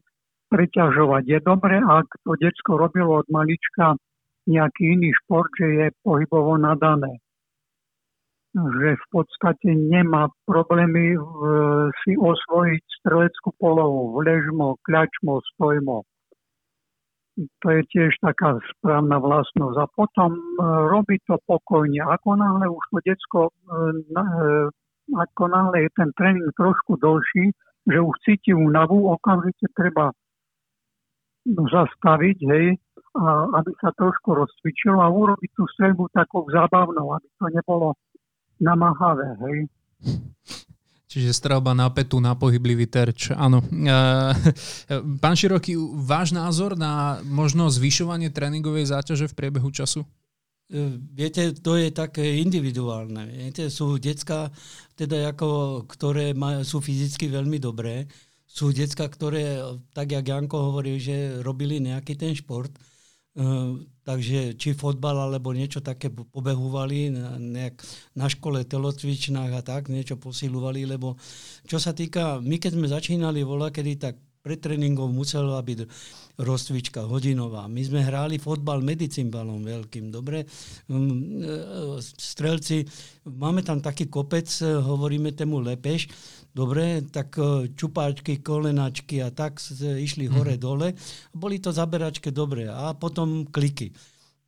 preťažovať. 0.54 1.24
Je 1.26 1.40
dobré, 1.42 1.82
ak 1.82 2.08
to 2.24 2.38
detsko 2.38 2.78
robilo 2.78 3.26
od 3.26 3.28
malička 3.34 3.98
nejaký 4.46 5.00
iný 5.00 5.10
šport, 5.24 5.50
že 5.58 5.68
je 5.68 5.88
pohybovo 6.04 6.60
nadané. 6.60 7.24
Že 8.54 9.02
v 9.02 9.06
podstate 9.10 9.74
nemá 9.74 10.30
problémy 10.46 11.18
v, 11.18 11.38
si 12.06 12.14
osvojiť 12.14 12.84
streleckú 13.02 13.50
polohu, 13.58 14.14
vležmo, 14.22 14.78
kľačmo, 14.86 15.42
stojmo 15.56 16.06
to 17.34 17.68
je 17.70 17.82
tiež 17.90 18.12
taká 18.22 18.62
správna 18.78 19.18
vlastnosť. 19.18 19.78
A 19.82 19.86
potom 19.90 20.38
e, 20.38 20.42
robí 20.90 21.18
to 21.26 21.42
pokojne. 21.50 21.98
Ako 22.06 22.38
náhle 22.38 22.70
už 22.70 22.84
to 22.94 22.98
decko, 23.02 23.42
e, 23.50 23.54
e, 24.14 24.24
ako 25.18 25.44
náhle 25.50 25.78
je 25.88 25.90
ten 25.98 26.10
tréning 26.14 26.46
trošku 26.54 27.02
dlhší, 27.02 27.52
že 27.90 27.98
už 28.00 28.16
cíti 28.24 28.54
únavu, 28.54 29.10
okamžite 29.12 29.68
treba 29.76 30.14
zastaviť, 31.44 32.38
hej, 32.48 32.80
a 33.20 33.52
aby 33.60 33.72
sa 33.84 33.92
trošku 34.00 34.32
rozcvičilo 34.32 35.04
a 35.04 35.12
urobiť 35.12 35.52
tú 35.52 35.68
strelbu 35.76 36.08
takou 36.16 36.48
zábavnou, 36.48 37.12
aby 37.20 37.28
to 37.36 37.46
nebolo 37.52 37.88
namáhavé, 38.64 39.36
hej. 39.44 39.58
Čiže 41.14 41.30
strelba 41.30 41.78
na 41.78 41.86
petu, 41.94 42.18
na 42.18 42.34
pohyblivý 42.34 42.90
terč, 42.90 43.30
áno. 43.30 43.62
Pán 45.22 45.36
Široký, 45.38 45.78
váš 46.02 46.34
názor 46.34 46.74
na 46.74 47.22
možno 47.22 47.70
zvyšovanie 47.70 48.34
tréningovej 48.34 48.90
záťaže 48.90 49.30
v 49.30 49.38
priebehu 49.38 49.70
času? 49.70 50.02
E, 50.74 50.98
viete, 51.14 51.54
to 51.54 51.78
je 51.78 51.94
také 51.94 52.42
individuálne. 52.42 53.30
Viete, 53.30 53.70
sú 53.70 54.02
decka, 54.02 54.50
teda 54.98 55.38
ako, 55.38 55.86
ktoré 55.86 56.34
má, 56.34 56.66
sú 56.66 56.82
fyzicky 56.82 57.30
veľmi 57.30 57.62
dobré, 57.62 58.10
sú 58.50 58.74
decka, 58.74 59.06
ktoré, 59.06 59.62
tak 59.94 60.18
jak 60.18 60.26
Janko 60.26 60.74
hovorí, 60.74 60.98
že 60.98 61.46
robili 61.46 61.78
nejaký 61.78 62.18
ten 62.18 62.34
šport, 62.34 62.74
takže 64.04 64.54
či 64.60 64.78
fotbal 64.78 65.18
alebo 65.26 65.58
niečo 65.58 65.82
také 65.82 66.14
pobehúvali 66.14 67.10
na, 67.10 67.40
nejak 67.42 67.82
na 68.14 68.30
škole, 68.30 68.62
telocvičnách 68.62 69.52
a 69.58 69.62
tak, 69.66 69.90
niečo 69.90 70.22
posilovali, 70.22 70.86
lebo 70.86 71.18
čo 71.66 71.82
sa 71.82 71.98
týka, 71.98 72.38
my 72.44 72.62
keď 72.62 72.72
sme 72.78 72.88
začínali 72.92 73.42
voľa, 73.42 73.74
kedy 73.74 73.92
tak 73.98 74.16
pred 74.44 74.60
tréningom 74.60 75.08
musela 75.08 75.64
byť 75.64 75.88
rozcvička 76.36 77.08
hodinová. 77.08 77.72
My 77.72 77.80
sme 77.80 78.04
hráli 78.04 78.44
fotbal 78.44 78.84
medicimbalom 78.84 79.64
veľkým, 79.64 80.12
dobre? 80.12 80.44
Um, 80.92 81.40
strelci, 82.04 82.84
máme 83.24 83.64
tam 83.64 83.80
taký 83.80 84.12
kopec, 84.12 84.52
hovoríme 84.62 85.32
tému 85.32 85.64
lepeš, 85.64 86.12
Dobre, 86.54 87.02
tak 87.10 87.34
e, 87.42 87.74
čupáčky, 87.74 88.46
kolenačky 88.46 89.26
a 89.26 89.34
tak 89.34 89.58
išli 89.82 90.30
mhm. 90.30 90.34
hore-dole. 90.38 90.94
Boli 91.34 91.58
to 91.58 91.74
zaberačke 91.74 92.30
dobre. 92.30 92.70
A 92.70 92.94
potom 92.94 93.50
kliky. 93.50 93.90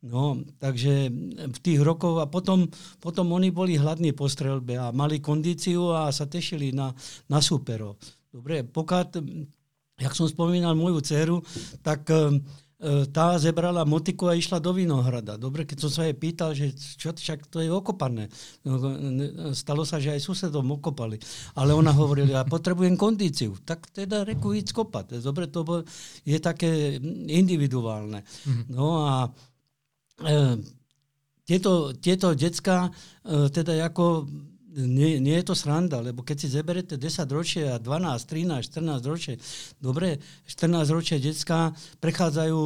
No, 0.06 0.38
takže 0.62 1.10
v 1.50 1.58
tých 1.58 1.82
rokoch 1.82 2.22
a 2.22 2.30
potom, 2.30 2.70
potom 3.02 3.34
oni 3.34 3.50
boli 3.50 3.74
hladní 3.74 4.14
po 4.14 4.30
strelbe 4.30 4.78
a 4.78 4.94
mali 4.94 5.18
kondíciu 5.18 5.90
a 5.90 6.14
sa 6.14 6.30
tešili 6.30 6.70
na, 6.70 6.94
na 7.26 7.42
superov. 7.42 7.98
Dobre, 8.30 8.62
pokiaľ, 8.62 9.02
jak 9.98 10.14
som 10.14 10.30
spomínal 10.30 10.78
moju 10.78 11.02
dceru, 11.02 11.42
tak 11.82 12.06
uh, 12.12 12.38
E, 12.38 12.65
tá 13.08 13.40
zebrala 13.40 13.88
motiku 13.88 14.28
a 14.28 14.36
išla 14.36 14.60
do 14.60 14.76
Vinohrada. 14.76 15.40
Dobre, 15.40 15.64
keď 15.64 15.88
som 15.88 15.90
sa 15.90 16.02
jej 16.04 16.12
pýtal, 16.12 16.52
že 16.52 16.76
čo, 16.76 17.08
však 17.16 17.48
to 17.48 17.64
je 17.64 17.72
okopané. 17.72 18.28
No, 18.68 18.76
stalo 19.56 19.88
sa, 19.88 19.96
že 19.96 20.12
aj 20.12 20.20
susedom 20.20 20.76
okopali. 20.76 21.16
Ale 21.56 21.72
ona 21.72 21.88
hovorila, 21.96 22.40
ja 22.40 22.42
potrebujem 22.44 23.00
kondíciu. 23.00 23.56
Tak 23.64 23.96
teda 23.96 24.28
reku 24.28 24.52
ísť 24.52 24.76
kopať. 24.76 25.24
Dobre, 25.24 25.48
to 25.48 25.64
je 26.28 26.36
také 26.36 27.00
individuálne. 27.32 28.20
Mm-hmm. 28.20 28.64
No 28.68 29.08
a 29.08 29.32
e, 30.20 30.60
tieto, 31.48 31.96
tieto 31.96 32.36
decka 32.36 32.92
e, 33.24 33.48
teda 33.48 33.88
ako 33.88 34.28
nie, 34.76 35.16
nie 35.24 35.40
je 35.40 35.44
to 35.48 35.54
sranda, 35.56 36.04
lebo 36.04 36.20
keď 36.20 36.36
si 36.36 36.48
zeberete 36.52 37.00
10 37.00 37.24
ročie 37.32 37.64
a 37.64 37.80
12, 37.80 38.28
13, 38.28 38.60
14 38.76 39.10
ročie, 39.10 39.34
dobre, 39.80 40.20
14 40.44 40.92
ročie 40.92 41.16
detská 41.16 41.72
prechádzajú 41.98 42.60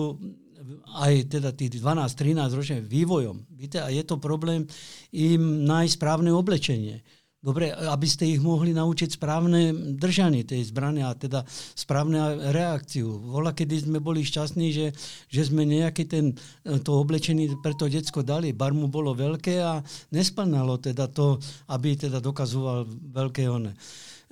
aj 1.00 1.12
teda 1.30 1.50
tých 1.54 1.80
12-13 1.80 2.58
ročne 2.58 2.78
vývojom. 2.82 3.46
Víte, 3.54 3.80
a 3.80 3.88
je 3.88 4.02
to 4.04 4.20
problém 4.20 4.66
im 5.14 5.64
nájsť 5.64 5.94
správne 5.96 6.30
oblečenie. 6.34 7.00
Dobre, 7.41 7.72
aby 7.72 8.05
ste 8.05 8.36
ich 8.36 8.41
mohli 8.45 8.76
naučiť 8.76 9.16
správne 9.16 9.72
držanie 9.97 10.45
tej 10.45 10.68
zbrane 10.68 11.01
a 11.01 11.16
teda 11.16 11.41
správne 11.72 12.53
reakciu. 12.53 13.09
Vola, 13.09 13.57
kedy 13.57 13.88
sme 13.88 13.97
boli 13.97 14.20
šťastní, 14.20 14.68
že, 14.68 14.93
že 15.32 15.49
sme 15.49 15.64
nejaký 15.64 16.05
ten, 16.05 16.36
to 16.84 17.01
oblečenie 17.01 17.49
pre 17.64 17.72
to 17.72 17.88
decko 17.88 18.20
dali. 18.20 18.53
Bar 18.53 18.76
mu 18.76 18.93
bolo 18.93 19.16
veľké 19.16 19.57
a 19.57 19.80
nesplnalo 20.12 20.84
teda 20.84 21.09
to, 21.09 21.41
aby 21.72 21.97
teda 21.97 22.20
dokazoval 22.20 22.84
veľké 23.09 23.49
one, 23.49 23.72
e, 23.72 23.76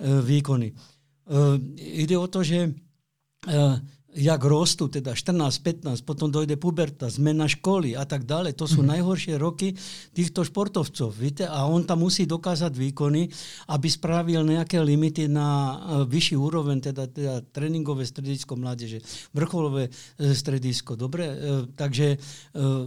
výkony. 0.05 0.69
E, 0.69 0.73
ide 2.05 2.13
o 2.13 2.29
to, 2.29 2.45
že 2.45 2.69
e, 2.69 2.71
jak 4.09 4.41
rostú, 4.41 4.89
teda 4.89 5.13
14, 5.13 5.93
15, 5.93 6.01
potom 6.01 6.33
dojde 6.33 6.57
puberta, 6.57 7.05
zmena 7.13 7.45
školy 7.45 7.93
a 7.93 8.09
tak 8.09 8.25
ďalej. 8.25 8.57
To 8.57 8.65
sú 8.65 8.81
mm. 8.81 8.97
najhoršie 8.97 9.35
roky 9.37 9.77
týchto 10.17 10.41
športovcov. 10.41 11.13
Víte? 11.13 11.45
A 11.45 11.69
on 11.69 11.85
tam 11.85 12.01
musí 12.01 12.25
dokázať 12.25 12.73
výkony, 12.73 13.29
aby 13.69 13.87
spravil 13.87 14.41
nejaké 14.41 14.81
limity 14.81 15.29
na 15.29 15.47
uh, 15.47 15.77
vyšší 16.09 16.35
úroveň, 16.41 16.89
teda, 16.89 17.05
teda 17.05 17.45
tréningové 17.53 18.01
stredisko 18.09 18.57
mládeže, 18.57 19.05
vrcholové 19.29 19.93
uh, 19.93 20.33
stredisko. 20.33 20.97
Dobre? 20.97 21.25
Uh, 21.29 21.37
takže 21.77 22.17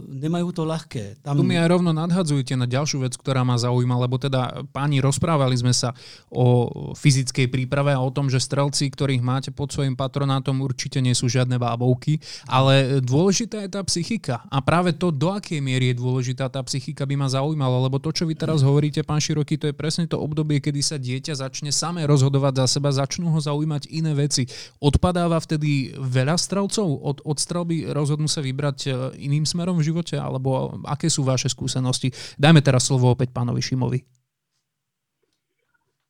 nemajú 0.07 0.49
to 0.51 0.63
ľahké. 0.67 1.23
Tam... 1.23 1.39
Tu 1.39 1.45
mi 1.45 1.55
aj 1.55 1.71
rovno 1.71 1.95
nadhadzujete 1.95 2.53
na 2.59 2.67
ďalšiu 2.67 3.05
vec, 3.05 3.15
ktorá 3.15 3.45
ma 3.47 3.55
zaujíma, 3.55 3.95
lebo 4.05 4.19
teda 4.19 4.67
páni, 4.69 4.99
rozprávali 4.99 5.55
sme 5.55 5.71
sa 5.71 5.95
o 6.29 6.67
fyzickej 6.93 7.47
príprave 7.47 7.95
a 7.95 8.03
o 8.03 8.11
tom, 8.11 8.27
že 8.27 8.43
strelci, 8.43 8.91
ktorých 8.91 9.23
máte 9.23 9.49
pod 9.49 9.71
svojim 9.71 9.95
patronátom, 9.95 10.61
určite 10.61 10.99
nie 10.99 11.12
nie 11.13 11.21
sú 11.21 11.29
žiadne 11.29 11.61
bábovky, 11.61 12.17
ale 12.49 12.97
dôležitá 13.05 13.61
je 13.61 13.69
tá 13.69 13.85
psychika. 13.85 14.41
A 14.49 14.65
práve 14.65 14.97
to, 14.97 15.13
do 15.13 15.29
akej 15.29 15.61
miery 15.61 15.93
je 15.93 16.01
dôležitá 16.01 16.49
tá 16.49 16.57
psychika, 16.65 17.05
by 17.05 17.13
ma 17.13 17.29
zaujímalo, 17.29 17.85
lebo 17.85 18.01
to, 18.01 18.09
čo 18.09 18.25
vy 18.25 18.33
teraz 18.33 18.65
hovoríte, 18.65 19.05
pán 19.05 19.21
Široký, 19.21 19.61
to 19.61 19.69
je 19.69 19.77
presne 19.77 20.09
to 20.09 20.17
obdobie, 20.17 20.57
kedy 20.57 20.81
sa 20.81 20.97
dieťa 20.97 21.37
začne 21.37 21.69
samé 21.69 22.09
rozhodovať 22.09 22.65
za 22.65 22.81
seba, 22.81 22.89
začnú 22.89 23.29
ho 23.29 23.37
zaujímať 23.37 23.93
iné 23.93 24.17
veci. 24.17 24.49
Odpadáva 24.81 25.37
vtedy 25.37 25.93
veľa 26.01 26.33
strelcov 26.33 26.89
od, 26.89 27.21
od 27.21 27.37
strelby, 27.37 27.93
rozhodnú 27.93 28.25
sa 28.25 28.41
vybrať 28.41 28.77
e, 28.89 28.89
iným 29.21 29.45
smerom 29.45 29.77
v 29.77 29.93
živote, 29.93 30.17
alebo 30.17 30.81
aké 30.89 31.13
sú 31.13 31.21
vaše 31.21 31.45
skúsenosti? 31.45 32.09
Dajme 32.41 32.65
teraz 32.65 32.89
slovo 32.89 33.13
opäť 33.13 33.29
pánovi 33.29 33.61
Šimovi. 33.61 34.01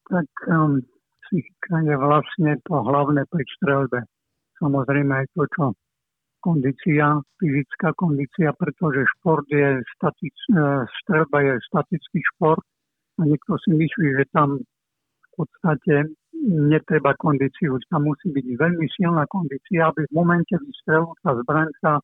Tak 0.08 0.30
um, 0.48 0.80
psychika 1.26 1.82
je 1.82 1.96
vlastne 1.98 2.52
to 2.70 2.76
hlavné 2.78 3.26
pri 3.26 3.44
strelbe 3.58 4.00
samozrejme 4.64 5.12
aj 5.12 5.28
to, 5.36 5.44
čo 5.52 5.64
kondícia, 6.40 7.20
fyzická 7.40 7.92
kondícia, 8.00 8.52
pretože 8.56 9.08
šport 9.20 9.48
je 9.52 9.80
static, 9.96 10.36
e, 10.52 10.84
strelba 11.04 11.40
je 11.44 11.54
statický 11.72 12.20
šport 12.36 12.64
a 13.20 13.28
niekto 13.28 13.56
si 13.64 13.72
myslí, 13.76 14.08
že 14.20 14.26
tam 14.32 14.60
v 14.60 15.30
podstate 15.36 16.12
netreba 16.44 17.16
kondíciu. 17.16 17.80
Tam 17.88 18.04
musí 18.04 18.28
byť 18.32 18.46
veľmi 18.60 18.88
silná 18.92 19.24
kondícia, 19.32 19.88
aby 19.88 20.04
v 20.08 20.16
momente 20.16 20.52
výstrelu 20.60 21.08
tá 21.24 21.32
zbraň 21.40 21.72
sa 21.80 22.04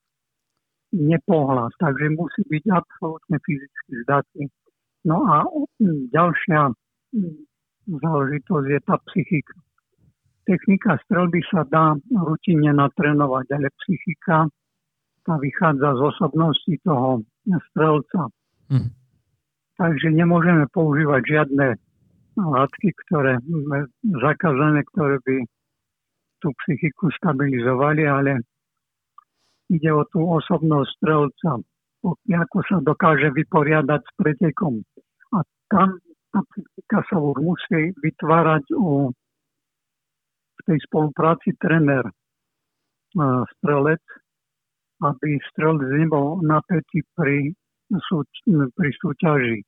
nepohla. 0.95 1.67
Takže 1.75 2.15
musí 2.15 2.41
byť 2.47 2.63
absolútne 2.71 3.37
fyzicky 3.43 3.91
zdatný. 4.07 4.47
No 5.03 5.23
a 5.27 5.43
ďalšia 6.15 6.71
záležitosť 7.87 8.67
je 8.71 8.79
tá 8.87 8.95
psychika. 9.11 9.55
Technika 10.49 10.97
strelby 11.05 11.45
sa 11.53 11.61
dá 11.69 11.93
rutinne 12.09 12.73
natrénovať, 12.73 13.45
ale 13.53 13.69
psychika 13.85 14.49
tá 15.21 15.37
vychádza 15.37 15.93
z 15.93 16.01
osobnosti 16.09 16.73
toho 16.81 17.21
strelca. 17.69 18.33
Mm. 18.73 18.89
Takže 19.77 20.07
nemôžeme 20.09 20.65
používať 20.73 21.21
žiadne 21.21 21.77
látky, 22.33 22.89
ktoré 23.05 23.37
zakázané, 24.01 24.81
ktoré 24.89 25.21
by 25.21 25.37
tú 26.41 26.49
psychiku 26.65 27.13
stabilizovali, 27.13 28.09
ale 28.09 28.41
ide 29.69 29.91
o 29.93 30.01
tú 30.09 30.25
osobnosť 30.25 30.89
strelca, 30.97 31.61
ako 32.25 32.57
sa 32.65 32.77
dokáže 32.81 33.29
vyporiadať 33.37 34.01
s 34.01 34.11
pretekom. 34.17 34.81
A 35.35 35.45
tam 35.69 35.99
tá 36.33 36.41
psychika 36.55 37.05
sa 37.05 37.17
už 37.21 37.37
musí 37.37 37.93
vytvárať 38.01 38.71
u, 38.73 39.13
v 40.59 40.61
tej 40.67 40.79
spolupráci 40.85 41.55
trenér 41.57 42.03
strelec, 43.57 44.03
aby 44.99 45.39
strelec 45.55 45.89
nebol 45.95 46.43
napätý 46.43 47.01
pri, 47.15 47.55
pri 48.75 48.89
súťaži. 48.99 49.63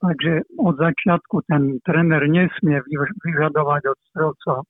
Takže 0.00 0.56
od 0.56 0.80
začiatku 0.80 1.44
ten 1.44 1.76
tréner 1.84 2.24
nesmie 2.24 2.80
vyžadovať 3.20 3.82
od 3.84 3.98
strelca 4.08 4.54
e, 4.56 4.64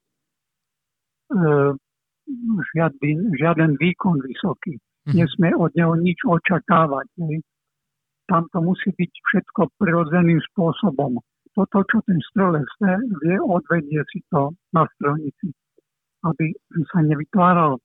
žiadny, 2.74 3.38
žiaden 3.38 3.78
výkon 3.78 4.18
vysoký. 4.26 4.74
Mm-hmm. 4.74 5.14
Nesmie 5.14 5.50
od 5.54 5.70
neho 5.78 5.94
nič 6.02 6.18
očakávať. 6.26 7.06
Ne? 7.22 7.46
Tam 8.26 8.50
to 8.50 8.58
musí 8.58 8.90
byť 8.90 9.12
všetko 9.30 9.70
prirodzeným 9.78 10.42
spôsobom. 10.50 11.22
Toto, 11.60 11.84
čo 11.92 11.98
ten 12.08 12.16
strelec 12.32 12.64
vie, 13.20 13.36
odvedie 13.36 14.00
si 14.08 14.24
to 14.32 14.56
na 14.72 14.88
strelnici. 14.96 15.52
Aby 16.24 16.56
sa 16.88 17.04
nevytváral 17.04 17.76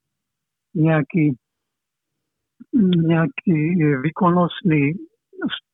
nejaký 0.72 1.36
nejaký 2.72 3.60
výkonnostný 4.00 4.96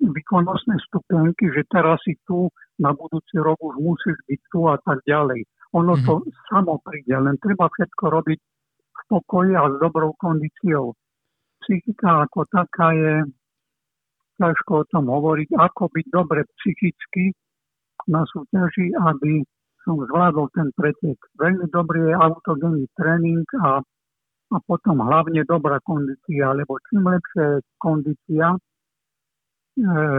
výkonnostné 0.02 0.74
stupenky, 0.90 1.46
že 1.54 1.62
teraz 1.70 2.02
si 2.02 2.18
tu, 2.26 2.50
na 2.82 2.90
budúci 2.90 3.38
rok 3.38 3.54
už 3.62 3.78
musíš 3.78 4.18
byť 4.26 4.40
tu 4.50 4.66
a 4.66 4.74
tak 4.82 4.98
ďalej. 5.06 5.46
Ono 5.78 5.94
mm-hmm. 5.94 6.06
to 6.10 6.14
mhm. 6.18 6.30
samo 6.50 6.74
príde, 6.82 7.14
len 7.14 7.38
treba 7.38 7.70
všetko 7.70 8.04
robiť 8.10 8.38
v 8.82 9.02
pokoji 9.06 9.54
a 9.54 9.70
s 9.70 9.76
dobrou 9.78 10.10
kondíciou. 10.18 10.98
Psychika 11.62 12.26
ako 12.26 12.50
taká 12.50 12.90
je, 12.98 13.14
ťažko 14.42 14.82
o 14.82 14.88
tom 14.90 15.06
hovoriť, 15.06 15.54
ako 15.54 15.86
byť 15.94 16.06
dobre 16.10 16.42
psychicky 16.58 17.30
na 18.08 18.22
súťaži, 18.28 18.94
aby 18.96 19.42
som 19.82 19.98
zvládol 19.98 20.46
ten 20.54 20.70
pretek. 20.78 21.18
Veľmi 21.38 21.66
dobrý 21.74 22.10
je 22.10 22.14
autogénny 22.14 22.86
tréning 22.94 23.46
a 23.62 23.82
a 24.52 24.60
potom 24.60 25.00
hlavne 25.00 25.42
dobrá 25.48 25.80
kondícia, 25.80 26.52
lebo 26.52 26.76
čím 26.88 27.08
lepšia 27.08 27.44
je 27.56 27.58
kondícia, 27.80 28.46
e, 28.52 28.58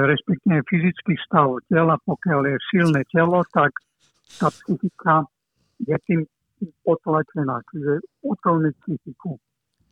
respektíve 0.10 0.66
fyzický 0.66 1.14
stav 1.22 1.62
tela, 1.70 2.02
pokiaľ 2.02 2.42
je 2.50 2.58
silné 2.74 3.02
telo, 3.14 3.46
tak 3.54 3.70
tá 4.42 4.50
psychika 4.50 5.30
je 5.86 5.94
tým 6.10 6.22
potlačená, 6.82 7.62
čiže 7.70 8.02
utovní 8.26 8.74
psychiku. 8.82 9.38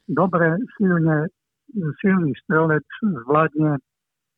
Dobre, 0.10 0.58
silne, 0.80 1.30
silný 2.02 2.34
strelec 2.42 2.88
zvládne 3.02 3.78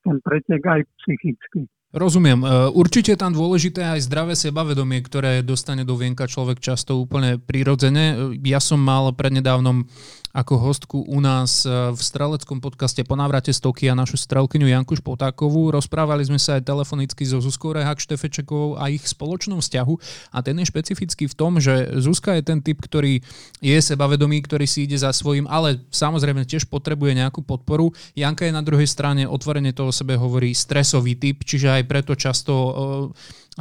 ten 0.04 0.18
pretek 0.20 0.62
aj 0.68 0.82
psychicky. 0.99 1.64
Rozumiem. 1.94 2.41
E, 2.41 2.74
určite 2.74 3.14
tam 3.14 3.38
dôležité 3.38 3.86
aj 3.86 4.10
zdravé 4.10 4.34
sebavedomie, 4.34 5.06
ktoré 5.06 5.46
dostane 5.46 5.86
do 5.86 5.94
vienka 5.94 6.26
človek 6.26 6.58
často 6.58 6.98
úplne 6.98 7.38
prirodzene. 7.38 8.34
Ja 8.41 8.58
som 8.58 8.82
mal 8.82 9.14
prednedávnom 9.14 9.86
ako 10.34 10.54
hostku 10.58 10.98
u 11.06 11.22
nás 11.22 11.62
e, 11.62 11.70
v 11.94 12.02
streleckom 12.02 12.58
podcaste 12.58 13.06
po 13.06 13.14
návrate 13.14 13.54
z 13.54 13.62
Tokia 13.62 13.94
našu 13.94 14.18
strelkyňu 14.18 14.66
Janku 14.66 14.98
Špotákovú. 14.98 15.70
Rozprávali 15.70 16.26
sme 16.26 16.41
sa 16.41 16.58
aj 16.58 16.66
telefonicky 16.66 17.22
so 17.22 17.38
Zuzkou 17.38 17.78
Rehak 17.78 18.02
Štefečekovou 18.02 18.82
a 18.82 18.89
ich 18.89 19.06
spoločnom 19.06 19.62
vzťahu 19.62 19.94
a 20.34 20.38
ten 20.41 20.58
je 20.58 20.66
špecifický 20.66 21.30
v 21.30 21.38
tom, 21.38 21.62
že 21.62 22.02
Zuzka 22.02 22.34
je 22.34 22.50
ten 22.50 22.66
typ, 22.66 22.82
ktorý 22.82 23.22
je 23.62 23.78
sebavedomý, 23.78 24.41
ktorý 24.41 24.66
si 24.66 24.89
ide 24.89 24.98
za 24.98 25.14
svojím, 25.14 25.46
ale 25.46 25.86
samozrejme 25.94 26.50
tiež 26.50 26.66
potrebuje 26.66 27.14
nejakú 27.14 27.46
podporu. 27.46 27.94
Janka 28.18 28.50
je 28.50 28.58
na 28.58 28.66
druhej 28.66 28.89
strane 28.89 29.30
otvorene 29.30 29.70
to 29.70 29.86
o 29.86 29.94
sebe 29.94 30.18
hovorí 30.18 30.58
stresový 30.58 31.14
typ, 31.14 31.46
čiže 31.46 31.70
aj 31.70 31.83
preto 31.84 32.16
často 32.16 32.54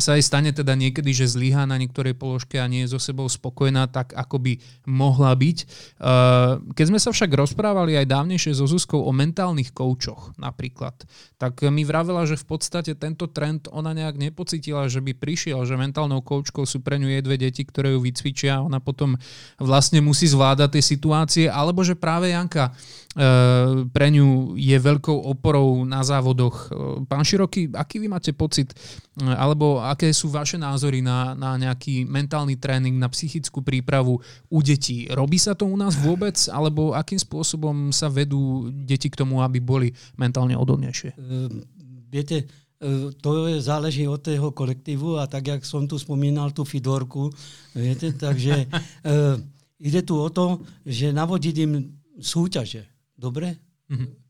sa 0.00 0.16
aj 0.16 0.22
stane 0.24 0.50
teda 0.56 0.72
niekedy, 0.72 1.12
že 1.12 1.28
zlyhá 1.28 1.68
na 1.68 1.76
niektorej 1.76 2.16
položke 2.16 2.56
a 2.56 2.64
nie 2.64 2.88
je 2.88 2.96
so 2.96 3.00
sebou 3.00 3.28
spokojná 3.28 3.92
tak, 3.92 4.16
ako 4.16 4.40
by 4.40 4.52
mohla 4.88 5.36
byť. 5.36 5.58
Eh, 5.60 6.52
keď 6.72 6.84
sme 6.88 6.96
sa 6.96 7.12
však 7.12 7.28
rozprávali 7.28 8.00
aj 8.00 8.08
dávnejšie 8.08 8.56
so 8.56 8.64
Zuzkou 8.64 9.04
o 9.04 9.12
mentálnych 9.12 9.76
koučoch 9.76 10.32
napríklad, 10.40 10.96
tak 11.36 11.60
mi 11.68 11.84
vravela, 11.84 12.24
že 12.24 12.40
v 12.40 12.46
podstate 12.56 12.96
tento 12.96 13.28
trend 13.28 13.68
ona 13.68 13.92
nejak 13.92 14.16
nepocitila, 14.16 14.88
že 14.88 15.04
by 15.04 15.12
prišiel, 15.12 15.60
že 15.68 15.76
mentálnou 15.76 16.24
koučkou 16.24 16.64
sú 16.64 16.80
pre 16.80 16.96
ňu 16.96 17.12
jej 17.12 17.22
dve 17.24 17.36
deti, 17.36 17.60
ktoré 17.60 17.92
ju 17.92 18.00
vycvičia 18.00 18.60
a 18.60 18.64
ona 18.64 18.80
potom 18.80 19.20
vlastne 19.60 20.00
musí 20.00 20.24
zvládať 20.24 20.80
tie 20.80 20.84
situácie, 20.84 21.46
alebo 21.52 21.84
že 21.84 22.00
práve 22.00 22.32
Janka 22.32 22.72
eh, 22.72 23.84
pre 23.92 24.08
ňu 24.08 24.56
je 24.56 24.76
veľkou 24.80 25.28
oporou 25.28 25.84
na 25.84 26.00
závodoch. 26.00 26.72
Eh, 26.72 27.04
pán 27.04 27.28
Široký, 27.28 27.76
aký 27.76 28.00
vy 28.00 28.08
máte 28.08 28.32
pocit, 28.32 28.72
alebo 29.20 29.84
aké 29.84 30.08
sú 30.08 30.32
vaše 30.32 30.56
názory 30.56 31.04
na, 31.04 31.36
na 31.36 31.60
nejaký 31.60 32.08
mentálny 32.08 32.56
tréning, 32.56 32.96
na 32.96 33.12
psychickú 33.12 33.60
prípravu 33.60 34.16
u 34.48 34.58
detí? 34.64 35.04
Robí 35.12 35.36
sa 35.36 35.52
to 35.52 35.68
u 35.68 35.76
nás 35.76 35.92
vôbec, 36.00 36.36
alebo 36.48 36.96
akým 36.96 37.20
spôsobom 37.20 37.92
sa 37.92 38.08
vedú 38.08 38.72
deti 38.72 39.12
k 39.12 39.18
tomu, 39.20 39.44
aby 39.44 39.60
boli 39.60 39.92
mentálne 40.16 40.56
odolnejšie? 40.56 41.12
Uh, 41.20 41.60
viete, 42.08 42.48
uh, 42.80 43.12
to 43.20 43.52
je, 43.52 43.60
záleží 43.60 44.08
od 44.08 44.24
toho 44.24 44.48
kolektívu 44.48 45.20
a 45.20 45.28
tak, 45.28 45.44
jak 45.44 45.62
som 45.68 45.84
tu 45.84 46.00
spomínal 46.00 46.56
tú 46.56 46.64
Fidorku, 46.64 47.28
viete, 47.76 48.16
takže 48.16 48.64
uh, 48.64 49.36
ide 49.92 50.00
tu 50.08 50.16
o 50.16 50.32
to, 50.32 50.64
že 50.88 51.12
navodiť 51.12 51.56
im 51.68 52.00
súťaže. 52.16 52.88
Dobre? 53.12 53.60
Mm-hmm 53.92 54.21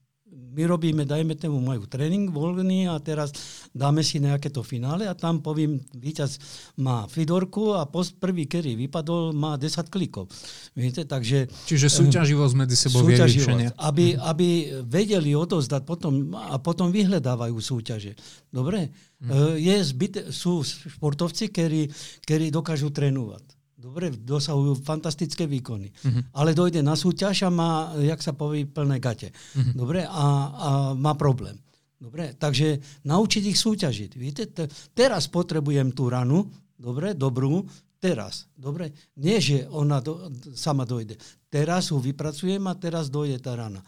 my 0.52 0.62
robíme, 0.68 1.02
dajme 1.08 1.32
tomu, 1.40 1.58
majú 1.64 1.88
tréning 1.88 2.28
voľný 2.28 2.92
a 2.92 3.00
teraz 3.00 3.32
dáme 3.72 4.04
si 4.04 4.20
nejaké 4.20 4.52
to 4.52 4.60
finále 4.60 5.08
a 5.08 5.16
tam 5.16 5.40
poviem, 5.40 5.80
víťaz 5.96 6.36
má 6.76 7.08
Fidorku 7.08 7.72
a 7.72 7.88
post 7.88 8.20
prvý, 8.20 8.44
ktorý 8.44 8.76
vypadol, 8.86 9.32
má 9.32 9.56
10 9.56 9.88
klikov. 9.88 10.28
Viete, 10.76 11.08
takže... 11.08 11.48
Čiže 11.64 11.88
súťaživosť 11.88 12.54
medzi 12.54 12.76
sebou 12.76 13.00
súťaživosť, 13.00 13.80
aby, 13.80 14.20
aby 14.20 14.48
vedeli 14.84 15.32
odozdať 15.32 15.82
potom 15.88 16.36
a 16.36 16.60
potom 16.60 16.92
vyhľadávajú 16.92 17.56
súťaže. 17.56 18.12
Dobre? 18.52 18.92
Mm. 19.24 19.56
Je 19.56 19.76
zbyt, 19.80 20.14
sú 20.34 20.60
športovci, 20.62 21.48
ktorí, 21.48 21.88
ktorí 22.28 22.52
dokážu 22.52 22.92
trénovať. 22.92 23.61
Dobre, 23.82 24.14
dosahujú 24.14 24.78
fantastické 24.86 25.50
výkony. 25.50 25.90
Uh-huh. 25.90 26.22
Ale 26.38 26.54
dojde 26.54 26.86
na 26.86 26.94
súťaž 26.94 27.42
a 27.44 27.50
má, 27.50 27.90
jak 27.98 28.22
sa 28.22 28.30
povie, 28.30 28.62
plné 28.62 29.02
gate. 29.02 29.34
Uh-huh. 29.34 29.74
Dobre, 29.74 30.06
a, 30.06 30.26
a 30.54 30.70
má 30.94 31.18
problém. 31.18 31.58
Dobre, 31.98 32.38
takže 32.38 32.78
naučiť 33.02 33.42
ich 33.50 33.58
súťažiť. 33.58 34.10
Víte, 34.14 34.46
t- 34.54 34.70
teraz 34.94 35.26
potrebujem 35.26 35.90
tú 35.90 36.06
ranu, 36.06 36.46
dobre, 36.78 37.18
dobrú, 37.18 37.66
teraz. 37.98 38.50
Dobre, 38.54 38.94
nie, 39.18 39.38
že 39.38 39.66
ona 39.70 39.98
do, 40.02 40.30
sama 40.54 40.82
dojde. 40.82 41.18
Teraz 41.46 41.90
ju 41.90 41.98
vypracujem 42.02 42.62
a 42.66 42.78
teraz 42.78 43.06
dojde 43.10 43.38
tá 43.38 43.54
rana. 43.54 43.82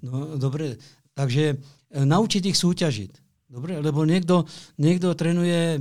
No, 0.00 0.36
dobre, 0.40 0.80
takže 1.12 1.44
e, 1.52 1.56
naučiť 2.04 2.48
ich 2.48 2.56
súťažiť. 2.56 3.12
Dobre, 3.48 3.80
lebo 3.80 4.04
niekto, 4.04 4.44
niekto 4.76 5.16
trénuje 5.16 5.80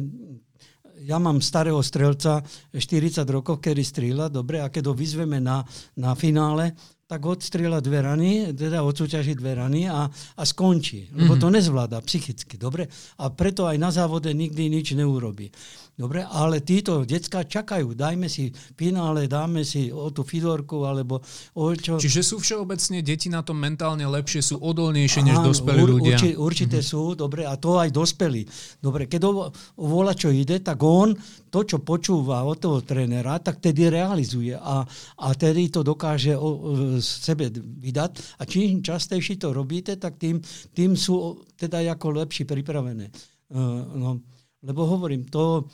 ja 1.03 1.17
mám 1.21 1.43
starého 1.43 1.79
strelca, 1.85 2.41
40 2.73 3.21
rokov, 3.29 3.61
ktorý 3.61 3.83
strieľa, 3.85 4.33
dobre, 4.33 4.61
a 4.63 4.71
keď 4.71 4.89
ho 4.89 4.93
vyzveme 4.97 5.37
na, 5.37 5.61
na 5.93 6.17
finále, 6.17 6.73
tak 7.07 7.23
odstrieľa 7.23 7.79
dve 7.79 8.03
rany, 8.03 8.31
teda 8.51 8.83
odsúťaží 8.83 9.39
dve 9.39 9.55
rany 9.55 9.87
a, 9.87 10.11
a 10.11 10.43
skončí. 10.43 11.07
Lebo 11.15 11.39
to 11.39 11.47
nezvláda 11.47 12.03
psychicky, 12.03 12.59
dobre? 12.59 12.91
A 13.23 13.31
preto 13.31 13.63
aj 13.63 13.79
na 13.79 13.95
závode 13.95 14.27
nikdy 14.35 14.67
nič 14.67 14.91
neurobí. 14.91 15.47
Dobre, 15.97 16.21
ale 16.21 16.61
títo 16.61 17.07
decka 17.09 17.41
čakajú, 17.41 17.97
dajme 17.97 18.29
si 18.29 18.53
finále, 18.77 19.25
dáme 19.25 19.65
si 19.65 19.89
o 19.89 20.13
tú 20.13 20.21
fidorku, 20.21 20.85
alebo 20.85 21.25
o 21.57 21.73
čo. 21.73 21.97
Čiže 21.97 22.21
sú 22.21 22.37
všeobecne 22.37 23.01
deti 23.01 23.33
na 23.33 23.41
tom 23.41 23.57
mentálne 23.57 24.05
lepšie, 24.05 24.45
sú 24.45 24.55
odolnejšie 24.61 25.25
než 25.25 25.41
dospelí 25.41 25.81
ur, 25.81 25.97
ľudia. 25.97 26.21
Urči, 26.21 26.29
určite 26.37 26.85
mm-hmm. 26.85 26.91
sú, 26.93 27.17
dobre, 27.17 27.49
a 27.49 27.57
to 27.57 27.81
aj 27.81 27.89
dospelí. 27.89 28.45
Dobre, 28.77 29.09
keď 29.09 29.21
o, 29.25 29.49
vola 29.79 30.13
čo 30.13 30.29
ide, 30.29 30.61
tak 30.61 30.77
on 30.85 31.17
to, 31.47 31.63
čo 31.63 31.77
počúva 31.81 32.43
od 32.43 32.57
toho 32.59 32.79
trénera, 32.83 33.39
tak 33.39 33.63
tedy 33.63 33.87
realizuje 33.87 34.53
a, 34.55 34.83
a 35.17 35.27
tedy 35.33 35.71
to 35.71 35.81
dokáže 35.81 36.35
o, 36.35 36.39
o, 36.39 36.55
sebe 37.01 37.49
vydať 37.55 38.39
a 38.39 38.43
čím 38.43 38.83
častejšie 38.83 39.39
to 39.39 39.55
robíte, 39.55 39.95
tak 39.95 40.19
tým, 40.19 40.43
tým 40.75 40.93
sú 40.93 41.43
teda 41.55 41.83
ako 41.95 42.23
lepší 42.23 42.43
pripravené. 42.43 43.09
Uh, 43.47 43.83
no, 43.95 44.09
lebo 44.63 44.83
hovorím, 44.83 45.25
to 45.31 45.65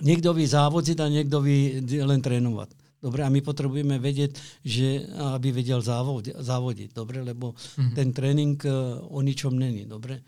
niekto 0.00 0.32
ví 0.32 0.46
závodiť 0.46 0.96
a 1.02 1.06
niekto 1.10 1.42
ví 1.42 1.82
len 2.00 2.22
trénovať. 2.22 2.78
Dobre, 3.02 3.26
a 3.26 3.34
my 3.34 3.42
potrebujeme 3.42 3.98
vedieť, 3.98 4.38
že 4.62 5.02
aby 5.34 5.50
vedel 5.50 5.82
závod, 5.82 6.30
závodiť, 6.38 6.94
dobre, 6.94 7.18
lebo 7.26 7.50
mm-hmm. 7.50 7.94
ten 7.98 8.14
tréning 8.14 8.54
uh, 8.62 9.02
o 9.10 9.18
ničom 9.18 9.50
není, 9.58 9.90
dobre. 9.90 10.22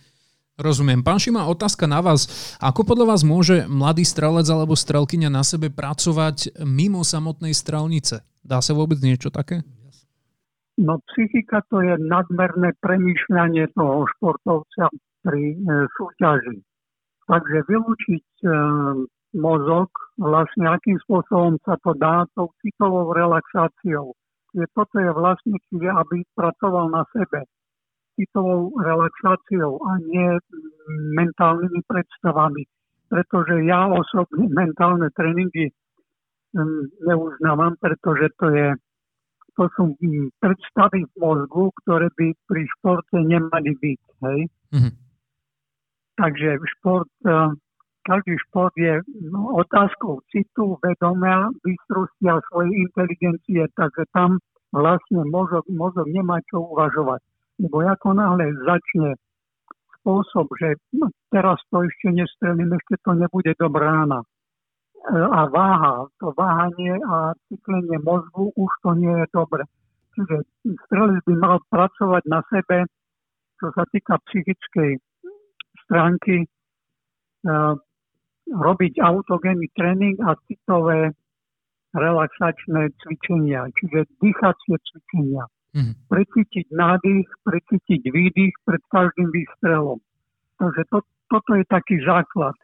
Rozumiem. 0.54 1.02
Pán 1.02 1.18
Šima, 1.18 1.50
otázka 1.50 1.90
na 1.90 1.98
vás. 1.98 2.54
Ako 2.62 2.86
podľa 2.86 3.10
vás 3.10 3.26
môže 3.26 3.66
mladý 3.66 4.06
strelec 4.06 4.46
alebo 4.46 4.78
strelkyňa 4.78 5.26
na 5.26 5.42
sebe 5.42 5.66
pracovať 5.66 6.62
mimo 6.62 7.02
samotnej 7.02 7.50
strelnice? 7.50 8.22
Dá 8.38 8.62
sa 8.62 8.70
vôbec 8.70 9.02
niečo 9.02 9.34
také? 9.34 9.66
No 10.78 11.02
psychika 11.10 11.58
to 11.66 11.82
je 11.82 11.98
nadmerné 11.98 12.70
premýšľanie 12.78 13.66
toho 13.74 14.06
športovca 14.14 14.94
pri 15.26 15.54
e, 15.54 15.90
súťaži. 15.90 16.62
Takže 17.26 17.58
vylúčiť 17.66 18.26
e, 18.42 18.46
mozog, 19.34 19.90
vlastne 20.22 20.70
akým 20.70 21.02
spôsobom 21.02 21.58
sa 21.66 21.74
to 21.82 21.98
dá, 21.98 22.30
tou 22.38 22.54
citovou 22.62 23.10
relaxáciou. 23.10 24.14
Je, 24.54 24.66
toto 24.70 25.02
je 25.02 25.10
vlastne, 25.10 25.58
čiže 25.66 25.90
aby 25.90 26.22
pracoval 26.38 26.94
na 26.94 27.02
sebe 27.10 27.42
citovou 28.14 28.74
relaxáciou 28.78 29.78
a 29.82 29.98
nie 30.02 30.38
mentálnymi 31.18 31.80
predstavami. 31.86 32.62
Pretože 33.10 33.62
ja 33.68 33.86
osobne 33.90 34.48
mentálne 34.50 35.10
tréningy 35.14 35.70
mm, 36.54 37.04
neuznávam, 37.06 37.78
pretože 37.78 38.32
to 38.40 38.48
je 38.50 38.68
to 39.54 39.70
sú 39.78 39.94
mm, 40.02 40.34
predstavy 40.42 41.06
v 41.06 41.12
mozgu, 41.22 41.70
ktoré 41.86 42.10
by 42.18 42.34
pri 42.50 42.62
športe 42.78 43.18
nemali 43.22 43.70
byť. 43.78 44.00
Hej? 44.26 44.40
Mm-hmm. 44.74 44.94
Takže 46.18 46.48
šport 46.78 47.10
každý 48.04 48.36
šport 48.48 48.72
je 48.76 49.00
no, 49.32 49.56
otázkou 49.56 50.20
citu, 50.28 50.76
vedomia, 50.84 51.48
bystrosti 51.64 52.28
a 52.28 52.36
svojej 52.52 52.84
inteligencie, 52.84 53.64
takže 53.80 54.04
tam 54.12 54.36
vlastne 54.76 55.24
mozog, 55.32 55.64
mozog 55.72 56.04
nemá 56.12 56.44
čo 56.52 56.68
uvažovať. 56.68 57.24
Lebo 57.58 57.86
ako 57.86 58.08
náhle 58.18 58.50
začne 58.66 59.14
spôsob, 60.00 60.50
že 60.60 60.76
no, 60.92 61.08
teraz 61.32 61.56
to 61.72 61.80
ešte 61.86 62.12
nestrelím, 62.12 62.76
ešte 62.76 63.00
to 63.00 63.16
nebude 63.16 63.54
dobrá 63.56 64.04
rána. 64.04 64.20
E, 64.20 64.26
a 65.16 65.48
váha, 65.48 66.08
to 66.20 66.34
váhanie 66.36 66.98
a 67.08 67.32
cyklenie 67.48 67.96
mozgu 68.04 68.52
už 68.52 68.70
to 68.84 68.90
nie 69.00 69.14
je 69.24 69.26
dobre. 69.32 69.64
Čiže 70.14 70.36
strelec 70.86 71.24
by 71.24 71.34
mal 71.40 71.56
pracovať 71.72 72.22
na 72.28 72.40
sebe, 72.52 72.84
čo 73.58 73.72
sa 73.72 73.84
týka 73.88 74.20
psychickej 74.28 75.00
stránky, 75.88 76.44
e, 76.44 76.46
robiť 78.44 79.00
autogénny 79.00 79.72
tréning 79.72 80.20
a 80.20 80.36
citové 80.44 81.16
relaxačné 81.96 82.92
cvičenia, 83.00 83.70
čiže 83.80 84.04
dýchacie 84.20 84.76
cvičenia. 84.76 85.48
Mm-hmm. 85.74 85.94
Precítiť 86.06 86.66
nádych, 86.70 87.26
precítiť 87.42 88.02
výdych 88.14 88.54
pred 88.62 88.82
každým 88.94 89.28
výstrelom. 89.34 89.98
Takže 90.62 90.82
to, 90.86 90.98
toto 91.26 91.50
je 91.58 91.64
taký 91.66 91.98
základ. 92.06 92.54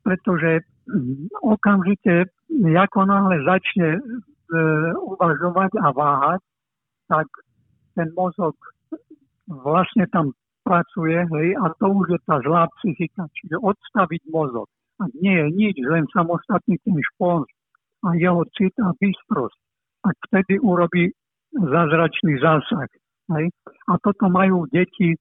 Pretože 0.00 0.64
mm, 0.88 1.28
okamžite, 1.44 2.32
ako 2.72 3.00
náhle 3.04 3.36
začne 3.44 3.88
e, 3.96 4.00
uvažovať 4.96 5.70
a 5.76 5.88
váhať, 5.92 6.40
tak 7.12 7.28
ten 7.92 8.08
mozog 8.16 8.56
vlastne 9.44 10.08
tam 10.08 10.32
pracuje, 10.64 11.20
hej, 11.20 11.48
a 11.60 11.68
to 11.76 11.86
už 11.92 12.16
je 12.16 12.20
tá 12.24 12.40
zlá 12.40 12.64
psychika, 12.80 13.28
čiže 13.36 13.60
odstaviť 13.60 14.24
mozog 14.32 14.72
nie 15.18 15.34
je 15.34 15.46
nič, 15.50 15.76
len 15.82 16.06
samostatný 16.12 16.78
ten 16.84 16.96
špons 17.14 17.48
a 18.06 18.14
jeho 18.18 18.44
cit 18.54 18.74
a 18.78 18.94
bystrosť. 18.98 19.58
A 20.06 20.08
vtedy 20.28 20.58
urobí 20.58 21.14
zázračný 21.52 22.40
zásah. 22.40 22.88
Hej? 23.36 23.52
A 23.88 23.92
toto 24.00 24.28
majú 24.28 24.66
deti 24.68 25.16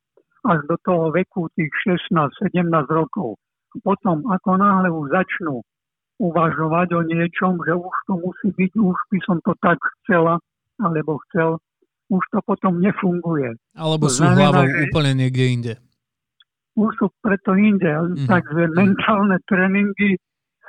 až 0.48 0.66
do 0.66 0.76
toho 0.82 1.14
veku 1.14 1.52
tých 1.54 1.70
16-17 2.10 2.66
rokov. 2.90 3.38
Potom, 3.86 4.26
ako 4.28 4.60
náhle 4.60 4.90
už 4.92 5.14
začnú 5.14 5.64
uvažovať 6.20 6.88
o 6.98 7.02
niečom, 7.08 7.62
že 7.64 7.74
už 7.74 7.96
to 8.10 8.14
musí 8.20 8.50
byť, 8.54 8.72
už 8.78 8.98
by 9.10 9.20
som 9.26 9.38
to 9.42 9.54
tak 9.64 9.80
chcela, 10.04 10.38
alebo 10.82 11.18
chcel, 11.30 11.58
už 12.12 12.24
to 12.36 12.40
potom 12.44 12.84
nefunguje. 12.84 13.56
Alebo 13.74 14.12
sú 14.12 14.28
znamená, 14.28 14.52
hlavou 14.52 14.66
že... 14.68 14.82
úplne 14.92 15.12
niekde 15.16 15.46
inde 15.48 15.74
už 16.76 16.92
sú 16.98 17.08
preto 17.20 17.56
inde. 17.56 17.88
Mm-hmm. 17.88 18.28
Takže 18.28 18.62
mentálne 18.76 19.38
tréningy 19.48 20.16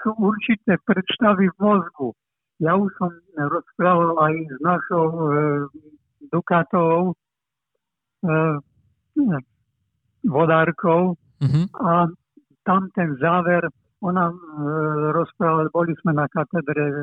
sú 0.03 0.11
určité 0.19 0.79
predstavy 0.83 1.47
v 1.47 1.57
mozgu. 1.63 2.09
Ja 2.63 2.79
už 2.79 2.95
som 2.95 3.11
rozprával 3.35 4.15
aj 4.23 4.35
s 4.39 4.59
našou 4.63 5.07
e, 5.11 5.23
Dukatovou 6.31 7.11
e, 7.11 7.15
vodárkou 10.23 11.19
mm-hmm. 11.43 11.65
a 11.75 12.07
tam 12.63 12.87
ten 12.95 13.19
záver, 13.19 13.67
ona 13.99 14.31
e, 14.31 14.37
rozprávala, 15.11 15.75
boli 15.75 15.91
sme 16.07 16.15
na 16.15 16.31
katedre 16.31 16.87
e, 16.87 16.97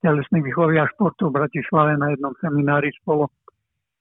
telesnej 0.00 0.40
výchovy 0.40 0.80
a 0.80 0.88
športu 0.96 1.28
v 1.28 1.36
Bratislave 1.36 2.00
na 2.00 2.16
jednom 2.16 2.32
seminári 2.40 2.88
spolu. 3.04 3.28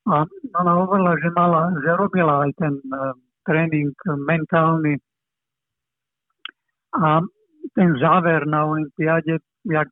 A 0.07 0.24
ona 0.55 0.74
hovorila, 0.80 1.20
že 1.20 1.30
mala, 1.36 1.76
že 1.84 1.91
robila 1.91 2.47
aj 2.47 2.51
ten 2.55 2.74
e, 2.80 2.88
tréning 3.43 3.91
mentálny. 4.07 4.95
A 6.95 7.20
ten 7.76 7.89
záver 7.99 8.47
na 8.47 8.63
Olympiáde, 8.63 9.43
jak 9.66 9.89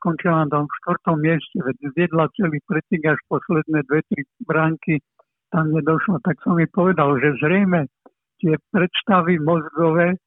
skončila 0.00 0.44
na 0.44 0.48
tom 0.48 0.66
štvrtom 0.80 1.20
mieste, 1.20 1.58
veď 1.60 1.76
zjedla 1.96 2.32
celý 2.36 2.58
pretik 2.64 3.02
až 3.04 3.18
posledné 3.28 3.84
dve, 3.88 4.00
tri 4.08 4.22
bránky, 4.48 5.04
tam 5.50 5.74
nedošlo, 5.74 6.22
tak 6.24 6.38
som 6.46 6.56
mi 6.56 6.66
povedal, 6.70 7.18
že 7.18 7.36
zrejme 7.42 7.90
tie 8.40 8.54
predstavy 8.72 9.36
mozgové 9.42 10.14
e, 10.14 10.18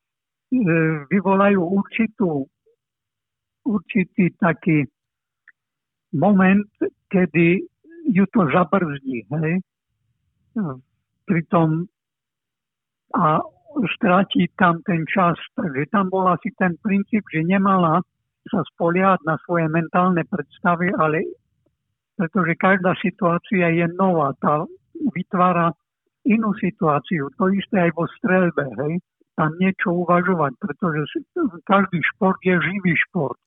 vyvolajú 1.09 1.63
určitú, 1.63 2.45
určitý 3.65 4.35
taký 4.37 4.85
moment, 6.13 6.67
kedy 7.09 7.65
ju 8.13 8.25
to 8.29 8.45
zabrzdí. 8.51 9.25
Hej? 9.31 9.53
Pri 11.23 11.41
tom 11.49 11.87
a 13.13 13.41
stráti 13.97 14.49
tam 14.57 14.81
ten 14.85 15.05
čas. 15.09 15.37
Takže 15.57 15.89
tam 15.89 16.09
bol 16.09 16.29
asi 16.29 16.53
ten 16.57 16.77
princíp, 16.81 17.25
že 17.33 17.45
nemala 17.45 18.01
sa 18.51 18.61
spoliať 18.75 19.23
na 19.23 19.39
svoje 19.47 19.67
mentálne 19.71 20.23
predstavy, 20.27 20.91
ale 20.95 21.23
pretože 22.13 22.53
každá 22.59 22.93
situácia 23.01 23.73
je 23.73 23.85
nová, 23.97 24.35
tá 24.37 24.63
vytvára 25.15 25.73
inú 26.23 26.53
situáciu. 26.61 27.27
To 27.41 27.49
isté 27.49 27.89
aj 27.89 27.91
vo 27.97 28.05
strelbe, 28.19 28.63
hej. 28.85 29.01
Tam 29.33 29.49
niečo 29.57 30.05
uvažovať, 30.05 30.53
pretože 30.61 31.25
každý 31.65 31.99
šport 32.13 32.37
je 32.45 32.53
živý 32.53 32.93
šport. 33.09 33.39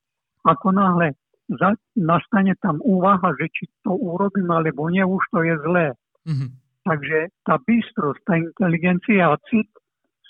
Ako 0.42 0.74
náhle 0.74 1.14
za, 1.46 1.78
nastane 1.94 2.58
tam 2.58 2.82
úvaha, 2.82 3.38
že 3.38 3.46
či 3.54 3.64
to 3.86 3.94
urobím 3.94 4.50
alebo 4.50 4.90
nie, 4.90 5.06
už 5.06 5.22
to 5.30 5.46
je 5.46 5.54
zlé. 5.62 5.86
Mm-hmm. 6.26 6.50
Takže 6.86 7.18
tá 7.46 7.54
bystrosť, 7.62 8.20
tá 8.26 8.34
inteligencia 8.34 9.30
a 9.30 9.38
cit 9.46 9.70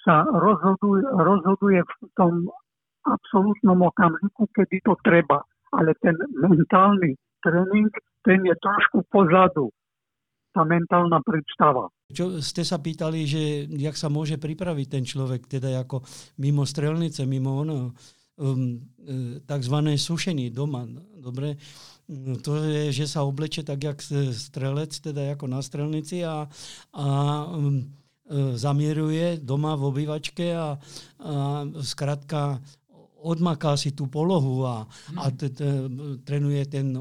sa 0.04 0.28
rozhoduje, 0.28 1.08
rozhoduje 1.08 1.80
v 1.80 1.92
tom 2.16 2.52
absolútnom 3.06 3.86
okamžiku, 3.86 4.50
kedy 4.50 4.82
to 4.82 4.98
treba. 5.06 5.42
Ale 5.74 5.94
ten 6.02 6.14
mentálny 6.34 7.14
tréning, 7.42 7.90
ten 8.26 8.42
je 8.42 8.54
trošku 8.58 9.06
pozadu. 9.08 9.70
Tá 10.50 10.64
mentálna 10.64 11.20
predstava. 11.20 11.92
Čo 12.08 12.40
ste 12.40 12.64
sa 12.64 12.80
pýtali, 12.80 13.28
že 13.28 13.42
jak 13.68 13.92
sa 13.98 14.08
môže 14.08 14.40
pripraviť 14.40 14.86
ten 14.88 15.04
človek, 15.04 15.44
teda 15.46 15.84
ako 15.84 16.00
mimo 16.40 16.64
strelnice, 16.64 17.28
mimo 17.28 17.60
ono, 17.60 17.92
um, 18.40 18.80
e, 19.04 19.42
takzvané 19.44 20.00
sušení 20.00 20.48
doma, 20.48 20.88
dobre, 21.20 21.60
to 22.40 22.62
je, 22.62 22.94
že 22.94 23.06
sa 23.10 23.26
obleče 23.26 23.66
tak, 23.66 23.82
jak 23.82 23.98
strelec, 24.30 24.94
teda 24.94 25.34
ako 25.34 25.50
na 25.50 25.58
strelnici 25.58 26.22
a, 26.22 26.46
a 26.94 27.06
um, 27.50 27.82
e, 27.82 28.54
zamieruje 28.54 29.42
doma 29.42 29.74
v 29.74 29.82
obývačke 29.90 30.54
a, 30.54 30.78
a 31.18 31.34
skrátka 31.82 32.62
odmaká 33.22 33.76
si 33.78 33.96
tú 33.96 34.06
polohu 34.10 34.66
a, 34.66 34.84
a 35.18 35.24
t, 35.32 35.48
t, 35.50 35.64
trénuje 36.22 36.62
ten 36.68 36.92
e, 36.92 37.00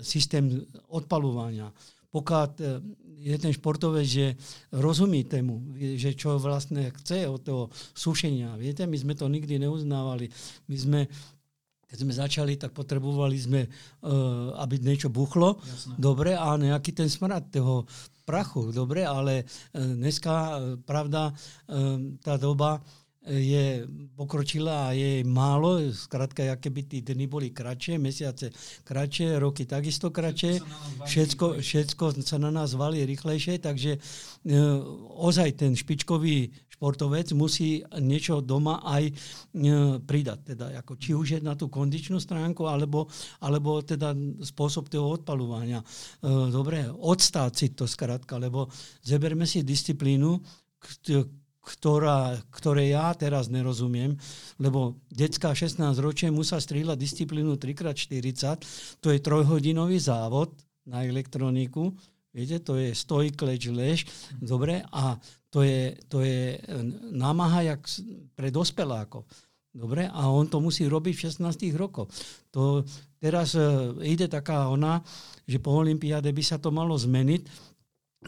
systém 0.00 0.48
odpalovania. 0.88 1.72
Pokiaľ 2.10 2.46
je 3.20 3.36
ten 3.36 3.52
športovec, 3.52 4.08
že 4.08 4.26
rozumí 4.72 5.28
tému, 5.28 5.76
že 5.94 6.16
čo 6.16 6.40
vlastne 6.40 6.88
chce 7.00 7.28
od 7.28 7.40
toho 7.44 7.64
sušenia. 7.92 8.56
Viete, 8.56 8.88
my 8.88 8.96
sme 8.96 9.12
to 9.12 9.28
nikdy 9.28 9.60
neuznávali. 9.60 10.32
My 10.66 10.76
sme 10.76 11.00
keď 11.90 11.98
sme 12.06 12.14
začali, 12.14 12.54
tak 12.54 12.70
potrebovali 12.70 13.34
sme, 13.34 13.66
uh, 13.66 14.54
aby 14.62 14.78
niečo 14.78 15.10
buchlo, 15.10 15.58
Jasne. 15.58 15.98
dobre, 15.98 16.38
a 16.38 16.54
nejaký 16.54 16.94
ten 16.94 17.10
smrad 17.10 17.50
toho 17.50 17.82
prachu, 18.22 18.70
dobre, 18.70 19.02
ale 19.02 19.42
uh, 19.42 19.98
dneska, 19.98 20.62
pravda, 20.86 21.34
uh, 21.34 21.98
tá 22.22 22.38
doba 22.38 22.78
je 23.28 23.84
pokročila 24.16 24.88
a 24.88 24.96
je 24.96 25.20
málo, 25.28 25.92
zkrátka, 25.92 26.40
aké 26.56 26.72
by 26.72 26.82
tí 26.88 26.98
dny 27.04 27.28
boli 27.28 27.52
kratšie, 27.52 28.00
mesiace 28.00 28.48
kratšie, 28.80 29.36
roky 29.36 29.68
takisto 29.68 30.08
kratšie, 30.08 30.56
všetko, 31.04 31.60
všetko 31.60 32.04
sa 32.24 32.40
na 32.40 32.48
nás 32.48 32.72
valí 32.72 33.04
rýchlejšie, 33.04 33.60
takže 33.60 33.96
e, 33.96 33.98
ozaj 35.20 35.52
ten 35.52 35.76
špičkový 35.76 36.48
športovec 36.72 37.36
musí 37.36 37.84
niečo 38.00 38.40
doma 38.40 38.80
aj 38.88 39.04
e, 39.04 39.12
pridať, 40.00 40.56
teda, 40.56 40.80
ako, 40.80 40.96
či 40.96 41.12
už 41.12 41.26
je 41.36 41.40
na 41.44 41.52
tú 41.52 41.68
kondičnú 41.68 42.16
stránku, 42.16 42.64
alebo, 42.64 43.04
alebo 43.44 43.84
teda 43.84 44.16
spôsob 44.40 44.88
toho 44.88 45.12
odpalovania. 45.20 45.84
E, 45.84 45.86
dobre, 46.48 46.88
odstáť 46.88 47.52
si 47.52 47.66
to 47.76 47.84
skrátka, 47.84 48.40
lebo 48.40 48.72
zeberme 49.04 49.44
si 49.44 49.60
disciplínu, 49.60 50.40
ktorá, 51.60 52.40
ktoré 52.48 52.90
ja 52.96 53.12
teraz 53.12 53.52
nerozumiem, 53.52 54.16
lebo 54.56 54.96
detská 55.12 55.52
16 55.52 55.80
ročie 56.00 56.32
musí 56.32 56.56
strieľať 56.56 56.96
disciplínu 56.96 57.60
3x40, 57.60 58.64
to 59.04 59.12
je 59.12 59.18
trojhodinový 59.20 60.00
závod 60.00 60.56
na 60.88 61.04
elektroniku, 61.04 61.92
viete, 62.32 62.58
to 62.64 62.80
je 62.80 62.96
stoj, 62.96 63.30
kleč, 63.36 63.68
lež, 63.68 64.08
dobre, 64.40 64.80
a 64.88 65.20
to 65.50 65.60
je, 65.66 65.98
to 66.08 66.24
je 66.24 66.56
námaha 67.12 67.76
jak 67.76 67.82
pre 68.38 68.48
dospelákov. 68.48 69.26
Dobre, 69.70 70.10
a 70.10 70.26
on 70.26 70.50
to 70.50 70.58
musí 70.58 70.82
robiť 70.90 71.14
v 71.14 71.22
16 71.46 71.70
rokoch. 71.78 72.10
To 72.50 72.82
teraz 73.22 73.54
uh, 73.54 73.94
ide 74.02 74.26
taká 74.26 74.66
ona, 74.66 74.98
že 75.46 75.62
po 75.62 75.78
Olympiáde 75.78 76.26
by 76.34 76.42
sa 76.42 76.58
to 76.58 76.74
malo 76.74 76.98
zmeniť, 76.98 77.69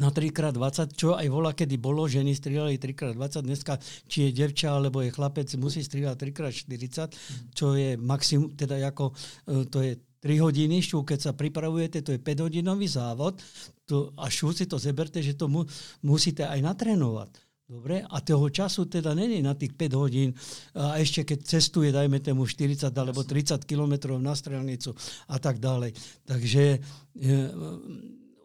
na 0.01 0.09
3x20, 0.09 0.97
čo 0.97 1.12
aj 1.12 1.28
vola, 1.28 1.53
kedy 1.53 1.76
bolo, 1.76 2.09
ženy 2.09 2.32
strieľali 2.32 2.80
3x20, 2.80 3.45
dneska 3.45 3.76
či 4.09 4.28
je 4.28 4.40
devča 4.40 4.72
alebo 4.72 5.05
je 5.05 5.12
chlapec, 5.12 5.53
musí 5.61 5.84
strieľať 5.84 6.16
3x40, 6.16 7.12
čo 7.53 7.76
je 7.76 8.01
maximum, 8.01 8.57
teda 8.57 8.80
ako, 8.88 9.12
e, 9.45 9.68
to 9.68 9.84
je 9.84 9.93
3 10.24 10.38
hodiny, 10.38 10.80
šu, 10.80 11.05
keď 11.05 11.18
sa 11.20 11.32
pripravujete, 11.36 12.01
to 12.01 12.16
je 12.16 12.20
5 12.24 12.45
hodinový 12.47 12.88
závod 12.88 13.36
to, 13.84 14.16
a 14.16 14.32
šu 14.32 14.57
si 14.57 14.64
to 14.64 14.80
zeberte, 14.80 15.20
že 15.20 15.36
to 15.36 15.51
mu, 15.51 15.68
musíte 16.01 16.47
aj 16.49 16.62
natrénovať. 16.62 17.53
Dobre? 17.72 18.05
A 18.05 18.20
toho 18.20 18.53
času 18.53 18.84
teda 18.84 19.16
není 19.16 19.40
na 19.40 19.57
tých 19.57 19.72
5 19.76 19.97
hodín 19.97 20.36
a 20.76 21.01
ešte 21.01 21.24
keď 21.24 21.38
cestuje, 21.57 21.88
dajme 21.88 22.20
tomu 22.20 22.45
40 22.45 22.93
alebo 22.93 23.24
30 23.24 23.64
kilometrov 23.64 24.20
na 24.20 24.36
strelnicu 24.36 24.93
a 25.28 25.36
tak 25.40 25.57
ďalej. 25.57 25.97
Takže 26.28 26.64
e, 26.76 26.78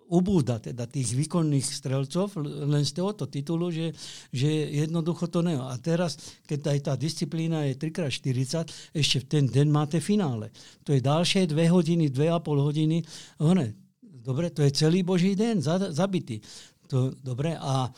ubúda 0.07 0.59
teda 0.59 0.87
tých 0.87 1.11
výkonných 1.15 1.63
strelcov 1.63 2.39
len 2.43 2.83
z 2.87 2.91
tohoto 2.95 3.27
titulu, 3.27 3.67
že, 3.71 3.91
že 4.31 4.47
jednoducho 4.87 5.27
to 5.27 5.43
ne. 5.43 5.59
A 5.59 5.75
teraz, 5.79 6.15
keď 6.47 6.59
aj 6.71 6.79
tá 6.83 6.93
disciplína 6.95 7.67
je 7.67 7.75
3x40, 7.75 8.95
ešte 8.95 9.17
v 9.23 9.25
ten 9.27 9.43
deň 9.47 9.67
máte 9.67 9.99
finále. 9.99 10.51
To 10.87 10.95
je 10.95 11.03
ďalšie 11.03 11.51
2 11.51 11.59
hodiny, 11.67 12.07
2,5 12.07 12.67
hodiny. 12.71 12.97
One, 13.43 13.75
dobre, 14.01 14.47
to 14.51 14.63
je 14.63 14.71
celý 14.71 15.03
boží 15.03 15.35
deň 15.35 15.59
zabitý. 15.91 16.39
To, 16.87 17.11
dobre, 17.19 17.59
a, 17.59 17.91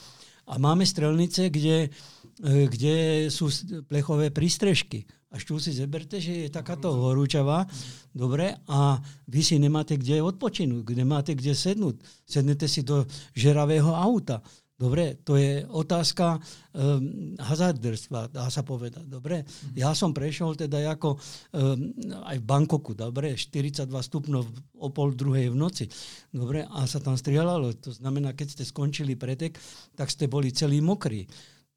a 0.49 0.53
máme 0.57 0.81
strelnice, 0.81 1.53
kde, 1.53 1.93
e, 2.41 2.49
kde 2.65 3.29
sú 3.29 3.53
plechové 3.85 4.33
prístrežky 4.33 5.05
až 5.29 5.41
tu 5.45 5.61
si 5.61 5.69
zeberte, 5.69 6.17
že 6.17 6.45
je 6.45 6.49
takáto 6.49 6.89
horúčava, 6.89 7.69
dobre, 8.09 8.57
a 8.65 8.97
vy 9.29 9.41
si 9.45 9.61
nemáte 9.61 9.93
kde 9.93 10.25
odpočinúť, 10.25 10.83
nemáte 10.97 11.37
kde 11.37 11.53
sednúť. 11.53 12.01
Sednete 12.25 12.65
si 12.65 12.81
do 12.81 13.05
žeravého 13.37 13.93
auta. 13.93 14.41
Dobre, 14.79 15.19
to 15.27 15.35
je 15.35 15.67
otázka 15.67 16.39
um, 16.39 17.35
hazarderstva, 17.35 18.31
dá 18.31 18.47
sa 18.47 18.63
povedať. 18.63 19.03
Dobre, 19.11 19.43
ja 19.75 19.91
som 19.91 20.15
prešiel 20.15 20.55
teda 20.55 20.95
ako 20.95 21.19
um, 21.19 21.91
aj 22.23 22.39
v 22.39 22.45
Bankoku, 22.47 22.95
dobre, 22.95 23.35
42 23.35 23.91
stupňov 23.91 24.43
o 24.79 24.87
pol 24.95 25.11
druhej 25.19 25.51
v 25.51 25.59
noci. 25.59 25.85
Dobre, 26.31 26.63
a 26.63 26.87
sa 26.87 27.03
tam 27.03 27.19
strieľalo. 27.19 27.75
To 27.83 27.91
znamená, 27.91 28.31
keď 28.31 28.55
ste 28.55 28.63
skončili 28.63 29.19
pretek, 29.19 29.59
tak 29.99 30.07
ste 30.07 30.31
boli 30.31 30.55
celý 30.55 30.79
mokrí. 30.79 31.27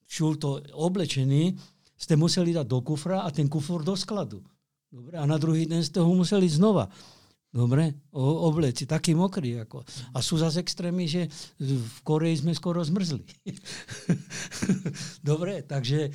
Šul 0.06 0.38
to 0.38 0.62
oblečený, 0.70 1.58
ste 2.02 2.18
museli 2.18 2.50
dať 2.50 2.66
do 2.66 2.82
kufra 2.82 3.22
a 3.22 3.30
ten 3.30 3.46
kufor 3.46 3.86
do 3.86 3.94
skladu. 3.94 4.42
Dobre, 4.90 5.14
a 5.14 5.24
na 5.24 5.38
druhý 5.38 5.70
deň 5.70 5.80
ste 5.86 6.02
ho 6.02 6.10
museli 6.10 6.50
znova. 6.50 6.90
Dobre, 7.52 8.08
o, 8.16 8.48
obleci, 8.48 8.88
taký 8.88 9.12
mokrý. 9.12 9.60
Ako. 9.68 9.84
A 10.16 10.24
sú 10.24 10.40
zase 10.40 10.64
extrémy, 10.64 11.04
že 11.04 11.28
v 11.60 11.98
Koreji 12.00 12.40
sme 12.40 12.56
skoro 12.56 12.80
zmrzli. 12.80 13.28
Dobre, 15.20 15.60
takže 15.60 16.08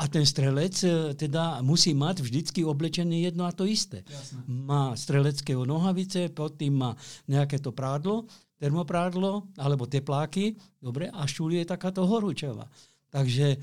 a 0.00 0.04
ten 0.08 0.24
strelec 0.24 0.80
e, 0.80 1.12
teda 1.12 1.60
musí 1.60 1.92
mať 1.92 2.24
vždycky 2.24 2.64
oblečené 2.64 3.20
jedno 3.28 3.44
a 3.44 3.52
to 3.52 3.68
isté. 3.68 4.00
Jasne. 4.08 4.40
Má 4.48 4.96
strelecké 4.96 5.52
nohavice, 5.52 6.32
pod 6.32 6.56
tým 6.56 6.88
má 6.88 6.96
nejaké 7.28 7.60
to 7.60 7.76
prádlo, 7.76 8.24
termoprádlo 8.56 9.44
alebo 9.60 9.84
tepláky, 9.84 10.56
dobre, 10.80 11.12
a 11.12 11.20
šúli 11.28 11.60
je 11.60 11.68
takáto 11.68 12.08
horúčava. 12.08 12.64
Takže 13.12 13.60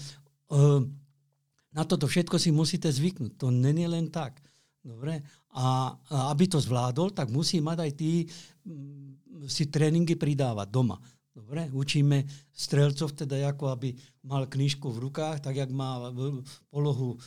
uh, 0.53 0.85
na 1.77 1.85
toto 1.85 2.09
všetko 2.09 2.41
si 2.41 2.49
musíte 2.49 2.89
zvyknúť. 2.89 3.37
To 3.37 3.53
není 3.53 3.85
len 3.85 4.09
tak. 4.09 4.41
Dobre? 4.81 5.21
A, 5.53 5.93
a 5.93 6.17
aby 6.33 6.49
to 6.49 6.57
zvládol, 6.57 7.13
tak 7.13 7.29
musí 7.29 7.61
mať 7.61 7.77
aj 7.85 7.91
tí 7.93 8.25
m, 8.65 9.13
mm, 9.21 9.45
si 9.45 9.69
tréningy 9.69 10.17
pridávať 10.17 10.67
doma. 10.73 10.97
Dobre, 11.37 11.69
učíme 11.69 12.25
strelcov 12.49 13.13
teda, 13.13 13.53
ako 13.53 13.69
aby 13.69 13.93
mal 14.25 14.49
knižku 14.49 14.89
v 14.89 15.05
rukách, 15.05 15.45
tak 15.45 15.53
jak 15.53 15.69
má 15.69 16.09
polohu 16.73 17.13
e, 17.13 17.17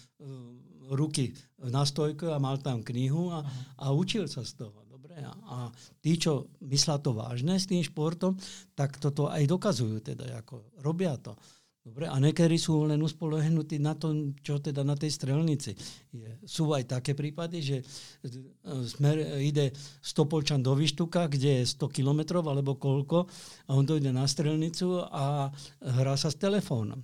ruky 0.91 1.31
na 1.71 1.87
stojku 1.87 2.27
a 2.35 2.43
mal 2.43 2.59
tam 2.59 2.83
knihu 2.83 3.31
a, 3.31 3.47
a 3.79 3.95
učil 3.95 4.27
sa 4.27 4.43
z 4.43 4.67
toho. 4.67 4.83
Dobre, 4.91 5.15
a, 5.23 5.31
a 5.31 5.57
tí, 6.03 6.19
čo 6.19 6.51
myslia 6.67 6.99
to 6.99 7.15
vážne 7.15 7.55
s 7.55 7.71
tým 7.71 7.87
športom, 7.87 8.35
tak 8.75 8.99
toto 8.99 9.31
aj 9.31 9.47
dokazujú, 9.47 10.03
teda, 10.03 10.43
ako 10.43 10.75
robia 10.83 11.15
to. 11.15 11.39
Dobre, 11.81 12.05
a 12.13 12.17
niekedy 12.21 12.61
sú 12.61 12.85
len 12.85 13.01
uspolehnutí 13.01 13.81
na 13.81 13.97
tom, 13.97 14.37
čo 14.45 14.61
teda 14.61 14.85
na 14.85 14.93
tej 14.93 15.17
strelnici 15.17 15.73
je. 16.13 16.29
Sú 16.45 16.77
aj 16.77 16.85
také 16.85 17.17
prípady, 17.17 17.65
že 17.65 17.77
e, 17.81 17.85
smer, 18.85 19.41
ide 19.41 19.73
stopolčan 20.05 20.61
do 20.61 20.77
Vyštuka, 20.77 21.33
kde 21.33 21.65
je 21.65 21.73
100 21.81 21.89
kilometrov 21.89 22.45
alebo 22.45 22.77
koľko, 22.77 23.25
a 23.65 23.71
on 23.73 23.89
dojde 23.89 24.13
na 24.13 24.29
strelnicu 24.29 25.09
a 25.09 25.49
hrá 25.81 26.15
sa 26.21 26.29
s 26.29 26.37
telefónom 26.37 27.01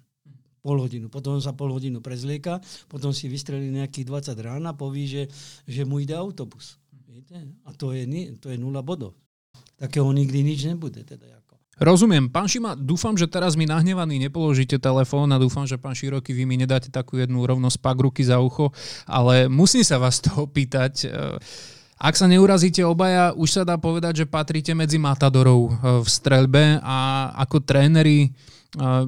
pol 0.60 0.82
hodinu. 0.82 1.06
Potom 1.06 1.38
sa 1.38 1.54
pol 1.54 1.70
hodinu 1.70 2.02
prezlieka, 2.02 2.58
potom 2.90 3.14
si 3.14 3.30
vystrelí 3.30 3.70
nejakých 3.70 4.34
20 4.34 4.44
rán 4.44 4.66
a 4.66 4.74
poví, 4.74 5.06
že, 5.06 5.30
že 5.62 5.86
mu 5.86 6.02
ide 6.02 6.12
autobus. 6.12 6.82
Viete? 7.06 7.38
A 7.64 7.72
to 7.72 7.94
je, 7.94 8.02
to 8.42 8.50
je 8.50 8.58
nula 8.58 8.82
bodov. 8.82 9.14
Takého 9.78 10.10
nikdy 10.10 10.42
nič 10.42 10.66
nebude. 10.66 11.06
Teda. 11.06 11.38
Rozumiem. 11.76 12.32
Pán 12.32 12.48
Šima, 12.48 12.72
dúfam, 12.72 13.12
že 13.12 13.28
teraz 13.28 13.52
mi 13.52 13.68
nahnevaný 13.68 14.16
nepoložíte 14.16 14.80
telefón 14.80 15.28
a 15.28 15.36
dúfam, 15.36 15.68
že 15.68 15.76
pán 15.76 15.92
Široký 15.92 16.32
vy 16.32 16.48
mi 16.48 16.56
nedáte 16.56 16.88
takú 16.88 17.20
jednu 17.20 17.44
rovno 17.44 17.68
spak 17.68 18.00
ruky 18.00 18.24
za 18.24 18.40
ucho, 18.40 18.72
ale 19.04 19.44
musím 19.52 19.84
sa 19.84 20.00
vás 20.00 20.24
to 20.24 20.48
opýtať. 20.48 21.12
Ak 21.96 22.16
sa 22.16 22.28
neurazíte 22.28 22.80
obaja, 22.80 23.36
už 23.36 23.60
sa 23.60 23.62
dá 23.64 23.80
povedať, 23.80 24.24
že 24.24 24.26
patríte 24.28 24.72
medzi 24.76 25.00
matadorov 25.00 25.60
eh, 25.68 25.72
v 26.00 26.08
streľbe 26.08 26.80
a 26.80 27.32
ako 27.44 27.64
tréneri 27.64 28.28
eh, 28.28 29.04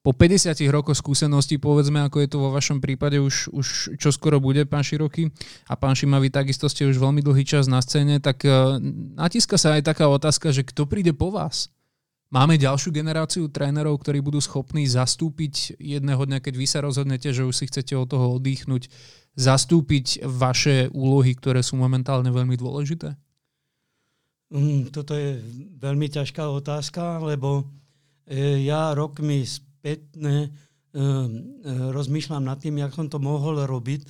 po 0.00 0.14
50 0.14 0.56
rokoch 0.72 0.96
skúseností, 0.96 1.60
povedzme, 1.60 2.00
ako 2.00 2.16
je 2.22 2.28
to 2.32 2.38
vo 2.38 2.54
vašom 2.54 2.78
prípade 2.78 3.18
už, 3.18 3.50
už 3.50 3.66
čo 3.98 4.08
skoro 4.14 4.38
bude, 4.38 4.62
pán 4.62 4.86
Široký, 4.86 5.34
a 5.66 5.74
pán 5.74 5.98
Šima, 5.98 6.22
vy 6.22 6.30
takisto 6.30 6.70
ste 6.70 6.86
už 6.86 6.96
veľmi 6.96 7.26
dlhý 7.26 7.42
čas 7.42 7.66
na 7.66 7.82
scéne, 7.82 8.22
tak 8.22 8.46
natíska 9.18 9.58
sa 9.58 9.74
aj 9.74 9.82
taká 9.82 10.06
otázka, 10.06 10.54
že 10.54 10.62
kto 10.62 10.86
príde 10.86 11.10
po 11.10 11.34
vás? 11.34 11.74
Máme 12.26 12.58
ďalšiu 12.58 12.90
generáciu 12.90 13.46
trénerov, 13.46 14.02
ktorí 14.02 14.18
budú 14.18 14.42
schopní 14.42 14.82
zastúpiť 14.90 15.78
jedného 15.78 16.18
dňa, 16.26 16.42
keď 16.42 16.54
vy 16.58 16.66
sa 16.66 16.82
rozhodnete, 16.82 17.30
že 17.30 17.46
už 17.46 17.54
si 17.54 17.70
chcete 17.70 17.94
od 17.94 18.10
toho 18.10 18.34
oddychnúť, 18.34 18.90
zastúpiť 19.38 20.26
vaše 20.26 20.90
úlohy, 20.90 21.38
ktoré 21.38 21.62
sú 21.62 21.78
momentálne 21.78 22.34
veľmi 22.34 22.58
dôležité? 22.58 23.14
Mm, 24.50 24.90
toto 24.90 25.14
je 25.14 25.38
veľmi 25.78 26.10
ťažká 26.10 26.50
otázka, 26.50 27.22
lebo 27.22 27.62
e, 28.26 28.62
ja 28.66 28.90
rokmi 28.90 29.46
spätne 29.46 30.36
e, 30.42 30.48
e, 30.50 31.02
rozmýšľam 31.94 32.42
nad 32.42 32.58
tým, 32.58 32.82
jak 32.82 32.90
som 32.90 33.06
to 33.06 33.22
mohol 33.22 33.62
robiť, 33.62 34.00
e, 34.02 34.06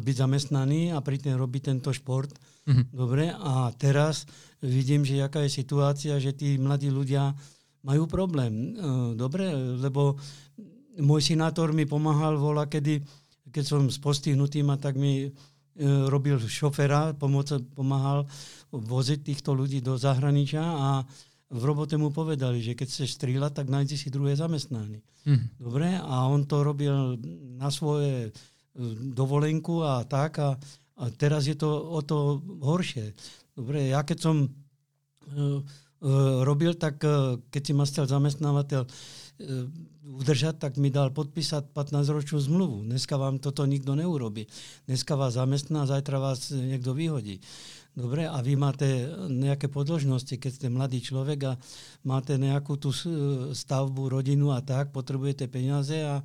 byť 0.00 0.16
zamestnaný 0.16 0.96
a 0.96 1.04
pritom 1.04 1.36
robiť 1.36 1.62
tento 1.68 1.92
šport. 1.92 2.32
Mm-hmm. 2.62 2.86
Dobre, 2.94 3.24
a 3.34 3.74
teraz 3.74 4.22
vidím, 4.62 5.02
že 5.02 5.18
jaká 5.18 5.42
je 5.42 5.50
situácia, 5.50 6.14
že 6.22 6.30
tí 6.30 6.54
mladí 6.58 6.94
ľudia 6.94 7.34
majú 7.82 8.06
problém. 8.06 8.52
E, 8.54 8.66
dobre, 9.18 9.50
lebo 9.82 10.14
môj 11.02 11.34
sinátor 11.34 11.74
mi 11.74 11.82
pomáhal 11.82 12.38
vola, 12.38 12.70
kedy, 12.70 13.02
keď 13.50 13.64
som 13.66 13.82
s 13.90 13.98
postihnutým 13.98 14.70
a 14.70 14.78
tak 14.78 14.94
mi 14.94 15.26
e, 15.26 15.30
robil 16.06 16.38
šofera, 16.38 17.18
pomoc, 17.18 17.50
pomáhal 17.74 18.30
voziť 18.70 19.26
týchto 19.26 19.58
ľudí 19.58 19.82
do 19.82 19.98
zahraničia 19.98 20.62
a 20.62 20.88
v 21.52 21.62
robote 21.68 22.00
mu 22.00 22.08
povedali, 22.08 22.64
že 22.64 22.72
keď 22.72 22.88
chceš 22.88 23.20
strieľať, 23.20 23.52
tak 23.52 23.66
nájdi 23.68 23.98
si 23.98 24.08
druhé 24.08 24.38
zamestnanie. 24.38 25.04
Mm. 25.28 25.52
Dobre, 25.60 25.88
a 26.00 26.30
on 26.30 26.48
to 26.48 26.64
robil 26.64 27.18
na 27.58 27.68
svoje 27.74 28.30
e, 28.30 28.30
dovolenku 29.12 29.82
a 29.82 30.06
tak 30.06 30.38
a, 30.38 30.56
a 30.96 31.04
teraz 31.12 31.48
je 31.48 31.56
to 31.56 31.68
o 31.68 32.00
to 32.04 32.42
horšie. 32.60 33.16
Dobre, 33.56 33.88
ja 33.92 34.04
keď 34.04 34.18
som 34.20 34.36
uh, 34.44 35.60
robil, 36.42 36.74
tak 36.76 37.00
uh, 37.04 37.38
keď 37.48 37.62
si 37.62 37.72
ma 37.72 37.84
chcel 37.86 38.04
zamestnávateľ 38.08 38.82
udržať, 40.02 40.58
tak 40.58 40.72
mi 40.78 40.90
dal 40.90 41.10
podpísať 41.14 41.72
15-ročnú 41.72 42.38
zmluvu. 42.38 42.76
Dneska 42.86 43.14
vám 43.16 43.38
toto 43.38 43.66
nikto 43.66 43.94
neurobi. 43.94 44.46
Dneska 44.86 45.14
vás 45.14 45.38
zamestná, 45.38 45.86
zajtra 45.86 46.18
vás 46.18 46.50
niekto 46.50 46.94
vyhodí. 46.94 47.42
Dobre, 47.92 48.24
a 48.24 48.40
vy 48.40 48.56
máte 48.56 48.88
nejaké 49.28 49.68
podložnosti, 49.68 50.32
keď 50.40 50.50
ste 50.50 50.68
mladý 50.72 51.04
človek 51.04 51.40
a 51.44 51.52
máte 52.08 52.40
nejakú 52.40 52.80
tú 52.80 52.88
stavbu, 53.52 54.08
rodinu 54.08 54.48
a 54.48 54.64
tak, 54.64 54.96
potrebujete 54.96 55.44
peniaze 55.52 56.00
a, 56.00 56.24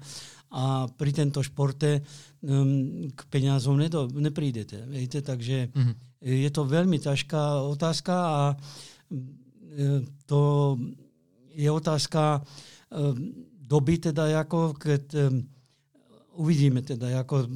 a 0.52 0.88
pri 0.88 1.12
tento 1.12 1.44
športe 1.44 2.00
um, 2.44 3.12
k 3.12 3.20
peniazom 3.28 3.76
nedo, 3.76 4.08
neprídete. 4.08 4.88
Viete? 4.88 5.20
Takže 5.20 5.72
mm-hmm. 5.72 5.96
je 6.24 6.50
to 6.52 6.64
veľmi 6.64 6.98
ťažká 7.00 7.68
otázka 7.68 8.16
a 8.16 8.42
um, 9.12 10.04
to 10.28 10.42
je 11.58 11.68
otázka 11.68 12.46
doby, 13.68 14.00
teda 14.00 14.48
ako 14.48 14.78
keď 14.78 15.04
um, 15.28 15.44
uvidíme 16.38 16.86
teda, 16.86 17.26
ako 17.26 17.50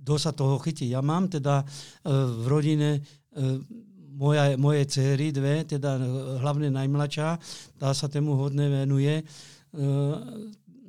kto 0.00 0.14
sa 0.18 0.34
toho 0.34 0.58
chytí. 0.58 0.90
Ja 0.90 1.00
mám 1.06 1.30
teda 1.30 1.62
v 2.02 2.44
rodine 2.50 2.98
moja, 4.18 4.58
moje 4.58 4.90
céry, 4.90 5.30
dve, 5.30 5.62
teda 5.62 6.02
hlavne 6.42 6.66
najmladšia, 6.66 7.38
tá 7.78 7.94
sa 7.94 8.10
tému 8.10 8.34
hodne 8.34 8.66
venuje, 8.66 9.22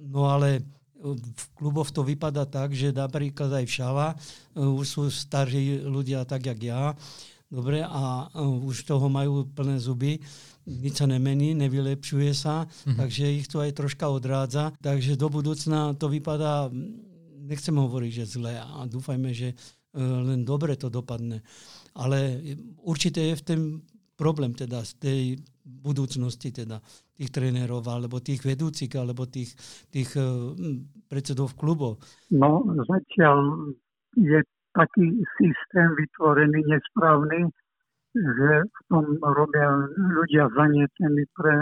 no 0.09 0.21
ale 0.25 0.65
v 1.01 1.43
kluboch 1.57 1.89
to 1.89 2.05
vypadá 2.05 2.45
tak, 2.45 2.77
že 2.77 2.93
napríklad 2.93 3.49
aj 3.49 3.65
v 3.65 3.75
Šava 3.75 4.07
uh, 4.13 4.77
už 4.77 4.85
sú 4.85 5.03
starí 5.09 5.81
ľudia 5.81 6.23
tak, 6.23 6.45
jak 6.45 6.61
ja, 6.61 6.93
dobre, 7.49 7.81
a 7.81 8.29
uh, 8.29 8.67
už 8.69 8.85
toho 8.85 9.09
majú 9.09 9.49
plné 9.49 9.81
zuby, 9.81 10.21
nič 10.69 11.01
sa 11.01 11.09
nemení, 11.09 11.57
nevylepšuje 11.57 12.31
sa, 12.37 12.69
mm-hmm. 12.69 12.97
takže 13.01 13.23
ich 13.33 13.49
to 13.49 13.65
aj 13.65 13.73
troška 13.73 14.05
odrádza. 14.07 14.71
Takže 14.77 15.17
do 15.17 15.27
budúcna 15.27 15.97
to 15.97 16.05
vypadá, 16.05 16.69
nechcem 17.41 17.73
hovoriť, 17.73 18.11
že 18.21 18.37
zle 18.37 18.53
a 18.61 18.85
dúfajme, 18.85 19.33
že 19.33 19.57
uh, 19.57 20.21
len 20.21 20.45
dobre 20.45 20.77
to 20.77 20.93
dopadne. 20.93 21.41
Ale 21.97 22.39
určite 22.85 23.19
je 23.19 23.35
v 23.35 23.43
tom 23.43 23.61
problém 24.15 24.53
teda 24.53 24.85
z 24.85 24.91
tej 25.01 25.21
budúcnosti 25.65 26.51
teda 26.51 26.81
tých 27.15 27.29
trénerov, 27.29 27.85
alebo 27.85 28.17
tých 28.21 28.41
vedúcich, 28.41 28.91
alebo 28.97 29.29
tých, 29.29 29.53
tých 29.93 30.13
uh, 30.17 30.53
predsedov 31.07 31.53
klubov? 31.57 32.01
No, 32.33 32.65
zatiaľ 32.65 33.71
je 34.17 34.41
taký 34.73 35.05
systém 35.39 35.87
vytvorený 35.95 36.63
nesprávny, 36.67 37.51
že 38.15 38.51
v 38.67 38.79
tom 38.91 39.05
robia 39.23 39.87
ľudia 39.95 40.51
zanietení 40.51 41.23
pre 41.35 41.53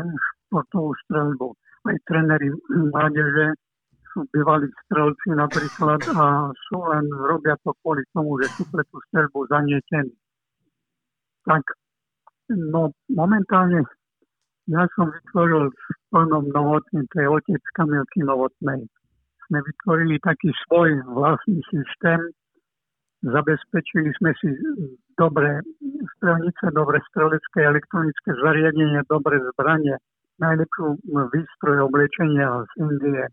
športovú 0.49 0.97
streľbu. 1.05 1.53
Aj 1.85 1.95
tréneri 2.09 2.49
mládeže 2.69 3.53
sú 4.09 4.25
bývalí 4.33 4.65
strelci 4.89 5.29
napríklad 5.37 6.01
a 6.17 6.49
sú 6.69 6.77
len, 6.89 7.05
robia 7.13 7.53
to 7.61 7.71
kvôli 7.85 8.01
tomu, 8.09 8.41
že 8.41 8.49
sú 8.57 8.65
pre 8.73 8.81
tú 8.89 8.97
streľbu 9.09 9.45
zanietení. 9.53 10.13
Tak 11.45 11.63
No 12.49 12.89
momentálne 13.13 13.85
ja 14.69 14.85
som 14.93 15.09
vytvoril 15.09 15.73
v 15.73 15.85
plnom 16.13 16.45
novotne, 16.53 17.01
to 17.09 17.15
je 17.17 17.25
otec 17.25 17.63
Kamilky 17.73 18.21
Novotnej. 18.21 18.85
Sme 19.49 19.65
vytvorili 19.65 20.21
taký 20.21 20.53
svoj 20.65 20.93
vlastný 21.09 21.57
systém, 21.73 22.21
zabezpečili 23.25 24.13
sme 24.21 24.29
si 24.37 24.53
dobré 25.17 25.65
strelnice, 26.17 26.69
dobré 26.69 27.01
strelecké 27.09 27.65
elektronické 27.65 28.29
zariadenie, 28.45 29.01
dobré 29.09 29.41
zbranie, 29.57 29.97
najlepšiu 30.37 31.01
výstroj 31.33 31.89
oblečenia 31.89 32.61
z 32.69 32.71
Indie. 32.85 33.25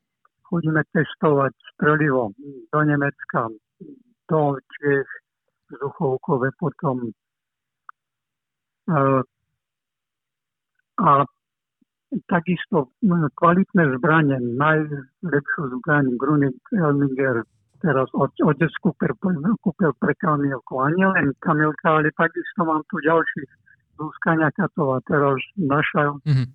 Chodíme 0.48 0.80
testovať 0.96 1.52
strelivo 1.76 2.32
do 2.72 2.80
Nemecka, 2.80 3.52
do 4.32 4.56
Čech, 4.80 5.08
vzduchovkové, 5.68 6.48
potom 6.56 7.12
a 10.96 11.10
takisto 12.30 12.94
kvalitné 13.36 13.82
zbranie, 13.98 14.38
najlepšiu 14.56 15.62
zbraň 15.78 16.16
Grunig 16.16 16.56
Elminger 16.72 17.44
teraz 17.82 18.08
otec 18.16 18.72
kúpil, 18.80 19.12
kúpil 19.60 19.92
pre 20.00 20.14
Kamilku. 20.16 20.80
A 20.80 20.88
nielen 20.96 21.36
Kamilka, 21.44 22.00
ale 22.00 22.08
takisto 22.16 22.64
mám 22.64 22.82
tu 22.88 22.96
ďalších 23.04 23.50
Zuzka 23.96 24.36
Katová, 24.52 25.00
teraz 25.08 25.40
naša 25.56 26.12
mm-hmm. 26.20 26.48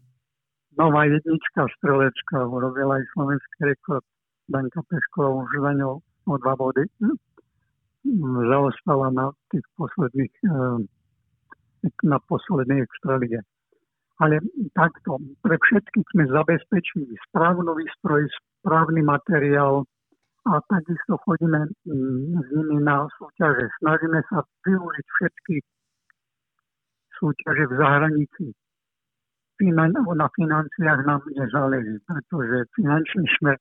nová 0.77 1.09
jednička 1.09 1.65
strelečka, 1.77 2.45
urobila 2.45 3.01
aj 3.01 3.05
slovenský 3.17 3.59
rekord. 3.65 4.05
Danka 4.45 4.81
Pešková 4.85 5.41
už 5.41 5.49
za 5.57 5.71
ňou 5.73 6.03
o 6.27 6.33
dva 6.37 6.53
body 6.53 6.85
zaostala 8.49 9.09
na 9.13 9.31
tých 9.53 9.65
posledných 9.77 10.33
na 10.43 11.00
poslednej 12.27 12.85
extralige. 12.85 13.41
Ale 14.21 14.37
takto, 14.77 15.17
pre 15.41 15.57
všetkých 15.57 16.07
sme 16.13 16.29
zabezpečili 16.29 17.17
správnu 17.29 17.73
výstroj, 17.73 18.29
správny 18.61 19.01
materiál 19.01 19.81
a 20.45 20.61
takisto 20.69 21.17
chodíme 21.25 21.69
mm, 21.85 22.37
s 22.37 22.47
nimi 22.53 22.77
na 22.85 23.09
súťaže. 23.17 23.65
Snažíme 23.81 24.21
sa 24.29 24.45
využiť 24.65 25.07
všetky 25.17 25.55
súťaže 27.17 27.65
v 27.69 27.73
zahraničí. 27.77 28.45
Finan- 29.57 29.93
na 29.93 30.27
financiách 30.33 31.01
nám 31.05 31.21
nezáleží, 31.33 32.01
pretože 32.05 32.65
finančne 32.73 33.25
sme 33.37 33.53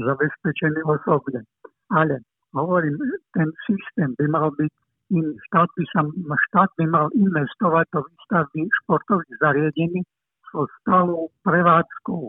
zabezpečení 0.00 0.80
osobne. 0.88 1.44
Ale 1.92 2.24
hovorím, 2.56 2.96
ten 3.36 3.52
systém 3.68 4.16
by 4.16 4.26
mal 4.32 4.48
byť 4.56 4.72
im 5.12 5.36
štát 5.48 5.68
by, 5.76 5.84
sa, 5.92 6.00
štát 6.48 6.70
by 6.80 6.84
mal 6.88 7.06
investovať 7.12 7.86
do 7.92 8.00
výstavby 8.08 8.60
športových 8.82 9.34
zariadení 9.44 10.00
so 10.48 10.64
stálou 10.80 11.28
prevádzkou 11.44 12.22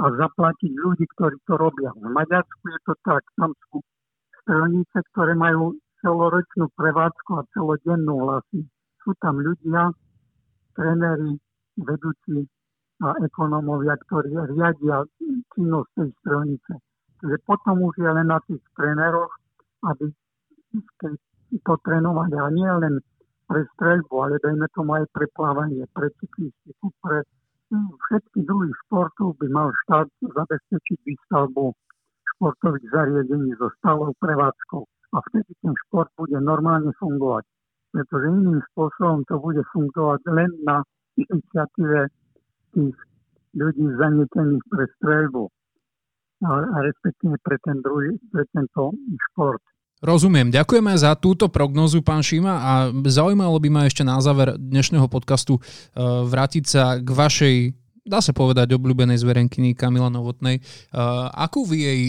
a 0.00 0.04
zaplatiť 0.10 0.72
ľudí, 0.74 1.04
ktorí 1.14 1.36
to 1.46 1.54
robia. 1.54 1.92
V 1.94 2.08
Maďarsku 2.10 2.64
je 2.66 2.80
to 2.88 2.94
tak, 3.06 3.22
tam 3.38 3.52
sú 3.68 3.84
strelnice, 4.42 4.98
ktoré 5.14 5.36
majú 5.38 5.78
celoročnú 6.02 6.68
prevádzku 6.76 7.30
a 7.40 7.48
celodennú 7.54 8.28
vlastne. 8.28 8.66
Sú 9.04 9.12
tam 9.20 9.38
ľudia, 9.40 9.92
tréneri, 10.74 11.38
vedúci 11.78 12.48
a 13.02 13.14
ekonómovia, 13.22 13.96
ktorí 14.08 14.32
riadia 14.32 15.04
činnosť 15.54 15.90
tej 15.96 16.10
strelnice. 16.20 16.72
Takže 17.20 17.38
potom 17.48 17.84
už 17.88 17.94
je 18.00 18.10
len 18.10 18.28
na 18.28 18.38
tých 18.44 18.60
tréneroch, 18.76 19.32
aby 19.88 20.12
keď 21.00 21.14
to 21.62 21.74
trénovať 21.86 22.30
a 22.34 22.44
nie 22.50 22.70
len 22.82 22.94
pre 23.46 23.62
streľbu, 23.76 24.14
ale 24.18 24.42
dajme 24.42 24.66
tomu 24.72 24.98
aj 24.98 25.04
pre 25.12 25.26
plávanie, 25.36 25.84
pre 25.92 26.08
cyklistiku, 26.18 26.90
pre 27.04 27.22
hm, 27.70 27.92
všetky 27.94 28.38
druhy 28.48 28.72
športov 28.86 29.36
by 29.38 29.46
mal 29.52 29.68
štát 29.84 30.08
zabezpečiť 30.22 30.98
výstavbu 31.04 31.70
športových 32.34 32.86
zariadení 32.90 33.54
so 33.60 33.70
stálou 33.78 34.10
prevádzkou. 34.18 34.82
A 35.14 35.22
vtedy 35.30 35.54
ten 35.62 35.74
šport 35.86 36.10
bude 36.18 36.34
normálne 36.42 36.90
fungovať. 36.98 37.46
Pretože 37.94 38.26
iným 38.26 38.58
spôsobom 38.74 39.22
to 39.30 39.38
bude 39.38 39.62
fungovať 39.70 40.20
len 40.34 40.50
na 40.66 40.82
iniciatíve 41.14 42.10
tých 42.74 42.96
ľudí 43.54 43.86
zanietených 44.02 44.64
pre 44.66 44.84
streľbu 44.98 45.46
a, 46.42 46.50
a 46.66 46.76
respektíve 46.82 47.38
pre 47.46 47.56
ten 47.62 47.78
druhý, 47.86 48.18
pre 48.34 48.42
tento 48.50 48.98
šport. 49.30 49.62
Rozumiem. 50.04 50.52
Ďakujeme 50.52 50.92
za 51.00 51.16
túto 51.16 51.48
prognozu, 51.48 52.04
pán 52.04 52.20
Šima, 52.20 52.60
a 52.60 52.72
zaujímalo 53.08 53.56
by 53.56 53.68
ma 53.72 53.82
ešte 53.88 54.04
na 54.04 54.20
záver 54.20 54.52
dnešného 54.60 55.08
podcastu 55.08 55.56
uh, 55.56 56.28
vrátiť 56.28 56.64
sa 56.68 57.00
k 57.00 57.08
vašej 57.08 57.56
dá 58.04 58.20
sa 58.20 58.36
povedať, 58.36 58.76
obľúbenej 58.76 59.16
zverenkyni 59.16 59.72
Kamila 59.72 60.12
Novotnej. 60.12 60.60
Uh, 60.92 61.32
akú 61.32 61.64
vy 61.64 61.88
jej 61.88 62.00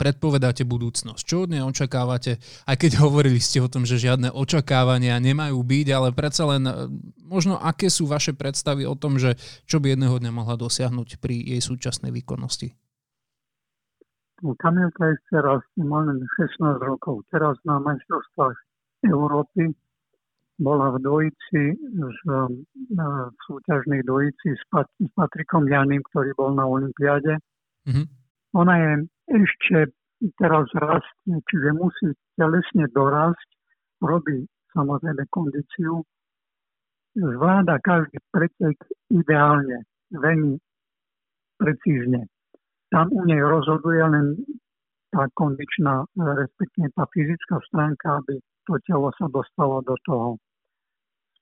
predpovedáte 0.00 0.64
budúcnosť? 0.64 1.20
Čo 1.20 1.44
od 1.44 1.52
nej 1.52 1.60
očakávate? 1.60 2.40
Aj 2.64 2.76
keď 2.80 3.04
hovorili 3.04 3.36
ste 3.36 3.60
o 3.60 3.68
tom, 3.68 3.84
že 3.84 4.00
žiadne 4.00 4.32
očakávania 4.32 5.20
nemajú 5.20 5.60
byť, 5.60 5.86
ale 5.92 6.16
predsa 6.16 6.48
len 6.48 6.64
uh, 6.64 6.88
možno 7.28 7.60
aké 7.60 7.92
sú 7.92 8.08
vaše 8.08 8.32
predstavy 8.32 8.88
o 8.88 8.96
tom, 8.96 9.20
že 9.20 9.36
čo 9.68 9.84
by 9.84 9.92
jedného 9.92 10.16
dňa 10.16 10.32
mohla 10.32 10.56
dosiahnuť 10.56 11.20
pri 11.20 11.36
jej 11.36 11.60
súčasnej 11.60 12.08
výkonnosti? 12.08 12.72
Kamilka 14.52 15.16
ešte 15.16 15.40
raz 15.40 15.64
má 15.80 16.04
16 16.04 16.60
rokov. 16.84 17.24
Teraz 17.32 17.56
na 17.64 17.80
majstrovstvách 17.80 18.56
Európy 19.08 19.72
bola 20.60 20.92
v 20.92 20.96
dvojici, 21.00 21.62
z, 21.80 22.18
v 22.92 23.38
súťažnej 23.48 24.04
dvojici 24.04 24.52
s, 24.52 24.62
Pat, 24.68 24.86
s 25.00 25.08
Patrikom 25.16 25.64
Janim, 25.64 26.04
ktorý 26.12 26.36
bol 26.36 26.52
na 26.52 26.68
Olympiáde. 26.68 27.40
Mm-hmm. 27.88 28.06
Ona 28.54 28.74
je 28.76 28.92
ešte 29.32 29.78
teraz 30.36 30.68
rastie, 30.76 31.40
čiže 31.48 31.74
musí 31.74 32.12
telesne 32.36 32.86
dorásť, 32.92 33.48
robí 34.04 34.44
samozrejme 34.76 35.24
kondíciu, 35.32 36.04
zvláda 37.16 37.80
každý 37.80 38.18
pretek 38.28 38.76
ideálne, 39.10 39.86
veľmi 40.12 40.58
precízne 41.58 42.28
tam 42.94 43.10
u 43.10 43.26
nej 43.26 43.42
rozhoduje 43.42 43.98
len 44.06 44.38
tá 45.10 45.26
kondičná, 45.34 46.06
respektíve 46.14 46.94
tá 46.94 47.10
fyzická 47.10 47.58
stránka, 47.66 48.22
aby 48.22 48.38
to 48.70 48.78
telo 48.86 49.10
sa 49.18 49.26
dostalo 49.26 49.82
do 49.82 49.98
toho 50.06 50.38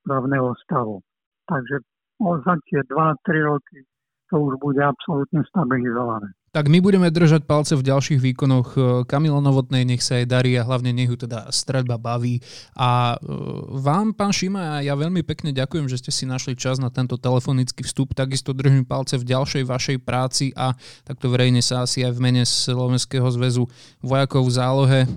správneho 0.00 0.56
stavu. 0.64 1.04
Takže 1.44 1.84
za 2.16 2.54
tie 2.72 2.80
2-3 2.88 3.52
roky 3.52 3.84
to 4.32 4.40
už 4.40 4.56
bude 4.64 4.80
absolútne 4.80 5.44
stabilizované. 5.52 6.32
Tak 6.52 6.68
my 6.68 6.84
budeme 6.84 7.08
držať 7.08 7.48
palce 7.48 7.72
v 7.72 7.80
ďalších 7.80 8.20
výkonoch 8.20 8.76
Kamila 9.08 9.40
Novotnej, 9.40 9.88
nech 9.88 10.04
sa 10.04 10.20
jej 10.20 10.28
darí 10.28 10.52
a 10.60 10.68
hlavne 10.68 10.92
nech 10.92 11.08
ju 11.08 11.16
teda 11.16 11.48
stredba 11.48 11.96
baví. 11.96 12.44
A 12.76 13.16
e, 13.16 13.24
vám, 13.80 14.12
pán 14.12 14.36
Šima, 14.36 14.84
ja 14.84 14.92
veľmi 14.92 15.24
pekne 15.24 15.56
ďakujem, 15.56 15.88
že 15.88 16.04
ste 16.04 16.12
si 16.12 16.28
našli 16.28 16.52
čas 16.52 16.76
na 16.76 16.92
tento 16.92 17.16
telefonický 17.16 17.88
vstup. 17.88 18.12
Takisto 18.12 18.52
držím 18.52 18.84
palce 18.84 19.16
v 19.16 19.32
ďalšej 19.32 19.64
vašej 19.64 19.96
práci 20.04 20.52
a 20.52 20.76
takto 21.08 21.32
verejne 21.32 21.64
sa 21.64 21.88
asi 21.88 22.04
aj 22.04 22.12
v 22.12 22.20
mene 22.20 22.44
Slovenského 22.44 23.32
zväzu 23.32 23.64
vojakov 24.04 24.44
v 24.44 24.52
zálohe 24.52 25.00
e, 25.00 25.08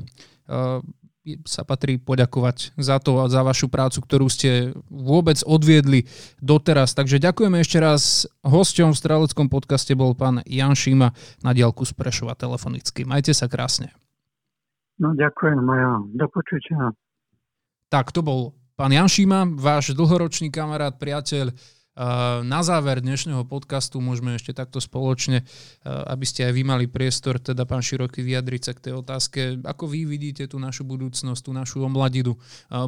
sa 1.46 1.66
patrí 1.66 1.98
poďakovať 1.98 2.78
za 2.78 3.02
to 3.02 3.22
a 3.22 3.30
za 3.30 3.42
vašu 3.42 3.68
prácu, 3.68 4.00
ktorú 4.06 4.30
ste 4.30 4.78
vôbec 4.88 5.42
odviedli 5.42 6.06
doteraz. 6.38 6.94
Takže 6.94 7.18
ďakujeme 7.18 7.58
ešte 7.60 7.82
raz. 7.82 8.30
Hosťom 8.46 8.94
v 8.94 9.00
Straleckom 9.02 9.48
podcaste 9.50 9.98
bol 9.98 10.14
pán 10.14 10.46
Jan 10.46 10.78
Šíma 10.78 11.12
na 11.42 11.52
diálku 11.52 11.84
z 11.84 11.98
Prešova 11.98 12.38
telefonicky. 12.38 13.04
Majte 13.04 13.34
sa 13.34 13.50
krásne. 13.50 13.90
No 15.02 15.12
ďakujem, 15.12 15.60
Maja. 15.60 16.00
Do 16.14 16.30
počutia. 16.32 16.94
Tak, 17.90 18.14
to 18.14 18.24
bol 18.24 18.56
pán 18.78 18.94
Jan 18.94 19.10
Šíma, 19.10 19.50
váš 19.58 19.92
dlhoročný 19.92 20.54
kamarát, 20.54 20.96
priateľ, 20.96 21.52
na 22.44 22.60
záver 22.60 23.00
dnešného 23.00 23.48
podcastu 23.48 24.04
môžeme 24.04 24.36
ešte 24.36 24.52
takto 24.52 24.84
spoločne, 24.84 25.48
aby 25.88 26.26
ste 26.28 26.44
aj 26.44 26.52
vy 26.52 26.64
mali 26.68 26.86
priestor, 26.92 27.40
teda 27.40 27.64
pán 27.64 27.80
Široký, 27.80 28.20
vyjadriť 28.20 28.62
sa 28.68 28.74
k 28.76 28.84
tej 28.84 28.94
otázke, 29.00 29.40
ako 29.64 29.88
vy 29.88 30.04
vidíte 30.04 30.44
tú 30.52 30.60
našu 30.60 30.84
budúcnosť, 30.84 31.40
tú 31.40 31.56
našu 31.56 31.88
omladidu. 31.88 32.36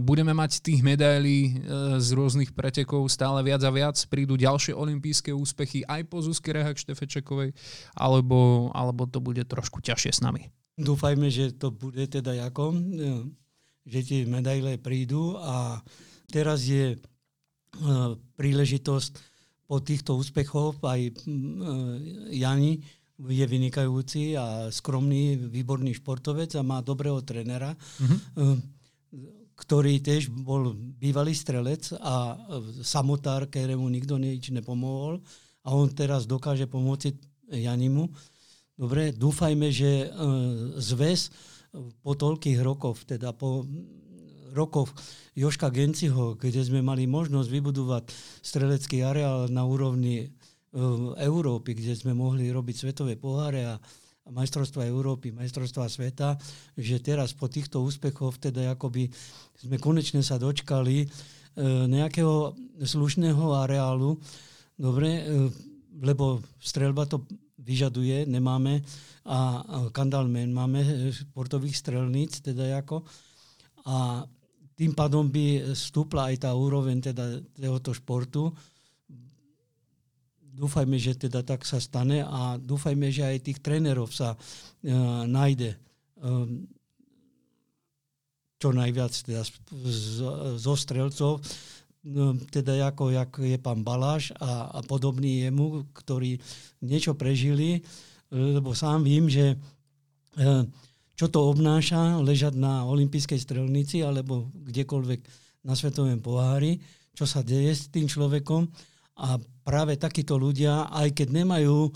Budeme 0.04 0.36
mať 0.36 0.60
tých 0.60 0.84
medailí 0.84 1.64
z 2.04 2.10
rôznych 2.12 2.52
pretekov 2.52 3.08
stále 3.08 3.40
viac 3.48 3.64
a 3.64 3.72
viac, 3.72 3.96
prídu 4.12 4.36
ďalšie 4.36 4.76
olympijské 4.76 5.32
úspechy 5.32 5.88
aj 5.88 6.04
po 6.12 6.20
Zuzke 6.20 6.52
Rehak 6.52 6.76
Štefečekovej, 6.76 7.56
alebo, 7.96 8.70
alebo 8.76 9.08
to 9.08 9.24
bude 9.24 9.48
trošku 9.48 9.80
ťažšie 9.80 10.12
s 10.12 10.20
nami. 10.20 10.52
Dúfajme, 10.76 11.32
že 11.32 11.56
to 11.56 11.72
bude 11.72 12.12
teda 12.12 12.36
ako, 12.52 12.76
že 13.88 14.00
tie 14.04 14.28
medaile 14.28 14.76
prídu 14.76 15.40
a 15.40 15.80
teraz 16.28 16.68
je 16.68 17.00
Eh, 17.00 17.17
príležitosť 18.38 19.12
po 19.68 19.84
týchto 19.84 20.16
úspechoch 20.16 20.80
aj 20.82 21.02
eh, 21.04 21.14
Jani 22.32 22.80
je 23.18 23.46
vynikajúci 23.50 24.38
a 24.38 24.70
skromný, 24.70 25.50
výborný 25.50 25.98
športovec 25.98 26.54
a 26.54 26.62
má 26.62 26.86
dobrého 26.86 27.18
trenera, 27.26 27.74
mm-hmm. 27.74 28.62
ktorý 29.58 29.98
tiež 30.06 30.30
bol 30.30 30.78
bývalý 30.78 31.34
strelec 31.34 31.98
a 31.98 32.38
samotár, 32.86 33.50
ktorému 33.50 33.90
nikto 33.90 34.22
nič 34.22 34.54
nepomohol 34.54 35.18
a 35.66 35.74
on 35.74 35.90
teraz 35.90 36.30
dokáže 36.30 36.70
pomôcť 36.70 37.18
Janimu. 37.58 38.06
Dobre, 38.78 39.10
dúfajme, 39.18 39.74
že 39.74 40.14
zväz 40.78 41.34
po 42.06 42.14
toľkých 42.14 42.62
rokoch, 42.62 43.02
teda 43.02 43.34
po 43.34 43.66
rokoch 44.54 44.92
Joška 45.34 45.70
Genciho, 45.74 46.38
kde 46.38 46.62
sme 46.64 46.84
mali 46.84 47.06
možnosť 47.06 47.50
vybudovať 47.50 48.04
strelecký 48.42 49.04
areál 49.04 49.52
na 49.52 49.64
úrovni 49.68 50.26
e, 50.26 50.28
Európy, 51.22 51.78
kde 51.78 51.94
sme 51.98 52.14
mohli 52.16 52.50
robiť 52.52 52.76
svetové 52.76 53.16
poháre 53.16 53.66
a 53.68 53.76
majstrovstva 54.28 54.88
Európy, 54.88 55.32
majstrovstva 55.32 55.88
sveta, 55.88 56.36
že 56.76 57.00
teraz 57.00 57.32
po 57.32 57.48
týchto 57.48 57.80
úspechoch 57.80 58.36
teda 58.36 58.76
akoby 58.76 59.08
sme 59.56 59.80
konečne 59.80 60.20
sa 60.22 60.36
dočkali 60.36 61.04
e, 61.04 61.08
nejakého 61.88 62.56
slušného 62.84 63.56
areálu, 63.56 64.20
dobre, 64.76 65.10
e, 65.10 65.24
lebo 66.04 66.44
strelba 66.60 67.08
to 67.08 67.24
vyžaduje, 67.58 68.30
nemáme 68.30 68.86
a 69.28 69.60
Kandalmen 69.92 70.56
máme 70.56 71.12
športových 71.12 71.76
strelníc, 71.76 72.40
teda 72.40 72.80
ako. 72.80 73.04
A 73.84 74.24
tým 74.78 74.94
pádom 74.94 75.26
by 75.26 75.74
stúpla 75.74 76.30
aj 76.30 76.46
tá 76.46 76.54
úroveň 76.54 77.02
teda 77.02 77.42
tohoto 77.58 77.98
športu. 77.98 78.54
Dúfajme, 80.54 81.02
že 81.02 81.18
teda 81.18 81.42
tak 81.42 81.66
sa 81.66 81.82
stane 81.82 82.22
a 82.22 82.62
dúfajme, 82.62 83.10
že 83.10 83.26
aj 83.26 83.42
tých 83.42 83.60
trénerov 83.62 84.14
sa 84.14 84.38
uh, 84.38 85.26
nájde 85.26 85.74
um, 86.22 86.66
čo 88.58 88.74
najviac 88.74 89.14
teda 89.14 89.46
zo 90.58 90.74
strelcov, 90.78 91.42
um, 91.42 92.38
teda 92.50 92.90
ako 92.90 93.14
jak 93.14 93.32
je 93.38 93.58
pán 93.58 93.82
Baláš 93.86 94.34
a, 94.38 94.78
a 94.78 94.80
podobný 94.86 95.46
jemu, 95.46 95.90
ktorí 95.94 96.42
niečo 96.86 97.14
prežili, 97.14 97.82
lebo 98.30 98.74
sám 98.78 99.06
vím, 99.06 99.30
že 99.30 99.58
uh, 99.58 100.66
čo 101.18 101.26
to 101.34 101.50
obnáša 101.50 102.22
ležať 102.22 102.54
na 102.54 102.86
olympijskej 102.86 103.42
strelnici 103.42 104.06
alebo 104.06 104.54
kdekoľvek 104.54 105.20
na 105.66 105.74
svetovom 105.74 106.22
pohári, 106.22 106.78
čo 107.18 107.26
sa 107.26 107.42
deje 107.42 107.74
s 107.74 107.90
tým 107.90 108.06
človekom. 108.06 108.70
A 109.18 109.42
práve 109.66 109.98
takíto 109.98 110.38
ľudia, 110.38 110.94
aj 110.94 111.18
keď 111.18 111.42
nemajú 111.42 111.90
uh, 111.90 111.92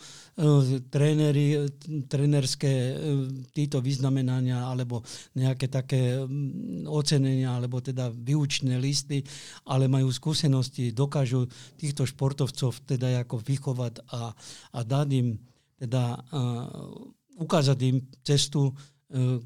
tréneri, 0.90 1.70
trénerské 2.10 2.74
uh, 2.74 3.30
títo 3.54 3.78
vyznamenania 3.78 4.66
alebo 4.66 5.06
nejaké 5.38 5.70
také 5.70 6.18
ocenenia 6.90 7.54
alebo 7.54 7.78
teda 7.78 8.10
vyučné 8.10 8.82
listy, 8.82 9.22
ale 9.70 9.86
majú 9.86 10.10
skúsenosti, 10.10 10.98
dokážu 10.98 11.46
týchto 11.78 12.10
športovcov 12.10 12.90
teda 12.90 13.22
ako 13.22 13.38
vychovať 13.38 14.02
a, 14.10 14.34
a 14.74 14.80
dať 14.82 15.08
im 15.14 15.38
teda 15.78 16.18
uh, 16.18 16.90
ukázať 17.38 17.78
im 17.86 18.02
cestu 18.26 18.74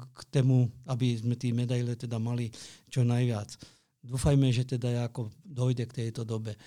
k 0.02 0.20
tému, 0.30 0.70
aby 0.86 1.18
sme 1.18 1.34
tí 1.34 1.50
medaile 1.50 1.98
teda 1.98 2.22
mali 2.22 2.54
čo 2.86 3.02
najviac. 3.02 3.58
Dúfajme, 4.06 4.46
že 4.54 4.62
teda 4.62 5.10
ako 5.10 5.34
dojde 5.42 5.90
k 5.90 6.06
tejto 6.06 6.22
dobe. 6.22 6.54
E, 6.54 6.58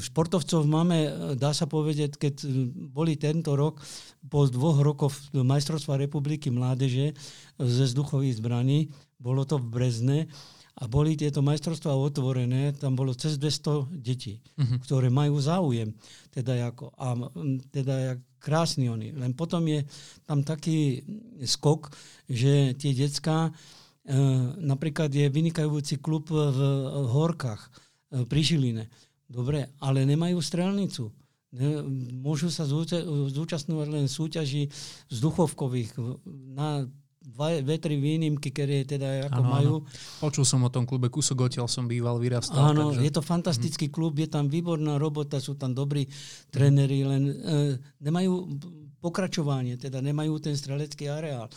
športovcov 0.00 0.64
máme, 0.64 1.12
dá 1.36 1.52
sa 1.52 1.68
povedať, 1.68 2.16
keď 2.16 2.48
boli 2.88 3.20
tento 3.20 3.52
rok 3.52 3.84
po 4.24 4.48
dvoch 4.48 4.80
rokoch 4.80 5.12
majstrovstva 5.36 6.00
republiky 6.00 6.48
mládeže 6.48 7.12
ze 7.60 7.84
vzduchových 7.84 8.40
zbraní, 8.40 8.88
bolo 9.20 9.44
to 9.44 9.60
v 9.60 9.68
Brezne, 9.68 10.20
a 10.78 10.86
boli 10.86 11.18
tieto 11.18 11.42
majstrovstvá 11.42 11.90
otvorené, 11.90 12.70
tam 12.70 12.94
bolo 12.94 13.10
cez 13.10 13.34
200 13.34 13.90
detí, 13.98 14.38
uh-huh. 14.38 14.78
ktoré 14.86 15.10
majú 15.10 15.42
záujem. 15.42 15.90
Teda 16.30 16.70
ako, 16.70 16.94
a 16.94 17.18
teda 17.74 18.14
krásny 18.38 18.88
oni. 18.88 19.12
Len 19.12 19.34
potom 19.34 19.66
je 19.66 19.84
tam 20.24 20.42
taký 20.42 21.02
skok, 21.42 21.92
že 22.30 22.74
tie 22.78 22.94
decka, 22.94 23.48
e, 23.48 23.50
napríklad 24.62 25.12
je 25.12 25.28
vynikajúci 25.28 25.98
klub 25.98 26.30
v 26.30 26.58
Horkách, 27.10 27.62
e, 27.68 27.70
pri 28.24 28.40
Žiline. 28.40 28.84
Dobre, 29.28 29.68
ale 29.82 30.08
nemajú 30.08 30.40
strelnicu. 30.40 31.12
Môžu 32.20 32.52
sa 32.52 32.68
zúčastňovať 32.68 33.88
len 33.88 34.04
súťaži 34.04 34.68
vzduchovkových 35.08 35.96
na 36.28 36.84
dva, 37.34 37.60
dve, 37.60 37.76
tri 37.76 38.00
výnimky, 38.00 38.48
ktoré 38.48 38.88
teda 38.88 39.28
ako 39.28 39.42
ano, 39.44 39.50
majú. 39.52 39.74
Ano. 39.84 40.22
Počul 40.24 40.44
som 40.48 40.64
o 40.64 40.70
tom 40.72 40.88
klube, 40.88 41.12
kúsok 41.12 41.48
odtiaľ 41.48 41.68
som 41.68 41.84
býval, 41.84 42.16
vyrastal. 42.16 42.72
Áno, 42.72 42.92
takže... 42.92 43.04
je 43.04 43.12
to 43.12 43.22
fantastický 43.22 43.86
klub, 43.92 44.16
je 44.16 44.28
tam 44.28 44.48
výborná 44.48 44.96
robota, 44.96 45.36
sú 45.38 45.54
tam 45.60 45.76
dobrí 45.76 46.08
tréneri, 46.48 47.04
len 47.04 47.22
e, 47.28 47.34
nemajú 48.00 48.32
pokračovanie, 48.98 49.78
teda 49.78 50.02
nemajú 50.02 50.42
ten 50.42 50.58
strelecký 50.58 51.06
areál. 51.06 51.46
E, 51.46 51.52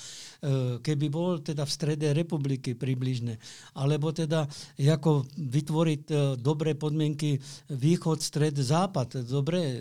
keby 0.77 1.05
bol 1.09 1.41
teda 1.41 1.65
v 1.65 1.71
strede 1.73 2.07
republiky 2.13 2.77
približne, 2.77 3.41
alebo 3.73 4.13
teda 4.13 4.45
ako 4.77 5.25
vytvoriť 5.37 6.01
e, 6.05 6.15
dobré 6.37 6.77
podmienky 6.77 7.41
východ, 7.73 8.21
stred, 8.21 8.53
západ, 8.53 9.25
dobré 9.25 9.57
e, 9.57 9.77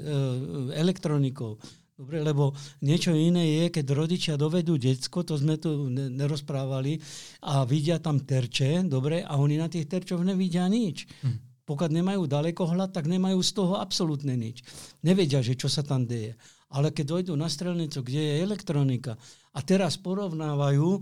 elektronikou, 0.81 1.61
Dobre, 2.01 2.25
lebo 2.25 2.57
niečo 2.81 3.13
iné 3.13 3.61
je, 3.61 3.65
keď 3.77 3.93
rodičia 3.93 4.41
dovedú 4.41 4.81
decko, 4.81 5.21
to 5.21 5.37
sme 5.37 5.61
tu 5.61 5.93
nerozprávali, 5.93 6.97
a 7.45 7.69
vidia 7.69 8.01
tam 8.01 8.25
terče, 8.25 8.89
dobre, 8.89 9.21
a 9.21 9.37
oni 9.37 9.61
na 9.61 9.69
tých 9.69 9.85
terčoch 9.85 10.25
nevidia 10.25 10.65
nič. 10.65 11.05
Hm. 11.21 11.69
Pokiaľ 11.69 11.91
nemajú 11.93 12.23
ďalekohľad, 12.25 12.97
tak 12.97 13.05
nemajú 13.05 13.45
z 13.45 13.53
toho 13.53 13.77
absolútne 13.77 14.33
nič. 14.33 14.65
Nevedia, 15.05 15.45
že 15.45 15.61
čo 15.61 15.69
sa 15.69 15.85
tam 15.85 16.09
deje. 16.09 16.41
Ale 16.73 16.89
keď 16.89 17.21
dojdú 17.21 17.37
na 17.37 17.53
strelnicu, 17.53 18.01
kde 18.01 18.17
je 18.17 18.35
elektronika 18.49 19.21
a 19.51 19.59
teraz 19.67 19.99
porovnávajú 19.99 20.89
e, 20.95 21.01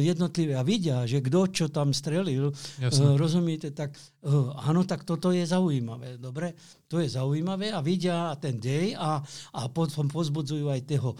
jednotlivé 0.00 0.56
a 0.56 0.64
vidia, 0.64 1.04
že 1.04 1.20
kto 1.20 1.40
čo 1.52 1.66
tam 1.68 1.92
strelil, 1.92 2.48
e, 2.48 2.88
rozumiete, 3.20 3.76
tak 3.76 3.92
e, 3.92 4.32
áno, 4.64 4.88
tak 4.88 5.04
toto 5.04 5.28
je 5.28 5.44
zaujímavé, 5.44 6.16
dobre? 6.16 6.56
To 6.88 7.04
je 7.04 7.08
zaujímavé 7.12 7.76
a 7.76 7.84
vidia 7.84 8.32
ten 8.40 8.56
dej 8.56 8.96
a, 8.96 9.20
a 9.52 9.60
potom 9.68 10.08
pozbudzujú 10.08 10.72
aj 10.72 10.80
toho 10.88 11.10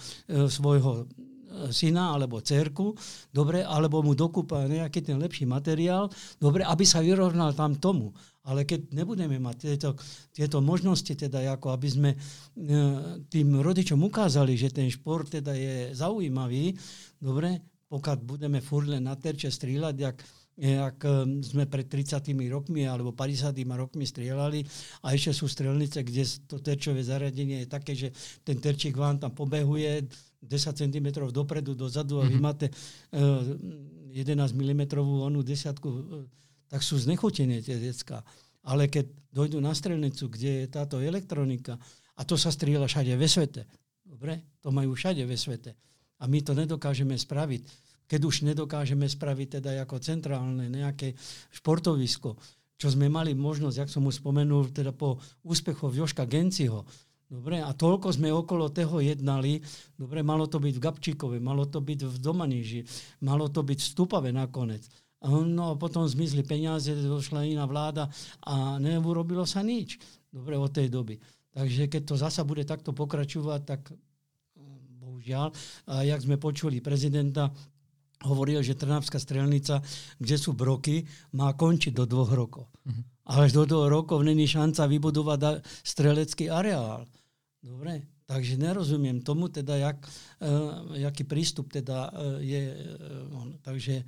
svojho 0.48 1.04
syna 1.72 2.16
alebo 2.16 2.44
cerku, 2.44 2.92
dobre, 3.32 3.64
alebo 3.64 4.04
mu 4.04 4.12
dokúpa 4.12 4.68
nejaký 4.68 5.00
ten 5.00 5.16
lepší 5.16 5.48
materiál, 5.48 6.08
dobre, 6.36 6.64
aby 6.64 6.84
sa 6.84 7.00
vyrovnal 7.00 7.56
tam 7.56 7.76
tomu. 7.80 8.12
Ale 8.46 8.62
keď 8.62 8.94
nebudeme 8.94 9.42
mať 9.42 9.56
tieto, 9.74 9.98
tieto 10.30 10.62
možnosti, 10.62 11.10
teda 11.10 11.42
ako 11.58 11.74
aby 11.74 11.88
sme 11.90 12.10
e, 12.14 12.18
tým 13.26 13.58
rodičom 13.58 13.98
ukázali, 14.06 14.54
že 14.54 14.70
ten 14.70 14.86
šport 14.86 15.26
teda 15.26 15.50
je 15.50 15.90
zaujímavý, 15.98 16.78
dobre, 17.18 17.58
pokiaľ 17.90 18.16
budeme 18.22 18.62
furt 18.62 18.86
len 18.86 19.02
na 19.02 19.18
terče 19.18 19.50
strieľať, 19.50 19.94
jak, 19.98 20.16
jak 20.62 20.98
e, 21.02 21.42
sme 21.42 21.66
pred 21.66 21.90
30 21.90 22.22
rokmi 22.46 22.86
alebo 22.86 23.10
50 23.10 23.50
rokmi 23.74 24.06
strieľali 24.06 24.62
a 25.02 25.10
ešte 25.10 25.34
sú 25.34 25.50
strelnice, 25.50 26.06
kde 26.06 26.22
to 26.46 26.62
terčové 26.62 27.02
zariadenie 27.02 27.66
je 27.66 27.68
také, 27.68 27.98
že 27.98 28.14
ten 28.46 28.62
terčík 28.62 28.94
vám 28.94 29.18
tam 29.18 29.34
pobehuje 29.34 30.06
10 30.46 30.86
cm 30.86 31.06
dopredu, 31.34 31.74
dozadu 31.74 32.22
a 32.22 32.30
vy 32.30 32.38
mhm. 32.38 32.44
máte 32.46 32.70
uh, 32.70 33.42
11 34.14 34.54
mm 34.54 34.82
onú 35.02 35.42
desiatku 35.42 35.88
tak 36.66 36.82
sú 36.82 36.98
znechutené 36.98 37.62
tie 37.62 37.78
decka. 37.78 38.22
Ale 38.66 38.90
keď 38.90 39.06
dojdú 39.30 39.62
na 39.62 39.70
strelnicu, 39.72 40.26
kde 40.26 40.64
je 40.64 40.66
táto 40.66 40.98
elektronika, 40.98 41.78
a 42.16 42.22
to 42.24 42.34
sa 42.34 42.50
strieľa 42.50 42.88
všade 42.88 43.12
ve 43.14 43.28
svete, 43.28 43.62
dobre? 44.02 44.58
To 44.64 44.72
majú 44.72 44.96
všade 44.96 45.22
ve 45.22 45.36
svete. 45.36 45.76
A 46.18 46.24
my 46.26 46.40
to 46.40 46.56
nedokážeme 46.56 47.14
spraviť. 47.14 47.62
Keď 48.08 48.20
už 48.22 48.46
nedokážeme 48.46 49.04
spraviť 49.04 49.60
teda 49.60 49.84
ako 49.84 50.00
centrálne 50.00 50.66
nejaké 50.72 51.12
športovisko, 51.52 52.38
čo 52.76 52.88
sme 52.92 53.08
mali 53.12 53.36
možnosť, 53.36 53.76
jak 53.84 53.90
som 53.92 54.04
mu 54.04 54.12
spomenul, 54.12 54.72
teda 54.72 54.92
po 54.92 55.20
úspechoch 55.44 55.92
Joška 55.92 56.24
Genciho, 56.24 56.84
Dobre, 57.26 57.58
a 57.58 57.74
toľko 57.74 58.14
sme 58.14 58.30
okolo 58.30 58.70
toho 58.70 59.02
jednali. 59.02 59.58
Dobre, 59.98 60.22
malo 60.22 60.46
to 60.46 60.62
byť 60.62 60.78
v 60.78 60.84
Gabčíkove, 60.86 61.36
malo 61.42 61.66
to 61.66 61.82
byť 61.82 62.06
v 62.06 62.16
Domaníži, 62.22 62.80
malo 63.26 63.50
to 63.50 63.66
byť 63.66 63.78
v 63.82 63.90
Stupave 63.90 64.30
nakoniec. 64.30 64.86
No 65.24 65.80
potom 65.80 66.04
zmizli 66.04 66.44
peniaze, 66.44 66.92
došla 66.92 67.48
iná 67.48 67.64
vláda 67.64 68.12
a 68.44 68.76
neurobilo 68.76 69.48
sa 69.48 69.64
nič. 69.64 69.96
Dobre, 70.28 70.60
od 70.60 70.68
tej 70.68 70.92
doby. 70.92 71.16
Takže 71.56 71.88
keď 71.88 72.02
to 72.04 72.14
zasa 72.20 72.44
bude 72.44 72.68
takto 72.68 72.92
pokračovať, 72.92 73.60
tak 73.64 73.80
mm, 73.88 75.00
bohužiaľ, 75.00 75.48
a 75.88 76.04
jak 76.04 76.20
sme 76.20 76.36
počuli 76.36 76.84
prezidenta, 76.84 77.48
hovoril, 78.28 78.60
že 78.60 78.76
Trnavská 78.76 79.16
strelnica, 79.16 79.80
kde 80.20 80.36
sú 80.36 80.52
broky, 80.52 81.08
má 81.32 81.56
končiť 81.56 81.96
do 81.96 82.04
dvoch 82.04 82.32
rokov. 82.36 82.68
Uh-huh. 82.84 83.00
Ale 83.32 83.48
do 83.48 83.64
dvoch 83.64 83.88
rokov 83.88 84.20
není 84.20 84.44
šanca 84.44 84.84
vybudovať 84.84 85.64
strelecký 85.80 86.52
areál. 86.52 87.08
Dobre, 87.64 88.04
takže 88.28 88.60
nerozumiem 88.60 89.24
tomu 89.24 89.48
teda, 89.48 89.76
jak, 89.80 89.98
uh, 89.98 90.92
jaký 90.96 91.24
prístup 91.24 91.72
teda 91.72 92.12
uh, 92.12 92.38
je. 92.40 92.62
Uh, 93.32 93.56
takže 93.64 94.04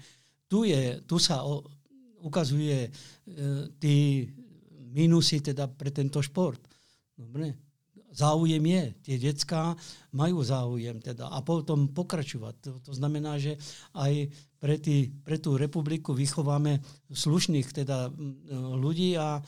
tu, 0.49 0.65
je, 0.65 1.05
tu 1.05 1.20
sa 1.20 1.45
o, 1.45 1.62
ukazuje 2.25 2.89
e, 2.89 2.91
tí 3.79 4.27
minusy 4.91 5.45
teda 5.45 5.69
pre 5.69 5.93
tento 5.93 6.25
šport. 6.25 6.59
Dobre? 7.15 7.55
Záujem 8.09 8.65
je, 8.65 8.83
tie 9.05 9.16
decká 9.20 9.77
majú 10.16 10.41
záujem 10.41 10.99
teda 10.99 11.29
a 11.29 11.39
potom 11.45 11.93
pokračovať. 11.93 12.55
To, 12.65 12.70
to 12.81 12.93
znamená, 12.97 13.37
že 13.37 13.61
aj 13.95 14.33
pre, 14.59 14.81
tý, 14.81 15.12
pre 15.23 15.37
tú 15.39 15.55
republiku 15.55 16.16
vychováme 16.16 16.81
slušných 17.12 17.69
teda 17.85 18.11
ľudí 18.81 19.15
a, 19.15 19.39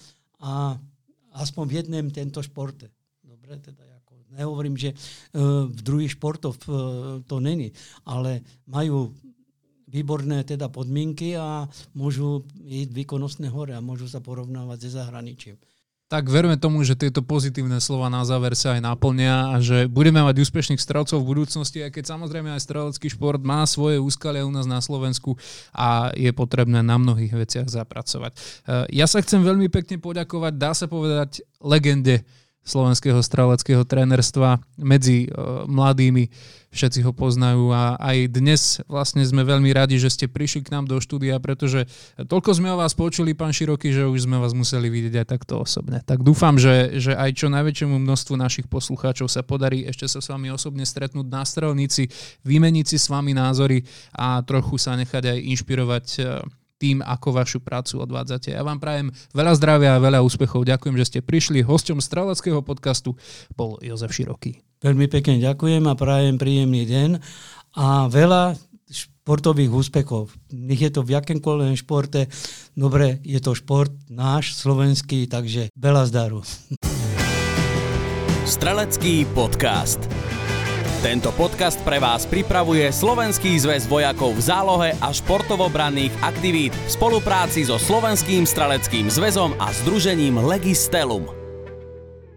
a 0.44 0.76
aspoň 1.40 1.64
v 1.66 1.76
jednom 1.82 2.06
tento 2.12 2.44
športe. 2.44 2.92
Dobre, 3.24 3.58
teda 3.58 3.82
ako, 4.04 4.28
nehovorím, 4.36 4.76
že 4.76 4.94
uh, 4.94 5.66
v 5.66 5.80
druhých 5.80 6.14
športoch 6.14 6.54
uh, 6.68 7.24
to 7.26 7.42
není, 7.42 7.72
ale 8.06 8.44
majú 8.68 9.10
výborné 9.90 10.46
teda 10.46 10.70
podmienky 10.70 11.34
a 11.34 11.66
môžu 11.92 12.46
ísť 12.62 12.94
výkonnostné 12.94 13.50
hore 13.50 13.74
a 13.74 13.82
môžu 13.82 14.06
sa 14.06 14.22
porovnávať 14.22 14.86
se 14.86 14.90
zahraničím. 14.94 15.58
Tak 16.10 16.26
verme 16.26 16.58
tomu, 16.58 16.82
že 16.82 16.98
tieto 16.98 17.22
pozitívne 17.22 17.78
slova 17.78 18.10
na 18.10 18.26
záver 18.26 18.58
sa 18.58 18.74
aj 18.74 18.82
naplnia 18.82 19.54
a 19.54 19.62
že 19.62 19.86
budeme 19.86 20.18
mať 20.18 20.42
úspešných 20.42 20.82
strelcov 20.82 21.22
v 21.22 21.30
budúcnosti, 21.38 21.86
aj 21.86 21.94
keď 21.94 22.04
samozrejme 22.10 22.50
aj 22.50 22.66
strelecký 22.66 23.14
šport 23.14 23.38
má 23.38 23.62
svoje 23.62 24.02
úskalia 24.02 24.42
u 24.42 24.50
nás 24.50 24.66
na 24.66 24.82
Slovensku 24.82 25.38
a 25.70 26.10
je 26.18 26.34
potrebné 26.34 26.82
na 26.82 26.98
mnohých 26.98 27.30
veciach 27.30 27.70
zapracovať. 27.70 28.34
E, 28.34 28.38
ja 28.90 29.06
sa 29.06 29.22
chcem 29.22 29.38
veľmi 29.38 29.70
pekne 29.70 30.02
poďakovať, 30.02 30.52
dá 30.58 30.74
sa 30.74 30.90
povedať, 30.90 31.46
legende 31.62 32.26
slovenského 32.64 33.18
streleckého 33.24 33.82
trénerstva 33.82 34.60
medzi 34.78 35.26
uh, 35.26 35.64
mladými. 35.66 36.28
Všetci 36.70 37.02
ho 37.02 37.10
poznajú 37.10 37.74
a 37.74 37.98
aj 37.98 38.30
dnes 38.30 38.78
vlastne 38.86 39.26
sme 39.26 39.42
veľmi 39.42 39.74
radi, 39.74 39.98
že 39.98 40.06
ste 40.06 40.30
prišli 40.30 40.62
k 40.62 40.70
nám 40.70 40.86
do 40.86 41.02
štúdia, 41.02 41.34
pretože 41.42 41.90
toľko 42.14 42.62
sme 42.62 42.70
o 42.70 42.78
vás 42.78 42.94
počuli, 42.94 43.34
pán 43.34 43.50
Široký, 43.50 43.90
že 43.90 44.06
už 44.06 44.30
sme 44.30 44.38
vás 44.38 44.54
museli 44.54 44.86
vidieť 44.86 45.18
aj 45.18 45.26
takto 45.26 45.66
osobne. 45.66 45.98
Tak 46.06 46.22
dúfam, 46.22 46.62
že, 46.62 46.94
že 47.02 47.18
aj 47.18 47.42
čo 47.42 47.50
najväčšiemu 47.50 47.98
množstvu 47.98 48.34
našich 48.38 48.70
poslucháčov 48.70 49.26
sa 49.26 49.42
podarí 49.42 49.82
ešte 49.82 50.06
sa 50.06 50.22
s 50.22 50.30
vami 50.30 50.54
osobne 50.54 50.86
stretnúť 50.86 51.26
na 51.26 51.42
strelnici, 51.42 52.06
vymeniť 52.46 52.86
si 52.86 53.02
s 53.02 53.10
vami 53.10 53.34
názory 53.34 53.82
a 54.14 54.38
trochu 54.46 54.78
sa 54.78 54.94
nechať 54.94 55.26
aj 55.26 55.38
inšpirovať 55.50 56.04
tým, 56.80 57.04
ako 57.04 57.36
vašu 57.36 57.60
prácu 57.60 58.00
odvádzate. 58.00 58.56
Ja 58.56 58.64
vám 58.64 58.80
prajem 58.80 59.12
veľa 59.36 59.52
zdravia 59.60 59.90
a 59.94 60.02
veľa 60.02 60.24
úspechov. 60.24 60.64
Ďakujem, 60.64 60.96
že 60.96 61.08
ste 61.12 61.20
prišli. 61.20 61.60
Hosťom 61.60 62.00
Straleckého 62.00 62.64
podcastu 62.64 63.20
bol 63.52 63.76
Jozef 63.84 64.16
Široký. 64.16 64.64
Veľmi 64.80 65.12
pekne 65.12 65.36
ďakujem 65.44 65.84
a 65.84 65.92
prajem 65.92 66.40
príjemný 66.40 66.88
deň 66.88 67.10
a 67.76 68.08
veľa 68.08 68.56
športových 68.88 69.70
úspechov. 69.70 70.32
Nech 70.56 70.80
je 70.80 70.90
to 70.90 71.04
v 71.04 71.20
jakémkoľvek 71.20 71.84
športe. 71.84 72.26
Dobre, 72.72 73.20
je 73.22 73.38
to 73.44 73.52
šport 73.52 73.92
náš, 74.08 74.56
slovenský, 74.56 75.28
takže 75.28 75.68
veľa 75.76 76.08
zdaru. 76.08 76.40
Strelecký 78.48 79.28
podcast. 79.30 80.02
Tento 81.00 81.32
podcast 81.32 81.80
pre 81.80 81.96
vás 81.96 82.28
pripravuje 82.28 82.92
Slovenský 82.92 83.56
zväz 83.56 83.88
vojakov 83.88 84.36
v 84.36 84.44
zálohe 84.44 84.90
a 85.00 85.08
športovobranných 85.08 86.12
aktivít 86.20 86.76
v 86.76 86.88
spolupráci 86.92 87.64
so 87.64 87.80
Slovenským 87.80 88.44
streleckým 88.44 89.08
zväzom 89.08 89.56
a 89.56 89.72
združením 89.80 90.36
Legistelum. 90.44 91.39